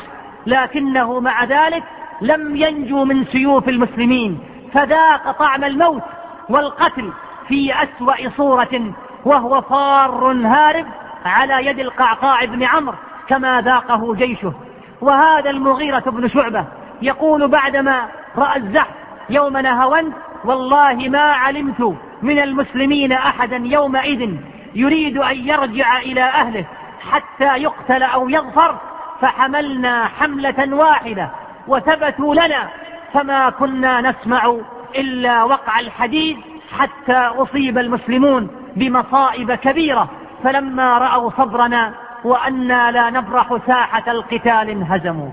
لكنه 0.47 1.21
مع 1.21 1.45
ذلك 1.45 1.83
لم 2.21 2.57
ينجو 2.57 3.05
من 3.05 3.25
سيوف 3.25 3.69
المسلمين 3.69 4.39
فذاق 4.73 5.31
طعم 5.31 5.65
الموت 5.65 6.03
والقتل 6.49 7.13
في 7.49 7.75
أسوأ 7.75 8.31
صورة 8.37 8.95
وهو 9.25 9.61
فار 9.61 10.33
هارب 10.33 10.87
على 11.25 11.67
يد 11.67 11.79
القعقاع 11.79 12.45
بن 12.45 12.63
عمرو 12.63 12.97
كما 13.29 13.61
ذاقه 13.61 14.15
جيشه. 14.15 14.53
وهذا 15.01 15.51
المغيرة 15.51 15.99
بن 15.99 16.29
شعبة 16.29 16.65
يقول 17.03 17.49
بعدما 17.49 18.09
رأى 18.37 18.57
الزحف 18.57 18.95
يوم 19.31 19.57
نهوند 19.57 20.13
والله 20.45 20.95
ما 20.95 21.33
علمت 21.33 21.97
من 22.23 22.39
المسلمين 22.39 23.13
أحدا 23.13 23.57
يومئذ 23.57 24.35
يريد 24.75 25.19
أن 25.19 25.37
يرجع 25.49 25.99
إلى 25.99 26.23
أهله. 26.23 26.65
حتى 27.01 27.57
يقتل 27.57 28.03
أو 28.03 28.29
يظفر 28.29 28.79
فحملنا 29.21 30.05
حملة 30.05 30.75
واحدة 30.75 31.31
وثبتوا 31.69 32.35
لنا 32.35 32.69
فما 33.13 33.51
كنا 33.51 34.01
نسمع 34.01 34.55
إلا 34.97 35.45
وقع 35.45 35.81
الحديد 35.81 36.37
حتى 36.79 37.17
أصيب 37.17 37.79
المسلمون 37.79 38.51
بمصائب 38.77 39.53
كبيرة. 39.53 40.09
فلما 40.45 40.99
رأوا 40.99 41.31
صبرنا 41.31 41.95
وأنا 42.25 42.91
لا 42.91 43.11
نبرح 43.11 43.57
ساحة 43.67 44.11
القتال 44.11 44.71
انهزموا. 44.71 45.31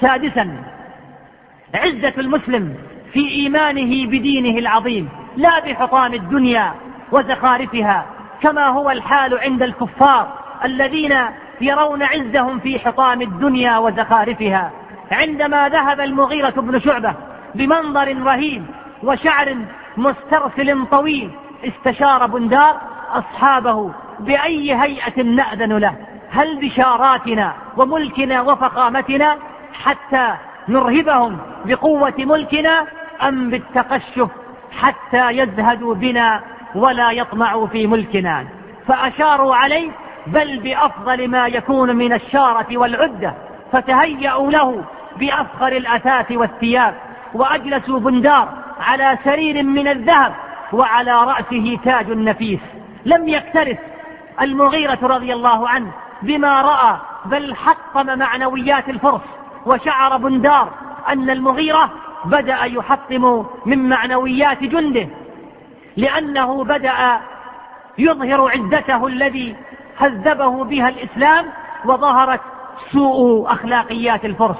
سادسا 0.00 0.62
عزة 1.74 2.12
المسلم 2.18 2.74
في 3.12 3.28
إيمانه 3.30 4.06
بدينه 4.06 4.58
العظيم 4.58 5.08
لا 5.36 5.60
بحطام 5.60 6.14
الدنيا 6.14 6.74
وزخارفها 7.12 8.06
كما 8.40 8.66
هو 8.66 8.90
الحال 8.90 9.38
عند 9.38 9.62
الكفار. 9.62 10.47
الذين 10.64 11.14
يرون 11.60 12.02
عزهم 12.02 12.58
في 12.58 12.78
حطام 12.78 13.22
الدنيا 13.22 13.78
وزخارفها. 13.78 14.70
عندما 15.12 15.68
ذهب 15.68 16.00
المغيرة 16.00 16.50
بن 16.50 16.80
شعبة 16.80 17.14
بمنظر 17.54 18.22
رهيب 18.22 18.64
وشعر 19.02 19.56
مسترسل 19.96 20.86
طويل 20.86 21.30
استشار 21.64 22.26
بندار 22.26 22.80
أصحابه 23.12 23.92
بأي 24.20 24.74
هيئة 24.74 25.22
نأذن 25.22 25.72
له. 25.72 25.94
هل 26.30 26.60
بشاراتنا 26.60 27.54
وملكنا 27.76 28.40
وفقامتنا 28.40 29.36
حتى 29.72 30.34
نرهبهم 30.68 31.38
بقوة 31.64 32.14
ملكنا 32.18 32.86
أم 33.22 33.50
بالتقشف 33.50 34.28
حتى 34.78 35.30
يزهدوا 35.30 35.94
بنا 35.94 36.40
ولا 36.74 37.10
يطمعوا 37.10 37.66
في 37.66 37.86
ملكنا؟ 37.86 38.44
فأشاروا 38.86 39.54
عليه 39.54 39.90
بل 40.32 40.58
بأفضل 40.58 41.28
ما 41.28 41.46
يكون 41.46 41.96
من 41.96 42.12
الشارة 42.12 42.78
والعدة 42.78 43.34
فتهيأوا 43.72 44.50
له 44.50 44.84
بأفخر 45.16 45.72
الأثاث 45.72 46.32
والثياب 46.32 46.94
وأجلسوا 47.34 47.98
بندار 48.00 48.48
على 48.80 49.18
سرير 49.24 49.62
من 49.62 49.88
الذهب 49.88 50.34
وعلى 50.72 51.12
رأسه 51.12 51.78
تاج 51.84 52.10
نفيس 52.10 52.60
لم 53.04 53.28
يكترث 53.28 53.78
المغيرة 54.40 54.98
رضي 55.02 55.32
الله 55.32 55.68
عنه 55.68 55.90
بما 56.22 56.62
رأى 56.62 56.96
بل 57.24 57.54
حطم 57.54 58.18
معنويات 58.18 58.88
الفرس 58.88 59.20
وشعر 59.66 60.16
بندار 60.16 60.68
أن 61.08 61.30
المغيرة 61.30 61.90
بدأ 62.24 62.64
يحطم 62.64 63.44
من 63.66 63.88
معنويات 63.88 64.64
جنده 64.64 65.08
لأنه 65.96 66.64
بدأ 66.64 67.20
يظهر 67.98 68.50
عزته 68.50 69.06
الذي 69.06 69.56
هذبه 69.98 70.64
بها 70.64 70.88
الإسلام 70.88 71.46
وظهرت 71.84 72.40
سوء 72.92 73.52
أخلاقيات 73.52 74.24
الفرس. 74.24 74.56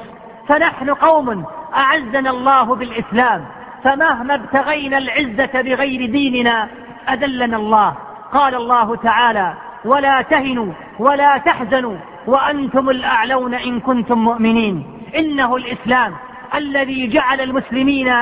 فنحن 0.48 0.90
قوم 0.90 1.44
أعزنا 1.74 2.30
الله 2.30 2.74
بالإسلام 2.74 3.44
فمهما 3.84 4.34
ابتغينا 4.34 4.98
العزة 4.98 5.62
بغير 5.62 6.10
ديننا 6.10 6.68
أذلنا 7.08 7.56
الله. 7.56 7.94
قال 8.32 8.54
الله 8.54 8.96
تعالى 8.96 9.54
ولا 9.84 10.22
تهنوا 10.22 10.72
ولا 10.98 11.38
تحزنوا 11.38 11.96
وأنتم 12.26 12.90
الأعلون 12.90 13.54
إن 13.54 13.80
كنتم 13.80 14.18
مؤمنين. 14.18 15.00
إنه 15.16 15.56
الإسلام 15.56 16.14
الذي 16.54 17.06
جعل 17.06 17.40
المسلمين 17.40 18.14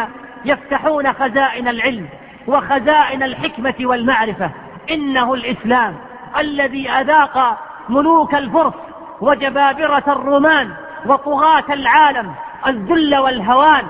يفتحون 0.44 1.12
خزائن 1.12 1.68
العلم 1.68 2.08
وخزائن 2.46 3.22
الحكمة 3.22 3.74
والمعرفة. 3.80 4.50
إنه 4.90 5.34
الإسلام 5.34 5.94
الذي 6.38 6.90
أذاق 6.90 7.58
ملوك 7.88 8.34
الفرس 8.34 8.74
وجبابرة 9.20 10.02
الرومان 10.08 10.70
وطغاة 11.06 11.64
العالم 11.70 12.34
الذل 12.66 13.16
والهوان 13.16 13.84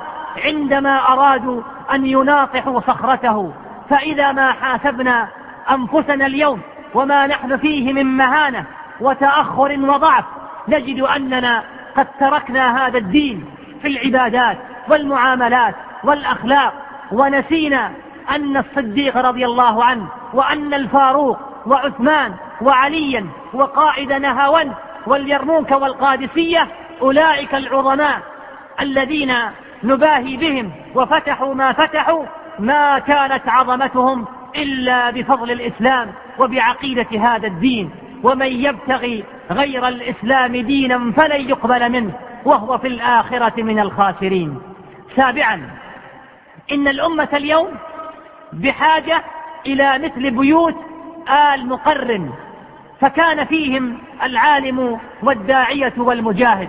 عندما 0.44 1.12
أرادوا 1.12 1.62
أن 1.92 2.06
يناطحوا 2.06 2.80
صخرته. 2.80 3.52
فإذا 3.90 4.32
ما 4.32 4.52
حاسبنا 4.52 5.28
أنفسنا 5.70 6.26
اليوم 6.26 6.60
وما 6.94 7.26
نحن 7.26 7.56
فيه 7.56 7.92
من 7.92 8.06
مهانة 8.16 8.64
وتأخر 9.00 9.76
وضعف 9.80 10.24
نجد 10.68 11.00
أننا 11.00 11.62
قد 11.96 12.06
تركنا 12.20 12.86
هذا 12.86 12.98
الدين 12.98 13.44
في 13.82 13.88
العبادات 13.88 14.58
والمعاملات 14.88 15.74
والأخلاق. 16.04 16.72
ونسينا 17.12 17.90
أن 18.30 18.56
الصديق 18.56 19.16
رضي 19.16 19.46
الله 19.46 19.84
عنه 19.84 20.08
وأن 20.32 20.74
الفاروق 20.74 21.38
وعثمان 21.66 22.34
وعليا 22.60 23.26
وقائد 23.52 24.12
نهاوند 24.12 24.72
واليرموك 25.06 25.70
والقادسية 25.70 26.68
أولئك 27.02 27.54
العظماء 27.54 28.22
الذين 28.80 29.34
نباهي 29.84 30.36
بهم 30.36 30.70
وفتحوا 30.94 31.54
ما 31.54 31.72
فتحوا 31.72 32.24
ما 32.58 32.98
كانت 32.98 33.48
عظمتهم 33.48 34.26
إلا 34.56 35.10
بفضل 35.10 35.50
الإسلام 35.50 36.12
وبعقيدة 36.38 37.20
هذا 37.20 37.46
الدين. 37.46 37.90
ومن 38.22 38.46
يبتغي 38.46 39.24
غير 39.50 39.88
الإسلام 39.88 40.56
دينا 40.56 41.12
فلن 41.16 41.48
يقبل 41.48 41.92
منه 41.92 42.12
وهو 42.44 42.78
في 42.78 42.86
الآخرة 42.86 43.62
من 43.62 43.80
الخاسرين. 43.80 44.58
سابعا 45.16 45.70
إن 46.72 46.88
الأمة 46.88 47.28
اليوم 47.32 47.68
بحاجة 48.52 49.22
إلى 49.66 49.98
مثل 49.98 50.30
بيوت 50.30 50.85
آل 51.28 51.68
مقرن 51.68 52.30
فكان 53.00 53.44
فيهم 53.44 53.98
العالم 54.22 54.98
والداعية 55.22 55.92
والمجاهد. 55.96 56.68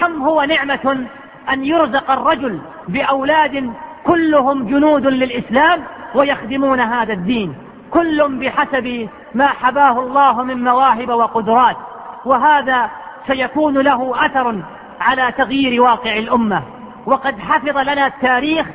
كم 0.00 0.22
هو 0.22 0.42
نعمة 0.42 1.06
أن 1.52 1.64
يرزق 1.64 2.10
الرجل 2.10 2.60
بأولاد 2.88 3.72
كلهم 4.04 4.66
جنود 4.66 5.06
للإسلام 5.06 5.82
ويخدمون 6.14 6.80
هذا 6.80 7.12
الدين. 7.12 7.54
كل 7.90 8.38
بحسب 8.38 9.08
ما 9.34 9.46
حباه 9.46 10.00
الله 10.00 10.42
من 10.42 10.64
مواهب 10.64 11.08
وقدرات. 11.08 11.76
وهذا 12.24 12.90
سيكون 13.26 13.78
له 13.78 14.26
أثر 14.26 14.62
على 15.00 15.32
تغيير 15.32 15.82
واقع 15.82 16.16
الأمة. 16.16 16.62
وقد 17.06 17.38
حفظ 17.38 17.78
لنا 17.78 18.06
التاريخ 18.06 18.66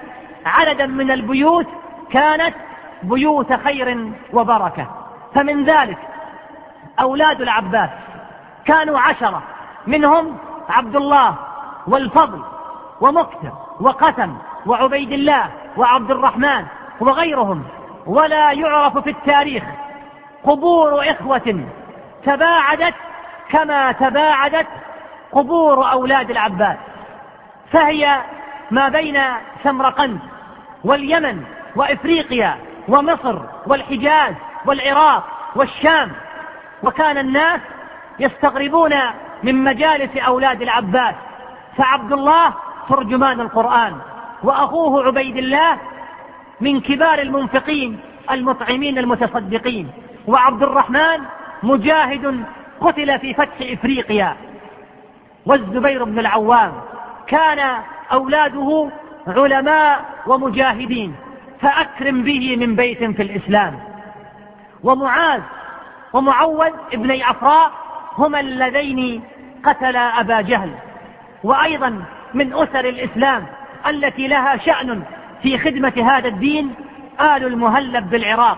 عددا 0.45 0.85
من 0.85 1.11
البيوت 1.11 1.67
كانت 2.11 2.55
بيوت 3.03 3.53
خير 3.53 4.09
وبركة. 4.33 5.04
فمن 5.35 5.65
ذلك 5.65 5.97
أولاد 6.99 7.41
العباس 7.41 7.89
كانوا 8.65 8.99
عشرة 8.99 9.43
منهم 9.87 10.37
عبد 10.69 10.95
الله 10.95 11.35
والفضل 11.87 12.41
ومكتر 13.01 13.51
وقسم 13.79 14.37
وعبيد 14.65 15.11
الله 15.11 15.49
وعبد 15.77 16.11
الرحمن 16.11 16.65
وغيرهم. 16.99 17.63
ولا 18.05 18.51
يعرف 18.51 18.97
في 18.97 19.09
التاريخ 19.09 19.63
قبور 20.43 21.11
إخوة 21.11 21.65
تباعدت 22.25 22.95
كما 23.49 23.91
تباعدت 23.91 24.67
قبور 25.31 25.91
أولاد 25.91 26.29
العباس. 26.29 26.77
فهي 27.71 28.21
ما 28.71 28.89
بين 28.89 29.21
سمرقند 29.63 30.19
واليمن 30.83 31.43
وإفريقيا 31.75 32.57
ومصر 32.87 33.39
والحجاز 33.67 34.35
والعراق 34.67 35.23
والشام 35.55 36.11
وكان 36.83 37.17
الناس 37.17 37.61
يستغربون 38.19 38.93
من 39.43 39.63
مجالس 39.63 40.17
أولاد 40.17 40.61
العباس. 40.61 41.15
فعبد 41.77 42.11
الله 42.11 42.53
ترجمان 42.89 43.41
القرآن 43.41 43.97
وأخوه 44.43 45.05
عبيد 45.05 45.37
الله 45.37 45.77
من 46.61 46.81
كبار 46.81 47.19
المنفقين 47.19 47.99
المطعمين 48.31 48.97
المتصدقين. 48.97 49.91
وعبد 50.27 50.63
الرحمن 50.63 51.19
مجاهد 51.63 52.43
قتل 52.81 53.19
في 53.19 53.33
فتح 53.33 53.55
إفريقيا. 53.61 54.35
والزبير 55.45 56.03
بن 56.03 56.19
العوام 56.19 56.73
كان 57.27 57.81
أولاده 58.11 58.89
علماء 59.27 60.05
ومجاهدين. 60.27 61.15
فأكرم 61.61 62.23
به 62.23 62.55
من 62.55 62.75
بيت 62.75 63.03
في 63.03 63.21
الإسلام. 63.21 63.94
ومعاذ 64.85 65.41
ومعوذ 66.13 66.71
ابني 66.93 67.23
عفراء 67.23 67.71
هما 68.17 68.39
اللذين 68.39 69.23
قتلا 69.63 70.19
أبا 70.19 70.41
جهل 70.41 70.71
وأيضا 71.43 72.03
من 72.33 72.53
أسر 72.53 72.85
الإسلام 72.85 73.45
التي 73.87 74.27
لها 74.27 74.57
شأن 74.57 75.03
في 75.43 75.57
خدمة 75.57 75.93
هذا 76.11 76.27
الدين 76.27 76.73
آل 77.21 77.45
المهلب 77.45 78.09
بالعراق 78.09 78.57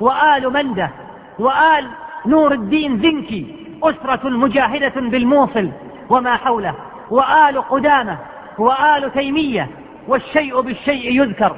وآل 0.00 0.52
منده 0.52 0.90
وآل 1.38 1.90
نور 2.26 2.52
الدين 2.52 2.98
زنكي 2.98 3.56
أسرة 3.82 4.28
مجاهدة 4.28 5.00
بالموصل 5.00 5.70
وما 6.10 6.36
حوله 6.36 6.74
وآل 7.10 7.62
قدامة 7.68 8.18
وآل 8.58 9.12
تيمية 9.12 9.68
والشيء 10.08 10.60
بالشيء 10.60 11.22
يذكر. 11.22 11.56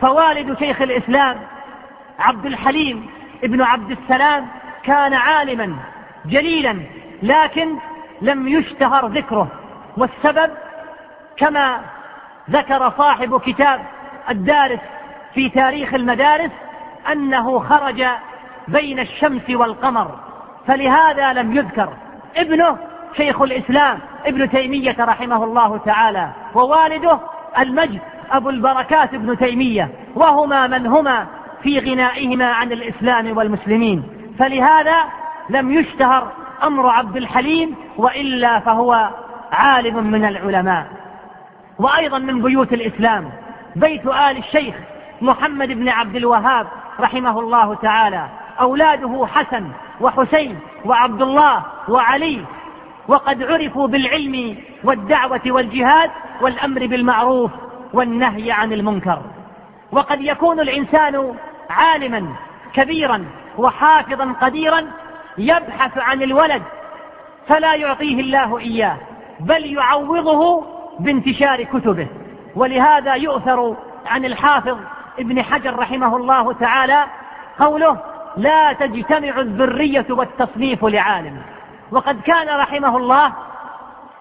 فوالد 0.00 0.58
شيخ 0.58 0.82
الإسلام 0.82 1.36
عبد 2.18 2.46
الحليم 2.46 3.06
ابن 3.44 3.62
عبد 3.62 3.90
السلام 3.90 4.46
كان 4.82 5.14
عالما 5.14 5.76
جليلا 6.26 6.76
لكن 7.22 7.76
لم 8.22 8.48
يشتهر 8.48 9.06
ذكره. 9.06 9.48
والسبب 9.96 10.50
كما 11.36 11.80
ذكر 12.50 12.90
صاحب 12.98 13.40
كتاب 13.40 13.80
الدارس 14.30 14.80
في 15.34 15.48
تاريخ 15.48 15.94
المدارس 15.94 16.50
أنه 17.12 17.58
خرج 17.58 18.04
بين 18.68 18.98
الشمس 18.98 19.50
والقمر 19.50 20.18
فلهذا 20.66 21.32
لم 21.32 21.56
يذكر. 21.56 21.88
ابنه 22.36 22.78
شيخ 23.16 23.42
الإسلام 23.42 23.98
ابن 24.26 24.50
تيمية 24.50 24.96
رحمه 24.98 25.44
الله 25.44 25.76
تعالى 25.76 26.30
ووالده 26.54 27.18
المجد 27.58 28.00
أبو 28.30 28.50
البركات 28.50 29.14
ابن 29.14 29.38
تيمية 29.38 29.88
وهما 30.14 30.66
من 30.66 30.86
هما 30.86 31.26
في 31.62 31.78
غنائهما 31.78 32.52
عن 32.52 32.72
الإسلام 32.72 33.36
والمسلمين. 33.36 34.04
فلهذا 34.38 35.04
لم 35.50 35.72
يشتهر 35.72 36.32
أمر 36.62 36.88
عبد 36.88 37.16
الحليم 37.16 37.74
وإلا 37.96 38.60
فهو 38.60 39.10
عالم 39.52 40.06
من 40.06 40.24
العلماء. 40.24 40.86
وأيضا 41.78 42.18
من 42.18 42.42
بيوت 42.42 42.72
الإسلام. 42.72 43.30
بيت 43.76 44.06
آل 44.06 44.36
الشيخ 44.36 44.74
محمد 45.20 45.68
بن 45.68 45.88
عبد 45.88 46.16
الوهاب 46.16 46.66
رحمه 47.00 47.40
الله 47.40 47.74
تعالى. 47.74 48.28
أولاده 48.60 49.26
حسن 49.26 49.68
وحسين 50.00 50.58
وعبد 50.84 51.22
الله 51.22 51.62
وعلي. 51.88 52.44
وقد 53.08 53.42
عرفوا 53.42 53.86
بالعلم 53.86 54.56
والدعوة 54.84 55.40
والجهاد 55.46 56.10
والأمر 56.40 56.86
بالمعروف 56.86 57.50
والنهي 57.92 58.52
عن 58.52 58.72
المنكر. 58.72 59.22
وقد 59.92 60.20
يكون 60.20 60.60
الإنسان 60.60 61.34
عالما 61.72 62.26
كبيرا 62.74 63.24
وحافظا 63.58 64.34
قديرا 64.40 64.86
يبحث 65.38 65.98
عن 65.98 66.22
الولد 66.22 66.62
فلا 67.48 67.74
يعطيه 67.74 68.20
الله 68.20 68.58
إياه 68.58 68.96
بل 69.40 69.66
يعوضه 69.66 70.64
بانتشار 70.98 71.62
كتبه. 71.62 72.06
ولهذا 72.54 73.14
يؤثر 73.14 73.76
عن 74.06 74.24
الحافظ 74.24 74.78
ابن 75.18 75.42
حجر 75.42 75.78
رحمه 75.78 76.16
الله 76.16 76.52
تعالى 76.52 77.04
قوله 77.58 77.98
لا 78.36 78.72
تجتمع 78.72 79.40
الذرية 79.40 80.06
والتصنيف 80.10 80.84
لعالم 80.84 81.42
وقد 81.90 82.20
كان 82.20 82.58
رحمه 82.58 82.96
الله 82.96 83.32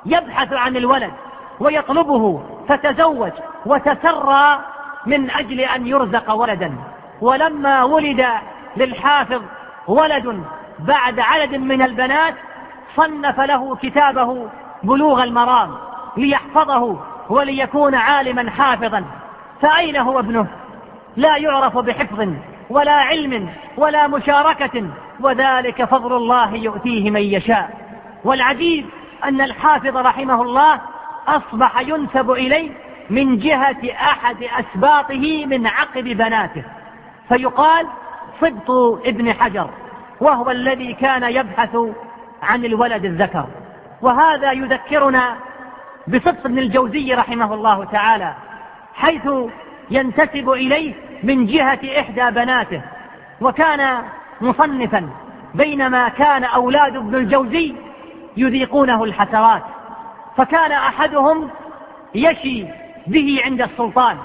يبحث 0.05 0.53
عن 0.53 0.77
الولد 0.77 1.11
ويطلبه 1.59 2.43
فتزوج 2.67 3.31
وتسرى 3.65 4.59
من 5.05 5.29
أجل 5.31 5.59
أن 5.59 5.87
يرزق 5.87 6.31
ولدا. 6.31 6.73
ولما 7.21 7.83
ولد 7.83 8.25
للحافظ 8.77 9.41
ولد 9.87 10.43
بعد 10.79 11.19
عدد 11.19 11.55
من 11.55 11.81
البنات 11.81 12.35
صنف 12.95 13.39
له 13.39 13.75
كتابه 13.75 14.49
بلوغ 14.83 15.23
المرام 15.23 15.77
ليحفظه 16.17 16.99
وليكون 17.29 17.95
عالما 17.95 18.51
حافظا. 18.51 19.03
فأين 19.61 19.97
هو 19.97 20.19
ابنه؟ 20.19 20.47
لا 21.15 21.37
يعرف 21.37 21.77
بحفظ 21.77 22.29
ولا 22.69 22.91
علم 22.91 23.49
ولا 23.77 24.07
مشاركة 24.07 24.87
وذلك 25.19 25.83
فضل 25.83 26.15
الله 26.15 26.55
يؤتيه 26.55 27.11
من 27.11 27.21
يشاء. 27.21 27.77
والعجيب 28.23 28.85
أن 29.23 29.41
الحافظ 29.41 29.97
رحمه 29.97 30.41
الله 30.41 30.81
أصبح 31.27 31.79
ينسب 31.81 32.31
إليه 32.31 32.71
من 33.09 33.39
جهة 33.39 33.91
أحد 33.93 34.43
أسباطه 34.43 35.45
من 35.45 35.67
عقب 35.67 36.03
بناته. 36.03 36.63
فيقال 37.29 37.87
صبط 38.41 38.69
ابن 39.05 39.33
حجر 39.33 39.69
وهو 40.21 40.51
الذي 40.51 40.93
كان 40.93 41.23
يبحث 41.23 41.77
عن 42.43 42.65
الولد 42.65 43.05
الذكر. 43.05 43.45
وهذا 44.01 44.51
يذكرنا 44.51 45.35
بصدق 46.07 46.45
ابن 46.45 46.59
الجوزي 46.59 47.13
رحمه 47.13 47.53
الله 47.53 47.85
تعالى 47.85 48.33
حيث 48.95 49.29
ينتسب 49.91 50.49
إليه 50.49 50.93
من 51.23 51.45
جهة 51.45 51.79
إحدى 51.99 52.31
بناته. 52.31 52.81
وكان 53.41 54.03
مصنفا 54.41 55.09
بينما 55.53 56.09
كان 56.09 56.43
أولاد 56.43 56.95
ابن 56.95 57.15
الجوزي 57.15 57.75
يذيقونه 58.37 59.03
الحسرات. 59.03 59.63
فكان 60.37 60.71
أحدهم 60.71 61.49
يشي 62.15 62.65
به 63.07 63.41
عند 63.45 63.61
السلطان 63.61 64.17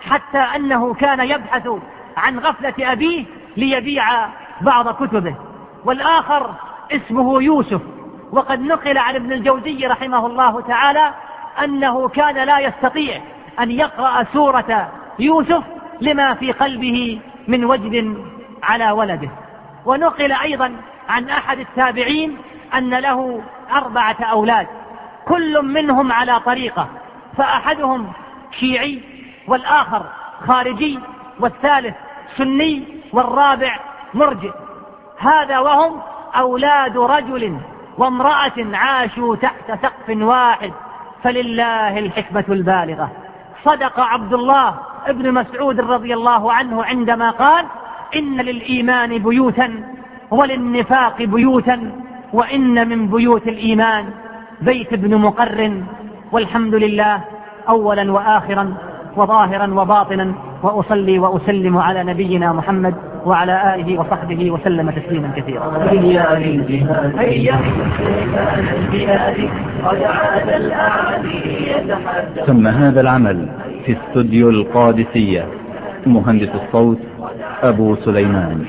حتى 0.00 0.38
أنه 0.38 0.94
كان 0.94 1.20
يبحث 1.20 1.68
عن 2.16 2.38
غفلة 2.38 2.92
أبيه 2.92 3.24
ليبيع 3.56 4.04
بعض 4.60 4.88
كتبه. 4.88 5.34
والآخر 5.84 6.54
اسمه 6.92 7.42
يوسف. 7.42 7.80
وقد 8.32 8.60
نقل 8.60 8.98
عن 8.98 9.14
ابن 9.14 9.32
الجوزي 9.32 9.86
رحمه 9.86 10.26
الله 10.26 10.60
تعالى 10.60 11.14
أنه 11.64 12.08
كان 12.08 12.34
لا 12.34 12.58
يستطيع 12.58 13.20
أن 13.60 13.70
يقرأ 13.70 14.24
سورة 14.32 14.88
يوسف 15.18 15.62
لما 16.00 16.34
في 16.34 16.52
قلبه 16.52 17.20
من 17.48 17.64
وجد 17.64 18.24
على 18.62 18.90
ولده. 18.90 19.30
ونقل 19.84 20.32
أيضا 20.32 20.72
عن 21.08 21.28
أحد 21.28 21.58
التابعين 21.58 22.38
أن 22.74 22.94
له 22.94 23.42
أربعة 23.72 24.16
أولاد. 24.20 24.66
كل 25.26 25.62
منهم 25.62 26.12
على 26.12 26.40
طريقة 26.40 26.88
فأحدهم 27.36 28.12
شيعي 28.60 29.00
والآخر 29.48 30.06
خارجي 30.46 30.98
والثالث 31.40 31.94
سني 32.36 32.84
والرابع 33.12 33.76
مرجئ. 34.14 34.52
هذا 35.18 35.58
وهم 35.58 36.00
أولاد 36.36 36.96
رجل 36.96 37.56
وامرأة 37.98 38.58
عاشوا 38.74 39.36
تحت 39.36 39.72
سقف 39.82 40.08
واحد 40.08 40.72
فلله 41.22 41.98
الحكمة 41.98 42.44
البالغة. 42.48 43.10
صدق 43.64 44.00
عبد 44.00 44.32
الله 44.32 44.74
ابن 45.06 45.34
مسعود 45.34 45.80
رضي 45.80 46.14
الله 46.14 46.52
عنه 46.52 46.84
عندما 46.84 47.30
قال 47.30 47.66
إن 48.16 48.40
للإيمان 48.40 49.18
بيوتا 49.18 49.84
وللنفاق 50.30 51.22
بيوتا 51.22 51.92
وإن 52.32 52.88
من 52.88 53.08
بيوت 53.08 53.48
الإيمان 53.48 54.10
بيت 54.60 54.92
ابن 54.92 55.16
مقر 55.16 55.82
والحمد 56.32 56.74
لله 56.74 57.20
أولا 57.68 58.12
وآخرا. 58.12 58.76
وظاهرا 59.16 59.66
وباطنا 59.74 60.32
وأصلي 60.62 61.18
وأسلم 61.18 61.78
على 61.78 62.04
نبينا 62.04 62.52
محمد 62.52 62.94
وعلى 63.24 63.74
آله 63.74 64.00
وصحبه 64.00 64.50
وسلم 64.50 64.90
تسليما 64.90 65.28
كثيرا. 65.36 65.66
تم 72.46 72.66
هذا 72.66 73.00
العمل 73.00 73.48
في 73.84 73.96
استوديو 73.96 74.50
القادسية 74.50 75.44
مهندس 76.06 76.48
الصوت 76.54 76.98
أبو 77.62 77.96
سليمان. 77.96 78.64